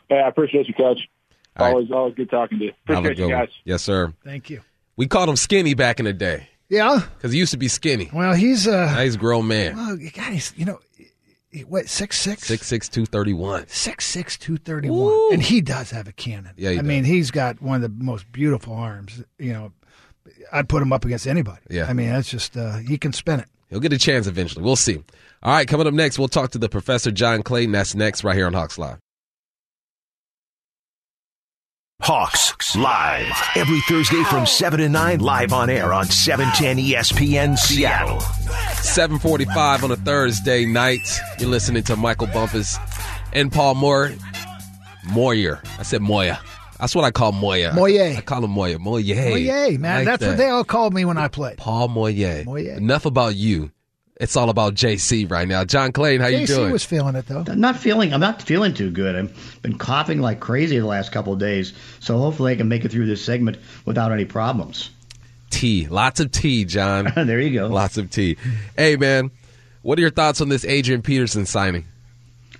Hey, 0.10 0.20
I 0.20 0.28
appreciate 0.28 0.68
you, 0.68 0.74
Coach. 0.74 1.00
always, 1.56 1.90
right. 1.90 1.96
always 1.96 2.16
good 2.16 2.30
talking 2.30 2.60
to 2.60 2.66
you. 2.66 2.74
Appreciate 2.84 3.18
you 3.18 3.30
guys. 3.30 3.48
Yes, 3.64 3.82
sir. 3.82 4.12
Thank 4.26 4.50
you. 4.50 4.60
We 4.98 5.08
called 5.08 5.30
him 5.30 5.38
skinny 5.38 5.74
back 5.74 6.02
in 6.02 6.06
the 6.06 6.12
day. 6.12 6.50
Yeah, 6.68 7.00
because 7.16 7.32
he 7.32 7.40
used 7.40 7.52
to 7.52 7.58
be 7.58 7.70
skinny. 7.70 8.10
Well, 8.12 8.34
he's 8.34 8.68
a 8.68 8.88
now 8.88 9.02
he's 9.04 9.16
a 9.16 9.20
grown 9.20 9.48
man. 9.48 9.78
Well, 9.78 9.98
guys, 10.14 10.52
you 10.58 10.66
know, 10.66 10.80
what 11.62 11.88
six 11.90 12.20
six 12.20 12.48
six 12.48 12.68
six 12.68 12.90
two 12.90 13.06
thirty 13.06 13.34
one 13.34 13.68
six 13.68 14.06
six 14.06 14.38
two 14.38 14.58
thirty 14.58 14.90
one, 14.90 15.34
and 15.34 15.42
he 15.42 15.62
does 15.62 15.92
have 15.92 16.08
a 16.08 16.12
cannon. 16.12 16.54
Yeah, 16.58 16.72
I 16.72 16.76
does. 16.78 16.86
mean 16.86 17.04
he's 17.04 17.32
got 17.32 17.62
one 17.62 17.76
of 17.76 17.82
the 17.84 18.04
most 18.04 18.32
beautiful 18.32 18.74
arms. 18.74 19.24
You 19.38 19.54
know, 19.54 19.72
I'd 20.52 20.70
put 20.70 20.82
him 20.82 20.92
up 20.94 21.06
against 21.06 21.28
anybody. 21.28 21.62
Yeah, 21.70 21.86
I 21.88 21.94
mean 21.94 22.10
that's 22.10 22.30
just 22.30 22.58
uh, 22.58 22.78
he 22.78 22.98
can 22.98 23.14
spin 23.14 23.40
it. 23.40 23.48
He'll 23.70 23.80
get 23.80 23.94
a 23.94 23.98
chance 23.98 24.28
eventually. 24.28 24.64
We'll 24.64 24.76
see. 24.76 24.98
All 25.42 25.54
right, 25.54 25.68
coming 25.68 25.88
up 25.88 25.94
next, 25.94 26.20
we'll 26.20 26.28
talk 26.28 26.52
to 26.52 26.58
the 26.58 26.70
professor 26.70 27.12
John 27.12 27.44
Clayton. 27.44 27.72
That's 27.72 27.96
next, 27.96 28.24
right 28.24 28.36
here 28.36 28.46
on 28.48 28.54
Hawks 28.54 28.78
Live. 28.78 28.98
Hawks 32.02 32.76
live 32.76 33.32
every 33.56 33.80
Thursday 33.82 34.24
from 34.24 34.46
7 34.46 34.80
to 34.80 34.90
9 34.90 35.20
live 35.20 35.54
on 35.54 35.70
air 35.70 35.94
on 35.94 36.06
710 36.06 36.78
ESPN 36.84 37.58
Seattle. 37.58 38.20
745 38.82 39.84
on 39.86 39.92
a 39.92 39.96
Thursday 39.96 40.66
night. 40.66 41.00
You're 41.40 41.50
listening 41.50 41.84
to 41.84 41.96
Michael 41.96 42.28
Bumpus 42.28 42.78
and 43.32 43.52
Paul 43.52 43.76
Moore. 43.76 44.12
Moyer. 45.14 45.62
I 45.80 45.84
said 45.84 46.02
Moya. 46.02 46.40
That's 46.80 46.96
what 46.96 47.06
I 47.06 47.12
call 47.12 47.32
Moya. 47.32 47.72
Moyer. 47.74 48.16
I 48.18 48.22
call 48.22 48.44
him 48.44 48.52
Moya. 48.52 48.80
Moyer. 48.80 49.30
Moyer, 49.30 49.78
man. 49.80 49.98
Like 50.00 50.06
That's 50.06 50.22
that. 50.24 50.28
what 50.30 50.38
they 50.38 50.50
all 50.50 50.64
called 50.66 50.94
me 50.94 51.06
when 51.06 51.18
I 51.18 51.28
played. 51.30 51.58
Paul 51.58 51.88
Moyer. 51.90 52.44
Moyer. 52.44 52.74
Enough 52.74 53.06
about 53.06 53.36
you. 53.36 53.72
It's 54.24 54.38
all 54.38 54.50
about 54.50 54.76
JC 54.76 55.30
right 55.30 55.46
now. 55.46 55.66
John 55.66 55.92
Clayton, 55.92 56.22
how 56.22 56.30
JC 56.30 56.40
you 56.40 56.48
doing? 56.48 56.70
JC 56.70 56.72
was 56.72 56.86
feeling 56.86 57.16
it 57.16 57.26
though. 57.28 57.44
not 57.56 57.76
feeling. 57.76 58.14
I'm 58.14 58.22
not 58.22 58.42
feeling 58.42 58.74
too 58.74 58.90
good. 58.90 59.18
I've 59.18 59.60
been 59.62 59.78
coughing 59.78 60.22
like 60.22 60.40
crazy 60.40 60.80
the 60.80 60.86
last 60.86 61.12
couple 61.12 61.34
of 61.34 61.40
days. 61.40 61.74
So 62.00 62.18
hopefully 62.18 62.54
I 62.54 62.56
can 62.56 62.70
make 62.70 62.86
it 62.86 62.90
through 62.90 63.06
this 63.06 63.24
segment 63.24 63.58
without 63.84 64.14
any 64.14 64.24
problems. 64.24 64.92
Tea, 65.50 65.88
lots 65.90 66.22
of 66.22 66.32
tea, 66.32 66.64
John. 66.64 67.12
there 67.18 67.42
you 67.42 67.54
go. 67.54 67.68
Lots 67.68 67.98
of 67.98 68.10
tea. 68.12 68.38
Hey, 68.78 68.96
man, 68.96 69.30
what 69.82 70.00
are 70.00 70.02
your 70.02 70.10
thoughts 70.10 70.40
on 70.40 70.48
this 70.48 70.64
Adrian 70.64 71.02
Peterson 71.02 71.46
signing? 71.46 71.84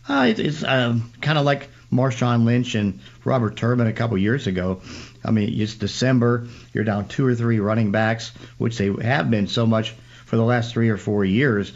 Uh, 0.10 0.26
it, 0.32 0.40
it's 0.40 0.66
um, 0.66 1.14
kind 1.22 1.38
of 1.38 1.46
like 1.46 1.70
Marshawn 1.94 2.44
Lynch 2.44 2.76
and 2.76 3.00
Robert 3.24 3.56
Turbin 3.56 3.88
a 3.88 3.94
couple 3.94 4.18
years 4.18 4.48
ago. 4.48 4.82
I 5.24 5.32
mean, 5.32 5.62
it's 5.62 5.76
December. 5.76 6.46
You're 6.74 6.84
down 6.84 7.08
two 7.08 7.26
or 7.26 7.36
three 7.36 7.62
running 7.62 7.92
backs, 7.92 8.34
which 8.58 8.78
they 8.78 8.92
have 9.02 9.32
been 9.32 9.48
so 9.48 9.66
much 9.66 9.96
for 10.34 10.38
the 10.38 10.44
last 10.44 10.74
three 10.74 10.90
or 10.90 10.98
four 10.98 11.24
years. 11.24 11.74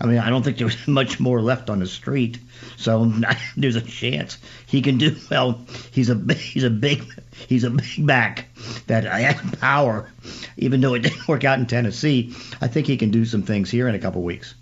I 0.00 0.06
mean, 0.06 0.18
I 0.18 0.30
don't 0.30 0.44
think 0.44 0.58
there's 0.58 0.86
much 0.86 1.18
more 1.18 1.42
left 1.42 1.68
on 1.68 1.80
the 1.80 1.88
street, 1.88 2.38
so 2.76 3.12
there's 3.56 3.74
a 3.74 3.80
chance 3.80 4.38
he 4.68 4.80
can 4.80 4.96
do 4.96 5.16
well. 5.28 5.60
He's 5.90 6.08
a 6.08 6.14
he's 6.34 6.62
a 6.62 6.70
big 6.70 7.02
he's 7.48 7.64
a 7.64 7.70
big 7.70 8.06
back 8.06 8.46
that 8.86 9.02
has 9.02 9.40
power. 9.56 10.08
Even 10.56 10.80
though 10.82 10.94
it 10.94 11.00
didn't 11.00 11.26
work 11.26 11.42
out 11.42 11.58
in 11.58 11.66
Tennessee, 11.66 12.32
I 12.60 12.68
think 12.68 12.86
he 12.86 12.96
can 12.96 13.10
do 13.10 13.24
some 13.24 13.42
things 13.42 13.72
here 13.72 13.88
in 13.88 13.96
a 13.96 13.98
couple 13.98 14.22
weeks. 14.22 14.54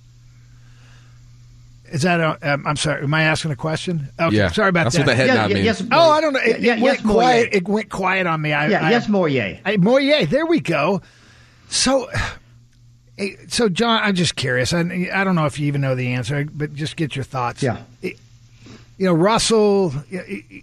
Is 1.92 2.00
that 2.00 2.20
a, 2.20 2.54
um, 2.54 2.66
I'm 2.66 2.76
sorry. 2.76 3.02
Am 3.02 3.12
I 3.12 3.24
asking 3.24 3.50
a 3.50 3.56
question? 3.56 4.08
Okay, 4.18 4.36
yeah. 4.36 4.50
Sorry 4.52 4.70
about 4.70 4.84
That's 4.84 4.96
that. 4.96 5.02
what 5.02 5.06
the 5.08 5.16
head 5.16 5.26
yeah, 5.26 5.46
yeah, 5.48 5.58
Yes, 5.58 5.82
oh, 5.92 6.10
I 6.12 6.22
don't 6.22 6.32
know. 6.32 6.40
It, 6.40 6.60
yeah, 6.60 6.76
it 6.76 6.80
went 6.80 7.00
yes, 7.00 7.06
quiet. 7.06 7.48
It 7.52 7.68
went 7.68 7.90
quiet 7.90 8.26
on 8.26 8.40
me. 8.40 8.54
I, 8.54 8.68
yeah, 8.68 8.86
I, 8.86 8.90
yes, 8.90 9.06
Moyer. 9.06 9.60
I, 9.66 9.76
Moyer. 9.76 10.24
There 10.24 10.46
we 10.46 10.60
go. 10.60 11.02
So 11.68 12.08
so, 13.48 13.68
John, 13.68 14.02
I'm 14.02 14.14
just 14.14 14.36
curious. 14.36 14.72
I, 14.72 14.80
I 15.12 15.24
don't 15.24 15.34
know 15.34 15.46
if 15.46 15.58
you 15.58 15.66
even 15.68 15.80
know 15.80 15.94
the 15.94 16.14
answer, 16.14 16.44
but 16.52 16.74
just 16.74 16.96
get 16.96 17.14
your 17.14 17.24
thoughts. 17.24 17.62
Yeah. 17.62 17.78
you 18.02 18.16
know, 18.98 19.12
Russell, 19.12 19.90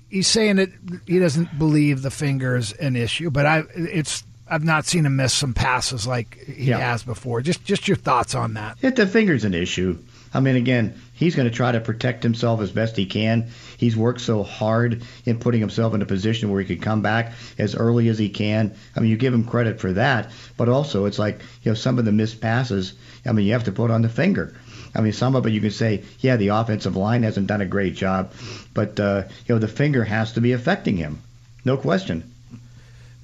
he's 0.10 0.28
saying 0.28 0.58
that 0.58 0.70
he 1.08 1.20
doesn't 1.20 1.58
believe 1.58 2.02
the 2.02 2.12
finger 2.12 2.58
is 2.58 2.74
an 2.74 2.96
issue, 2.96 3.30
but 3.30 3.46
I, 3.46 3.64
it's 3.76 4.24
I've 4.50 4.66
not 4.66 4.86
seen 4.86 5.06
him 5.06 5.16
miss 5.16 5.34
some 5.34 5.54
passes 5.54 6.06
like 6.06 6.38
he 6.46 6.66
yeah. 6.66 6.78
has 6.78 7.04
before. 7.04 7.42
Just 7.42 7.64
just 7.64 7.88
your 7.88 7.96
thoughts 7.96 8.36
on 8.36 8.56
that. 8.56 8.78
If 8.82 8.96
the 8.96 9.08
finger's 9.08 9.46
an 9.46 9.54
issue, 9.54 9.98
I 10.34 10.40
mean, 10.40 10.56
again, 10.56 11.00
he's 11.14 11.36
going 11.36 11.50
to 11.50 11.56
try 11.56 11.72
to 11.72 11.80
protect 11.80 12.24
himself 12.24 12.62
as 12.62 12.72
best 12.72 12.96
he 12.96 13.06
can. 13.06 13.50
He's 13.78 13.98
worked 13.98 14.22
so 14.22 14.44
hard 14.44 15.04
in 15.26 15.40
putting 15.40 15.60
himself 15.60 15.94
in 15.94 16.02
a 16.02 16.06
position 16.06 16.50
where 16.50 16.62
he 16.62 16.68
could 16.68 16.82
come 16.82 17.02
back 17.02 17.34
as 17.58 17.76
early 17.76 18.08
as 18.08 18.18
he 18.18 18.30
can. 18.30 18.76
I 18.96 19.02
mean, 19.02 19.10
you 19.10 19.18
give 19.18 19.34
him 19.34 19.44
credit 19.44 19.80
for 19.80 19.94
that, 19.94 20.32
but 20.58 20.70
also 20.70 21.06
it's 21.06 21.20
like 21.20 21.42
you 21.64 21.72
know 21.72 21.76
some 21.76 22.00
of 22.00 22.06
the 22.06 22.12
missed 22.12 22.40
passes. 22.40 22.94
I 23.26 23.34
mean, 23.34 23.46
you 23.46 23.54
have 23.54 23.66
to 23.66 23.72
put 23.72 23.92
on 23.92 24.02
the 24.02 24.10
finger. 24.10 24.56
I 24.94 25.02
mean, 25.02 25.14
some 25.14 25.36
of 25.36 25.46
it 25.46 25.52
you 25.52 25.62
can 25.62 25.72
say, 25.72 26.04
yeah, 26.20 26.36
the 26.36 26.50
offensive 26.50 26.96
line 26.96 27.24
hasn't 27.24 27.48
done 27.48 27.62
a 27.62 27.66
great 27.66 27.96
job, 27.96 28.34
but 28.74 29.00
uh, 29.00 29.24
you 29.46 29.56
know 29.56 29.60
the 29.60 29.68
finger 29.68 30.04
has 30.04 30.34
to 30.34 30.42
be 30.42 30.54
affecting 30.54 30.98
him, 30.98 31.22
no 31.66 31.78
question. 31.78 32.32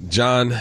John, 0.07 0.53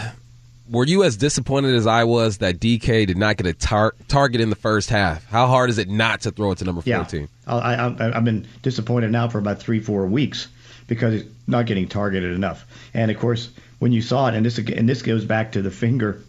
were 0.69 0.85
you 0.85 1.03
as 1.03 1.17
disappointed 1.17 1.75
as 1.75 1.87
I 1.87 2.03
was 2.03 2.39
that 2.39 2.59
DK 2.59 3.07
did 3.07 3.17
not 3.17 3.37
get 3.37 3.47
a 3.47 3.53
tar- 3.53 3.95
target 4.07 4.41
in 4.41 4.49
the 4.49 4.55
first 4.55 4.89
half? 4.89 5.25
How 5.25 5.47
hard 5.47 5.69
is 5.69 5.77
it 5.77 5.89
not 5.89 6.21
to 6.21 6.31
throw 6.31 6.51
it 6.51 6.59
to 6.59 6.65
number 6.65 6.81
Yeah, 6.85 6.97
14? 6.97 7.27
I, 7.47 7.57
I, 7.75 8.17
I've 8.17 8.25
been 8.25 8.47
disappointed 8.61 9.11
now 9.11 9.29
for 9.29 9.39
about 9.39 9.59
three, 9.59 9.79
four 9.79 10.05
weeks 10.05 10.47
because 10.87 11.21
he's 11.21 11.31
not 11.47 11.65
getting 11.65 11.87
targeted 11.87 12.33
enough. 12.33 12.65
And 12.93 13.11
of 13.11 13.17
course, 13.19 13.49
when 13.79 13.91
you 13.91 14.01
saw 14.01 14.27
it, 14.27 14.35
and 14.35 14.45
this 14.45 14.57
and 14.57 14.87
this 14.89 15.01
goes 15.01 15.25
back 15.25 15.53
to 15.53 15.61
the 15.61 15.71
finger 15.71 16.21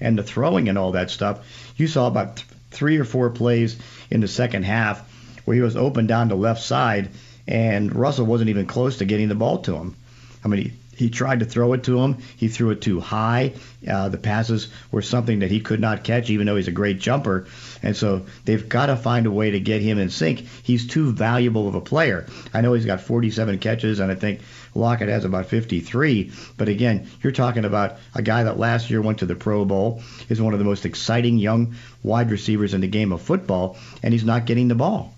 and 0.00 0.18
the 0.18 0.22
throwing 0.22 0.68
and 0.68 0.78
all 0.78 0.92
that 0.92 1.10
stuff, 1.10 1.46
you 1.76 1.86
saw 1.86 2.06
about 2.06 2.36
th- 2.36 2.48
three 2.70 2.98
or 2.98 3.04
four 3.04 3.30
plays 3.30 3.76
in 4.10 4.20
the 4.20 4.28
second 4.28 4.64
half 4.64 5.08
where 5.44 5.54
he 5.54 5.60
was 5.60 5.76
open 5.76 6.06
down 6.06 6.28
the 6.28 6.34
left 6.34 6.62
side, 6.62 7.10
and 7.46 7.94
Russell 7.94 8.26
wasn't 8.26 8.50
even 8.50 8.66
close 8.66 8.98
to 8.98 9.04
getting 9.04 9.28
the 9.28 9.34
ball 9.34 9.58
to 9.58 9.76
him. 9.76 9.94
I 10.42 10.48
mean, 10.48 10.72
he, 10.96 11.10
tried 11.10 11.40
to 11.40 11.46
throw 11.46 11.72
it 11.72 11.84
to 11.84 12.00
him. 12.00 12.18
He 12.36 12.48
threw 12.48 12.70
it 12.70 12.80
too 12.80 13.00
high. 13.00 13.54
Uh, 13.88 14.08
the 14.08 14.18
passes 14.18 14.68
were 14.90 15.02
something 15.02 15.40
that 15.40 15.50
he 15.50 15.60
could 15.60 15.80
not 15.80 16.04
catch, 16.04 16.30
even 16.30 16.46
though 16.46 16.56
he's 16.56 16.68
a 16.68 16.72
great 16.72 16.98
jumper. 16.98 17.46
And 17.82 17.96
so 17.96 18.26
they've 18.44 18.68
got 18.68 18.86
to 18.86 18.96
find 18.96 19.26
a 19.26 19.30
way 19.30 19.52
to 19.52 19.60
get 19.60 19.82
him 19.82 19.98
in 19.98 20.10
sync. 20.10 20.46
He's 20.62 20.86
too 20.86 21.12
valuable 21.12 21.68
of 21.68 21.74
a 21.74 21.80
player. 21.80 22.26
I 22.52 22.60
know 22.60 22.72
he's 22.74 22.86
got 22.86 23.00
47 23.00 23.58
catches, 23.58 24.00
and 24.00 24.10
I 24.10 24.14
think 24.14 24.40
Lockett 24.74 25.08
has 25.08 25.24
about 25.24 25.46
53. 25.46 26.32
But 26.56 26.68
again, 26.68 27.08
you're 27.22 27.32
talking 27.32 27.64
about 27.64 27.96
a 28.14 28.22
guy 28.22 28.44
that 28.44 28.58
last 28.58 28.90
year 28.90 29.00
went 29.02 29.18
to 29.18 29.26
the 29.26 29.34
Pro 29.34 29.64
Bowl, 29.64 30.02
is 30.28 30.40
one 30.40 30.52
of 30.52 30.58
the 30.58 30.64
most 30.64 30.86
exciting 30.86 31.38
young 31.38 31.74
wide 32.02 32.30
receivers 32.30 32.74
in 32.74 32.80
the 32.80 32.88
game 32.88 33.12
of 33.12 33.22
football, 33.22 33.76
and 34.02 34.12
he's 34.12 34.24
not 34.24 34.46
getting 34.46 34.68
the 34.68 34.74
ball. 34.74 35.14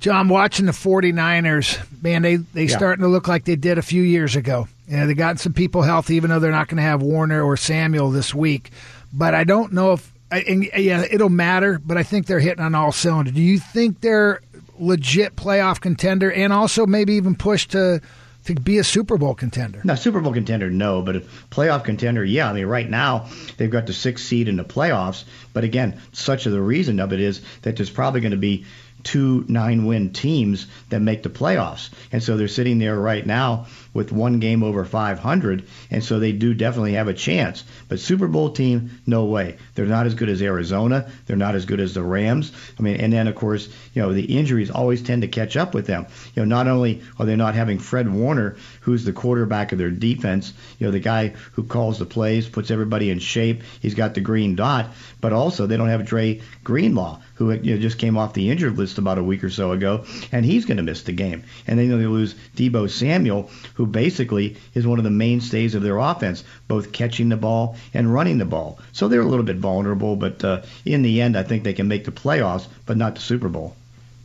John, 0.00 0.28
watching 0.28 0.66
the 0.66 0.72
49ers, 0.72 1.78
man, 2.02 2.22
they 2.22 2.36
they 2.36 2.64
Yeah. 2.64 2.76
starting 2.76 3.02
to 3.02 3.08
look 3.08 3.28
like 3.28 3.44
they 3.44 3.56
did 3.56 3.78
a 3.78 3.82
few 3.82 4.02
years 4.02 4.36
ago. 4.36 4.68
You 4.88 4.98
know, 4.98 5.06
they 5.06 5.14
got 5.14 5.40
some 5.40 5.52
people 5.52 5.82
healthy, 5.82 6.14
even 6.16 6.30
though 6.30 6.38
they're 6.38 6.50
not 6.52 6.68
going 6.68 6.76
to 6.76 6.82
have 6.82 7.02
Warner 7.02 7.42
or 7.42 7.56
Samuel 7.56 8.10
this 8.10 8.34
week. 8.34 8.70
But 9.12 9.34
I 9.34 9.44
don't 9.44 9.72
know 9.72 9.94
if, 9.94 10.12
and 10.30 10.68
yeah, 10.76 11.04
it'll 11.10 11.28
matter. 11.28 11.80
But 11.84 11.96
I 11.96 12.02
think 12.02 12.26
they're 12.26 12.38
hitting 12.40 12.62
on 12.64 12.74
all 12.74 12.92
cylinders. 12.92 13.34
Do 13.34 13.42
you 13.42 13.58
think 13.58 14.00
they're 14.00 14.40
legit 14.78 15.34
playoff 15.36 15.80
contender, 15.80 16.30
and 16.30 16.52
also 16.52 16.86
maybe 16.86 17.14
even 17.14 17.34
push 17.34 17.66
to 17.68 18.00
to 18.44 18.54
be 18.54 18.78
a 18.78 18.84
Super 18.84 19.18
Bowl 19.18 19.34
contender? 19.34 19.80
Now, 19.82 19.96
Super 19.96 20.20
Bowl 20.20 20.32
contender, 20.32 20.70
no, 20.70 21.02
but 21.02 21.16
a 21.16 21.20
playoff 21.50 21.82
contender, 21.82 22.24
yeah. 22.24 22.48
I 22.48 22.52
mean, 22.52 22.66
right 22.66 22.88
now 22.88 23.26
they've 23.56 23.70
got 23.70 23.86
the 23.86 23.92
sixth 23.92 24.24
seed 24.26 24.46
in 24.46 24.54
the 24.56 24.62
playoffs, 24.64 25.24
but 25.52 25.64
again, 25.64 25.96
such 26.12 26.46
of 26.46 26.52
the 26.52 26.60
reason 26.60 27.00
of 27.00 27.12
it 27.12 27.18
is 27.18 27.40
that 27.62 27.74
there's 27.74 27.90
probably 27.90 28.20
going 28.20 28.30
to 28.30 28.36
be 28.36 28.64
two 29.06 29.44
nine-win 29.46 30.12
teams 30.12 30.66
that 30.88 31.00
make 31.00 31.22
the 31.22 31.30
playoffs, 31.30 31.90
and 32.10 32.20
so 32.20 32.36
they're 32.36 32.48
sitting 32.48 32.80
there 32.80 32.98
right 32.98 33.24
now 33.24 33.66
with 33.94 34.10
one 34.10 34.40
game 34.40 34.64
over 34.64 34.84
500, 34.84 35.66
and 35.92 36.04
so 36.04 36.18
they 36.18 36.32
do 36.32 36.54
definitely 36.54 36.94
have 36.94 37.06
a 37.06 37.14
chance. 37.14 37.62
But 37.88 38.00
Super 38.00 38.26
Bowl 38.26 38.50
team, 38.50 39.00
no 39.06 39.26
way. 39.26 39.58
They're 39.76 39.86
not 39.86 40.06
as 40.06 40.14
good 40.14 40.28
as 40.28 40.42
Arizona. 40.42 41.08
They're 41.26 41.36
not 41.36 41.54
as 41.54 41.66
good 41.66 41.78
as 41.78 41.94
the 41.94 42.02
Rams. 42.02 42.50
I 42.78 42.82
mean, 42.82 42.96
and 42.96 43.12
then 43.12 43.28
of 43.28 43.36
course, 43.36 43.68
you 43.94 44.02
know, 44.02 44.12
the 44.12 44.36
injuries 44.36 44.70
always 44.70 45.02
tend 45.02 45.22
to 45.22 45.28
catch 45.28 45.56
up 45.56 45.72
with 45.72 45.86
them. 45.86 46.06
You 46.34 46.42
know, 46.42 46.56
not 46.56 46.66
only 46.66 47.00
are 47.18 47.26
they 47.26 47.36
not 47.36 47.54
having 47.54 47.78
Fred 47.78 48.12
Warner, 48.12 48.56
who's 48.80 49.04
the 49.04 49.12
quarterback 49.12 49.70
of 49.70 49.78
their 49.78 49.90
defense, 49.90 50.52
you 50.78 50.86
know, 50.86 50.90
the 50.90 50.98
guy 50.98 51.28
who 51.52 51.62
calls 51.62 52.00
the 52.00 52.06
plays, 52.06 52.48
puts 52.48 52.72
everybody 52.72 53.10
in 53.10 53.20
shape. 53.20 53.62
He's 53.80 53.94
got 53.94 54.14
the 54.14 54.20
green 54.20 54.56
dot, 54.56 54.90
but 55.20 55.32
also 55.32 55.66
they 55.66 55.76
don't 55.76 55.88
have 55.88 56.04
Dre 56.04 56.40
Greenlaw, 56.64 57.20
who 57.36 57.52
you 57.52 57.74
know, 57.74 57.80
just 57.80 57.98
came 57.98 58.16
off 58.16 58.34
the 58.34 58.50
injured 58.50 58.76
list 58.76 58.98
about 58.98 59.18
a 59.18 59.22
week 59.22 59.44
or 59.44 59.50
so 59.50 59.72
ago, 59.72 60.04
and 60.32 60.44
he's 60.44 60.64
going 60.64 60.78
to 60.78 60.82
miss 60.82 61.02
the 61.02 61.12
game. 61.12 61.44
And 61.66 61.78
then 61.78 61.88
they 61.90 62.06
lose 62.06 62.34
Deebo 62.56 62.90
Samuel, 62.90 63.50
who 63.74 63.86
basically 63.86 64.56
is 64.74 64.86
one 64.86 64.98
of 64.98 65.04
the 65.04 65.10
mainstays 65.10 65.74
of 65.74 65.82
their 65.82 65.98
offense, 65.98 66.44
both 66.66 66.92
catching 66.92 67.28
the 67.28 67.36
ball 67.36 67.76
and 67.94 68.12
running 68.12 68.38
the 68.38 68.44
ball. 68.44 68.78
So 68.92 69.08
they're 69.08 69.20
a 69.20 69.26
little 69.26 69.44
bit 69.44 69.56
vulnerable, 69.56 70.16
but 70.16 70.42
uh, 70.44 70.62
in 70.84 71.02
the 71.02 71.20
end, 71.20 71.36
I 71.36 71.42
think 71.42 71.62
they 71.62 71.74
can 71.74 71.88
make 71.88 72.04
the 72.04 72.12
playoffs, 72.12 72.66
but 72.86 72.96
not 72.96 73.14
the 73.14 73.20
Super 73.20 73.48
Bowl. 73.48 73.76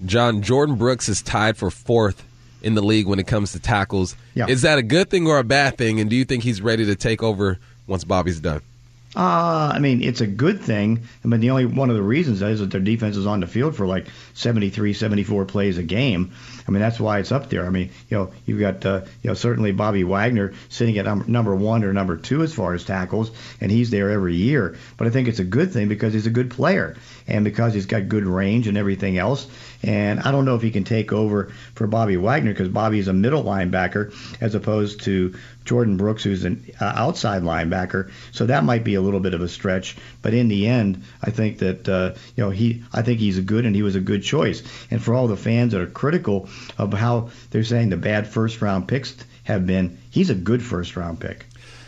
John, 0.06 0.42
Jordyn 0.42 0.78
Brooks 0.78 1.10
is 1.10 1.22
tied 1.22 1.58
for 1.58 1.70
fourth 1.70 2.24
in 2.62 2.76
the 2.76 2.82
league 2.82 3.08
when 3.08 3.20
it 3.20 3.28
comes 3.28 3.52
to 3.52 3.60
tackles. 3.60 4.16
Yeah. 4.34 4.48
Is 4.48 4.62
that 4.62 4.78
a 4.78 4.84
good 4.84 5.10
thing 5.10 5.28
or 5.28 5.38
a 5.38 5.44
bad 5.44 5.78
thing? 5.78 6.00
And 6.00 6.10
do 6.10 6.16
you 6.16 6.26
think 6.26 6.44
he's 6.44 6.62
ready 6.62 6.86
to 6.86 6.96
take 6.96 7.22
over 7.22 7.60
once 7.88 8.04
Bobby's 8.04 8.40
done? 8.40 8.62
Uh, 9.16 9.72
I 9.74 9.80
mean, 9.80 10.02
it's 10.02 10.22
a 10.22 10.28
good 10.28 10.62
thing. 10.62 11.02
I 11.24 11.28
mean, 11.28 11.42
the 11.42 11.50
only 11.50 11.66
one 11.66 11.90
of 11.90 11.96
the 11.98 12.02
reasons 12.02 12.42
is 12.42 12.62
that 12.62 12.72
their 12.72 12.80
defense 12.80 13.18
is 13.18 13.28
on 13.28 13.42
the 13.42 13.48
field 13.48 13.76
for 13.76 13.86
like 13.86 14.08
73, 14.36 14.94
74 14.94 15.46
plays 15.46 15.78
a 15.78 15.84
game. 15.84 16.32
I 16.68 16.72
mean, 16.72 16.82
that's 16.82 17.00
why 17.00 17.20
it's 17.20 17.32
up 17.32 17.50
there. 17.50 17.66
I 17.66 17.70
mean, 17.70 17.90
you 18.10 18.18
know, 18.18 18.32
you've 18.46 18.60
got, 18.60 18.86
uh, 18.86 19.02
you 19.24 19.30
know, 19.30 19.34
certainly 19.34 19.72
Bobby 19.72 20.04
Wagner 20.04 20.54
sitting 20.70 20.98
at 20.98 21.06
num- 21.06 21.26
number 21.28 21.56
one 21.56 21.84
or 21.84 21.94
number 21.94 22.18
two 22.18 22.44
as 22.44 22.54
far 22.54 22.74
as 22.74 22.84
tackles, 22.84 23.32
and 23.60 23.72
he's 23.72 23.90
there 23.90 24.10
every 24.10 24.36
year. 24.36 24.78
But 24.98 25.08
I 25.08 25.10
think 25.10 25.28
it's 25.28 25.40
a 25.40 25.44
good 25.44 25.72
thing 25.72 25.88
because 25.88 26.14
he's 26.14 26.28
a 26.28 26.32
good 26.32 26.52
player 26.52 26.96
and 27.28 27.44
because 27.44 27.74
he's 27.74 27.86
got 27.86 28.10
good 28.10 28.26
range 28.26 28.68
and 28.68 28.78
everything 28.78 29.18
else. 29.18 29.48
And 29.84 30.20
I 30.20 30.32
don't 30.32 30.46
know 30.46 30.56
if 30.56 30.62
he 30.62 30.72
can 30.72 30.84
take 30.84 31.12
over 31.12 31.52
for 31.74 31.88
Bobby 31.88 32.18
Wagner 32.18 32.52
because 32.52 32.70
Bobby's 32.70 33.08
a 33.08 33.14
middle 33.14 33.44
linebacker 33.44 34.14
as 34.40 34.54
opposed 34.54 35.02
to 35.04 35.34
Jordyn 35.66 35.98
Brooks, 35.98 36.24
who's 36.24 36.44
an 36.44 36.72
uh, 36.80 36.86
outside 36.96 37.44
linebacker. 37.44 38.12
So 38.32 38.48
that 38.48 38.64
might 38.64 38.84
be 38.84 38.96
a 38.96 39.02
little 39.02 39.20
bit 39.20 39.34
of 39.34 39.42
a 39.42 39.48
stretch. 39.48 39.96
But 40.22 40.34
in 40.34 40.48
the 40.48 40.68
end, 40.68 41.04
I 41.22 41.32
think 41.32 41.60
that 41.60 41.88
uh, 41.88 42.14
you 42.36 42.44
know 42.44 42.50
he, 42.50 42.84
I 42.94 43.02
think 43.02 43.20
he's 43.20 43.38
a 43.38 43.44
good 43.44 43.66
and 43.66 43.76
he 43.76 43.84
was 43.84 43.96
a 43.96 44.02
good 44.02 44.24
choice. 44.24 44.64
And 44.90 45.02
for 45.02 45.14
all 45.14 45.28
the 45.28 45.38
fans 45.38 45.74
that 45.74 45.82
are 45.82 45.88
critical 45.88 46.50
of 46.78 46.94
how 46.94 47.30
they're 47.50 47.64
saying 47.64 47.90
the 47.90 47.98
bad 47.98 48.28
first 48.28 48.62
round 48.62 48.88
picks 48.88 49.16
have 49.44 49.66
been, 49.66 49.98
he's 50.10 50.30
a 50.30 50.36
good 50.36 50.64
first 50.64 50.96
round 50.96 51.20
pick. 51.20 51.46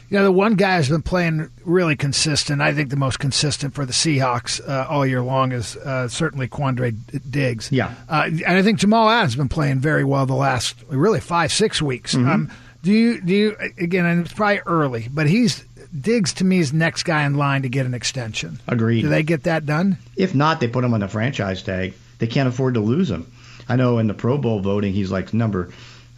You 0.09 0.19
know, 0.19 0.25
the 0.25 0.31
one 0.31 0.55
guy 0.55 0.77
who's 0.77 0.89
been 0.89 1.01
playing 1.01 1.49
really 1.65 1.95
consistent, 1.95 2.61
I 2.61 2.73
think 2.73 2.89
the 2.89 2.95
most 2.95 3.17
consistent 3.17 3.73
for 3.73 3.83
the 3.83 3.93
Seahawks 3.93 4.61
uh, 4.67 4.85
all 4.87 5.05
year 5.07 5.21
long 5.21 5.51
is 5.51 5.75
uh, 5.77 6.07
certainly 6.07 6.47
Quandre 6.47 6.95
Diggs. 7.31 7.71
Yeah. 7.71 7.95
Uh, 8.07 8.25
and 8.25 8.45
I 8.45 8.61
think 8.61 8.79
Jamal 8.79 9.09
Adams 9.09 9.33
has 9.33 9.37
been 9.37 9.49
playing 9.49 9.79
very 9.79 10.03
well 10.03 10.27
the 10.27 10.35
last 10.35 10.75
really 10.87 11.19
five, 11.19 11.51
six 11.51 11.81
weeks. 11.81 12.13
Mm-hmm. 12.13 12.29
Um, 12.29 12.51
do 12.83 12.91
you, 12.91 13.21
do 13.21 13.33
you, 13.33 13.57
again, 13.79 14.05
and 14.05 14.25
it's 14.25 14.33
probably 14.33 14.59
early, 14.67 15.07
but 15.09 15.27
he's, 15.27 15.63
Diggs 15.99 16.33
to 16.33 16.43
me 16.43 16.59
is 16.59 16.73
next 16.73 17.03
guy 17.03 17.23
in 17.23 17.35
line 17.35 17.61
to 17.61 17.69
get 17.69 17.85
an 17.85 17.93
extension. 17.93 18.59
Agreed. 18.67 19.01
Do 19.01 19.09
they 19.09 19.23
get 19.23 19.43
that 19.43 19.65
done? 19.65 19.97
If 20.15 20.33
not, 20.35 20.59
they 20.59 20.67
put 20.67 20.83
him 20.83 20.93
on 20.93 20.99
the 20.99 21.07
franchise 21.07 21.61
tag. 21.61 21.93
They 22.17 22.27
can't 22.27 22.49
afford 22.49 22.73
to 22.75 22.79
lose 22.79 23.09
him. 23.11 23.31
I 23.67 23.75
know 23.75 23.99
in 23.99 24.07
the 24.07 24.13
Pro 24.13 24.37
Bowl 24.37 24.59
voting, 24.59 24.93
he's 24.93 25.11
like 25.11 25.33
number. 25.33 25.71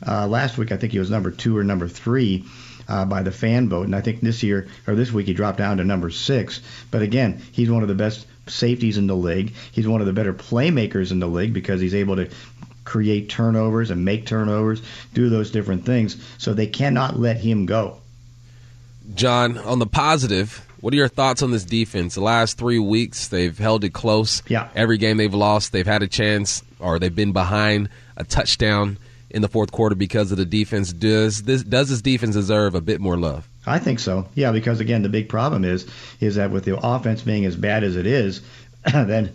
Uh, 0.06 0.28
last 0.28 0.58
week, 0.58 0.72
I 0.72 0.78
think 0.78 0.92
he 0.92 1.00
was 1.00 1.10
number 1.10 1.32
two 1.32 1.58
or 1.58 1.64
number 1.64 1.88
three 1.88 2.46
uh, 2.88 3.06
by 3.06 3.24
the 3.24 3.32
fan 3.32 3.70
vote, 3.70 3.86
and 3.86 3.96
I 3.96 4.02
think 4.02 4.22
this 4.22 4.44
year 4.44 4.68
or 4.88 4.96
this 4.96 5.12
week 5.12 5.28
he 5.28 5.34
dropped 5.34 5.58
down 5.58 5.78
to 5.78 5.84
number 5.84 6.10
six. 6.10 6.62
But 6.92 7.02
again, 7.02 7.42
he's 7.52 7.70
one 7.70 7.82
of 7.82 7.88
the 7.88 7.96
best 7.96 8.26
safeties 8.48 8.98
in 8.98 9.08
the 9.08 9.16
league. 9.16 9.54
He's 9.72 9.88
one 9.88 10.02
of 10.02 10.08
the 10.08 10.14
better 10.14 10.34
playmakers 10.34 11.12
in 11.12 11.20
the 11.20 11.28
league 11.28 11.54
because 11.54 11.82
he's 11.82 11.96
able 11.96 12.18
to 12.18 12.30
create 12.84 13.30
turnovers 13.30 13.90
and 13.90 14.06
make 14.06 14.26
turnovers, 14.26 14.82
do 15.14 15.30
those 15.30 15.52
different 15.52 15.86
things. 15.86 16.18
So 16.38 16.54
they 16.54 16.68
cannot 16.68 17.20
let 17.20 17.38
him 17.38 17.66
go. 17.66 17.98
John, 19.16 19.58
on 19.58 19.80
the 19.80 19.88
positive, 19.88 20.66
what 20.86 20.94
are 20.94 20.98
your 20.98 21.08
thoughts 21.08 21.42
on 21.42 21.50
this 21.50 21.66
defense? 21.66 22.14
The 22.14 22.22
last 22.22 22.60
three 22.60 22.78
weeks, 22.78 23.30
they've 23.30 23.58
held 23.58 23.84
it 23.84 23.90
close. 23.90 24.44
Yeah. 24.48 24.70
Every 24.76 25.00
game 25.00 25.18
they've 25.18 25.34
lost, 25.34 25.72
they've 25.72 25.84
had 25.84 26.04
a 26.04 26.08
chance, 26.08 26.62
or 26.80 27.00
they've 27.00 27.16
been 27.16 27.32
behind 27.32 27.90
a 28.16 28.24
touchdown 28.24 29.00
in 29.32 29.42
the 29.42 29.48
fourth 29.48 29.72
quarter 29.72 29.96
because 29.96 30.32
of 30.32 30.38
the 30.38 30.46
defense. 30.46 30.94
Does 30.94 31.42
this 31.42 31.64
does 31.64 31.90
this 31.90 32.04
defense 32.04 32.36
deserve 32.36 32.76
a 32.76 32.82
bit 32.82 33.02
more 33.02 33.18
love? 33.18 33.50
I 33.66 33.80
think 33.80 33.98
so. 33.98 34.28
Yeah, 34.36 34.52
because 34.52 34.80
again, 34.80 35.02
the 35.02 35.10
big 35.10 35.28
problem 35.28 35.66
is 35.66 35.88
is 36.20 36.36
that 36.36 36.52
with 36.52 36.66
the 36.66 36.78
offense 36.78 37.24
being 37.24 37.46
as 37.46 37.56
bad 37.56 37.84
as 37.84 37.96
it 37.96 38.06
is, 38.06 38.42
then 38.94 39.32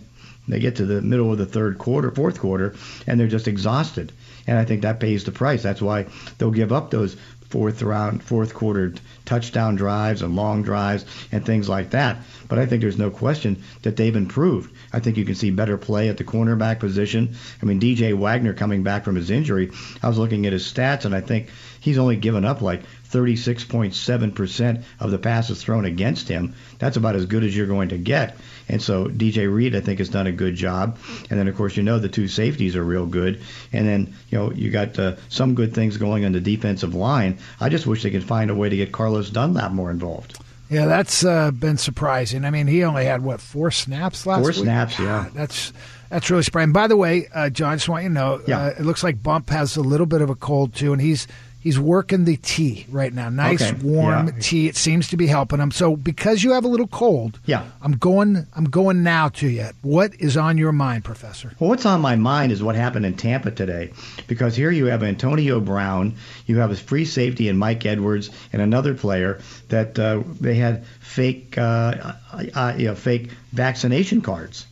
they 0.47 0.61
get 0.61 0.77
to 0.77 0.85
the 0.85 1.01
middle 1.01 1.33
of 1.33 1.37
the 1.37 1.45
third 1.45 1.79
quarter, 1.79 2.11
fourth 2.11 2.39
quarter, 2.39 2.75
and 3.07 3.19
they're 3.19 3.27
just 3.27 3.49
exhausted. 3.49 4.13
And 4.47 4.57
I 4.57 4.63
think 4.63 4.83
that 4.83 5.01
pays 5.01 5.25
the 5.25 5.33
price. 5.33 5.61
That's 5.61 5.81
why 5.81 6.05
they'll 6.37 6.51
give 6.51 6.71
up 6.71 6.91
those 6.91 7.17
fourth 7.51 7.81
round, 7.81 8.23
fourth 8.23 8.53
quarter 8.53 8.93
touchdown 9.25 9.75
drives 9.75 10.21
and 10.21 10.35
long 10.35 10.63
drives 10.63 11.05
and 11.31 11.45
things 11.45 11.69
like 11.69 11.91
that. 11.91 12.17
But 12.47 12.59
I 12.59 12.65
think 12.65 12.81
there's 12.81 12.97
no 12.97 13.09
question 13.09 13.63
that 13.83 13.97
they've 13.97 14.15
improved. 14.15 14.73
I 14.91 14.99
think 14.99 15.17
you 15.17 15.25
can 15.25 15.35
see 15.35 15.51
better 15.51 15.77
play 15.77 16.09
at 16.09 16.17
the 16.17 16.23
cornerback 16.23 16.79
position. 16.79 17.35
I 17.61 17.65
mean, 17.65 17.79
DJ 17.79 18.17
Wagner 18.17 18.53
coming 18.53 18.83
back 18.83 19.03
from 19.03 19.15
his 19.15 19.29
injury, 19.29 19.71
I 20.01 20.07
was 20.07 20.17
looking 20.17 20.45
at 20.45 20.53
his 20.53 20.71
stats, 20.71 21.05
and 21.05 21.13
I 21.13 21.21
think 21.21 21.49
he's 21.81 21.97
only 21.97 22.15
given 22.15 22.45
up 22.45 22.61
like 22.61 22.83
36.7% 23.09 24.83
of 24.99 25.11
the 25.11 25.19
passes 25.19 25.61
thrown 25.61 25.85
against 25.85 26.27
him. 26.27 26.55
That's 26.79 26.97
about 26.97 27.15
as 27.15 27.25
good 27.25 27.43
as 27.43 27.55
you're 27.55 27.67
going 27.67 27.89
to 27.89 27.97
get. 27.97 28.37
And 28.71 28.81
so 28.81 29.05
DJ 29.07 29.53
Reed, 29.53 29.75
I 29.75 29.81
think, 29.81 29.99
has 29.99 30.09
done 30.09 30.25
a 30.25 30.31
good 30.31 30.55
job. 30.55 30.97
And 31.29 31.37
then, 31.39 31.47
of 31.47 31.55
course, 31.55 31.77
you 31.77 31.83
know 31.83 31.99
the 31.99 32.09
two 32.09 32.27
safeties 32.27 32.75
are 32.75 32.83
real 32.83 33.05
good. 33.05 33.41
And 33.73 33.87
then, 33.87 34.13
you 34.29 34.37
know, 34.39 34.51
you 34.51 34.71
got 34.71 34.97
uh, 34.97 35.17
some 35.29 35.53
good 35.53 35.73
things 35.75 35.97
going 35.97 36.25
on 36.25 36.31
the 36.31 36.39
defensive 36.41 36.95
line. 36.95 37.37
I 37.59 37.69
just 37.69 37.85
wish 37.85 38.01
they 38.01 38.09
could 38.11 38.23
find 38.23 38.49
a 38.49 38.55
way 38.55 38.69
to 38.69 38.75
get 38.75 38.91
Carlos 38.91 39.29
Dunlap 39.29 39.71
more 39.73 39.91
involved. 39.91 40.39
Yeah, 40.69 40.85
that's 40.85 41.25
uh, 41.25 41.51
been 41.51 41.77
surprising. 41.77 42.45
I 42.45 42.49
mean, 42.49 42.65
he 42.65 42.83
only 42.85 43.03
had 43.03 43.21
what 43.23 43.41
four 43.41 43.71
snaps 43.71 44.25
last 44.25 44.39
Four 44.39 44.47
week? 44.51 44.55
snaps, 44.55 44.97
yeah. 44.99 45.27
That's 45.33 45.73
that's 46.09 46.29
really 46.29 46.43
surprising. 46.43 46.71
By 46.71 46.87
the 46.87 46.95
way, 46.95 47.27
uh, 47.33 47.49
John, 47.49 47.73
I 47.73 47.75
just 47.75 47.89
want 47.89 48.03
you 48.03 48.09
to 48.09 48.13
know, 48.15 48.41
Yeah. 48.47 48.59
uh, 48.61 48.67
it 48.79 48.81
looks 48.81 49.03
like 49.03 49.21
Bump 49.21 49.49
has 49.49 49.75
a 49.75 49.81
little 49.81 50.05
bit 50.05 50.21
of 50.21 50.29
a 50.29 50.35
cold 50.35 50.73
too, 50.73 50.93
and 50.93 51.01
he's 51.01 51.27
He's 51.61 51.79
working 51.79 52.25
the 52.25 52.37
tea 52.37 52.87
right 52.89 53.13
now. 53.13 53.29
Nice 53.29 53.61
Okay, 53.61 53.79
warm 53.83 54.27
yeah. 54.27 54.33
tea. 54.39 54.67
It 54.67 54.75
seems 54.75 55.07
to 55.09 55.17
be 55.17 55.27
helping 55.27 55.59
him. 55.59 55.69
So 55.71 55.95
because 55.95 56.43
you 56.43 56.51
have 56.53 56.65
a 56.65 56.67
little 56.67 56.87
cold, 56.87 57.39
Yeah. 57.45 57.63
I'm 57.81 57.93
going. 57.93 58.47
I'm 58.55 58.65
going 58.65 59.03
now 59.03 59.29
to 59.29 59.47
you. 59.47 59.67
What 59.83 60.15
is 60.19 60.37
on 60.37 60.57
your 60.57 60.71
mind, 60.71 61.03
Professor? 61.03 61.51
Well, 61.59 61.69
what's 61.69 61.85
on 61.85 62.01
my 62.01 62.15
mind 62.15 62.51
is 62.51 62.63
what 62.63 62.75
happened 62.75 63.05
in 63.05 63.15
Tampa 63.15 63.51
today, 63.51 63.93
because 64.27 64.55
here 64.55 64.71
you 64.71 64.85
have 64.85 65.03
Antonio 65.03 65.59
Brown, 65.59 66.15
you 66.47 66.57
have 66.57 66.71
his 66.71 66.79
free 66.79 67.05
safety 67.05 67.47
and 67.47 67.59
Mike 67.59 67.85
Edwards, 67.85 68.31
and 68.51 68.61
another 68.61 68.93
player 68.95 69.39
that 69.69 69.99
uh, 69.99 70.23
they 70.39 70.55
had 70.55 70.83
fake, 70.99 71.57
uh, 71.57 72.13
uh, 72.55 72.73
you 72.77 72.87
know, 72.87 72.95
fake 72.95 73.29
vaccination 73.53 74.21
cards, 74.21 74.65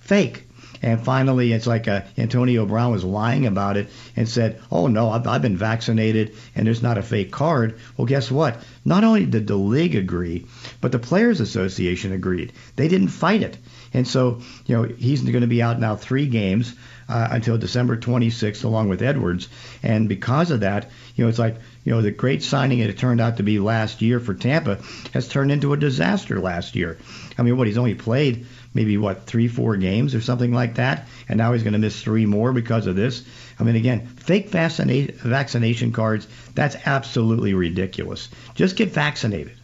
fake. 0.00 0.44
And 0.82 1.02
finally, 1.02 1.52
it's 1.52 1.66
like 1.66 1.88
uh, 1.88 2.02
Antonio 2.18 2.66
Brown 2.66 2.92
was 2.92 3.04
lying 3.04 3.46
about 3.46 3.76
it 3.76 3.88
and 4.14 4.28
said, 4.28 4.60
"Oh 4.70 4.86
no, 4.86 5.10
I've, 5.10 5.26
I've 5.26 5.42
been 5.42 5.56
vaccinated, 5.56 6.34
and 6.54 6.66
there's 6.66 6.82
not 6.82 6.98
a 6.98 7.02
fake 7.02 7.30
card." 7.30 7.78
Well, 7.96 8.06
guess 8.06 8.30
what? 8.30 8.62
Not 8.84 9.04
only 9.04 9.26
did 9.26 9.46
the 9.46 9.56
league 9.56 9.94
agree, 9.94 10.46
but 10.80 10.92
the 10.92 10.98
Players 10.98 11.40
Association 11.40 12.12
agreed. 12.12 12.52
They 12.76 12.88
didn't 12.88 13.08
fight 13.08 13.42
it, 13.42 13.58
and 13.94 14.06
so 14.06 14.40
you 14.66 14.76
know 14.76 14.84
he's 14.84 15.22
going 15.22 15.40
to 15.40 15.46
be 15.46 15.62
out 15.62 15.80
now 15.80 15.96
three 15.96 16.26
games 16.26 16.74
uh, 17.08 17.28
until 17.30 17.58
December 17.58 17.96
26th, 17.96 18.64
along 18.64 18.88
with 18.88 19.02
Edwards. 19.02 19.48
And 19.82 20.08
because 20.08 20.50
of 20.50 20.60
that, 20.60 20.90
you 21.14 21.24
know, 21.24 21.28
it's 21.28 21.38
like 21.38 21.56
you 21.84 21.92
know 21.92 22.02
the 22.02 22.10
great 22.10 22.42
signing 22.42 22.80
it 22.80 22.98
turned 22.98 23.20
out 23.20 23.36
to 23.36 23.42
be 23.42 23.58
last 23.58 24.02
year 24.02 24.20
for 24.20 24.34
Tampa 24.34 24.78
has 25.12 25.28
turned 25.28 25.52
into 25.52 25.72
a 25.72 25.76
disaster 25.76 26.40
last 26.40 26.74
year. 26.74 26.98
I 27.38 27.42
mean, 27.42 27.56
what 27.56 27.66
he's 27.66 27.78
only 27.78 27.94
played 27.94 28.46
maybe 28.76 28.96
what 28.96 29.24
three, 29.26 29.48
four 29.48 29.76
games 29.76 30.14
or 30.14 30.20
something 30.20 30.52
like 30.52 30.76
that, 30.76 31.08
and 31.28 31.36
now 31.36 31.52
he's 31.52 31.64
going 31.64 31.72
to 31.72 31.78
miss 31.80 32.00
three 32.00 32.26
more 32.26 32.52
because 32.52 32.86
of 32.86 32.94
this. 32.94 33.24
I 33.58 33.64
mean, 33.64 33.74
again, 33.74 34.06
fake 34.06 34.50
vaccina- 34.50 35.12
vaccination 35.14 35.90
cards. 35.90 36.28
That's 36.54 36.76
absolutely 36.86 37.54
ridiculous. 37.54 38.28
Just 38.54 38.76
get 38.76 38.90
vaccinated. 38.90 39.56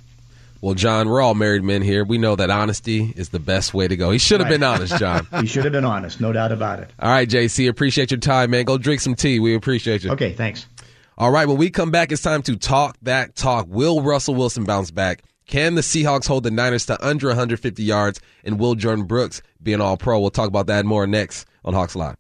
Well, 0.61 0.75
John, 0.75 1.09
we're 1.09 1.21
all 1.21 1.35
married 1.35 1.65
men 1.65 1.83
here. 1.83 2.05
We 2.05 2.19
know 2.19 2.37
that 2.37 2.49
honesty 2.49 3.13
is 3.17 3.31
the 3.31 3.41
best 3.41 3.75
way 3.75 3.89
to 3.89 3.97
go. 3.97 4.13
He 4.13 4.19
should 4.19 4.39
have 4.41 4.49
been 4.49 4.63
honest, 4.63 4.97
John. 4.97 5.27
He 5.41 5.47
should 5.47 5.65
have 5.65 5.73
been 5.73 5.85
honest, 5.85 6.21
no 6.21 6.33
doubt 6.33 6.53
about 6.53 6.79
it. 6.79 6.89
All 7.01 7.11
right, 7.11 7.29
JC, 7.29 7.69
appreciate 7.69 8.13
your 8.13 8.21
time, 8.21 8.51
man. 8.51 8.65
Go 8.65 8.79
drink 8.79 9.01
some 9.01 9.17
tea. 9.17 9.41
We 9.41 9.57
appreciate 9.57 10.05
you. 10.05 10.13
Okay, 10.13 10.33
thanks. 10.33 10.67
All 11.19 11.33
right, 11.33 11.47
when 11.49 11.57
we 11.57 11.69
come 11.71 11.91
back, 11.91 12.13
it's 12.13 12.23
time 12.23 12.43
to 12.43 12.57
talk 12.57 12.97
that 13.03 13.35
talk. 13.35 13.67
Will 13.69 14.03
Russell 14.03 14.37
Wilson 14.37 14.63
bounce 14.65 14.93
back? 14.93 15.23
Can 15.53 15.75
the 15.75 15.83
Seahawks 15.83 16.29
hold 16.29 16.45
the 16.45 16.51
Niners 16.51 16.87
to 16.87 17.07
under 17.07 17.27
150 17.27 17.83
yards? 17.83 18.19
And 18.43 18.59
will 18.59 18.75
Jordyn 18.75 19.07
Brooks 19.07 19.43
be 19.63 19.75
an 19.75 19.83
all 19.83 19.99
pro? 19.99 20.19
We'll 20.19 20.31
talk 20.31 20.49
about 20.49 20.67
that 20.69 20.87
more 20.87 21.07
next 21.07 21.47
on 21.63 21.75
Hawks 21.75 21.95
Live. 21.95 22.17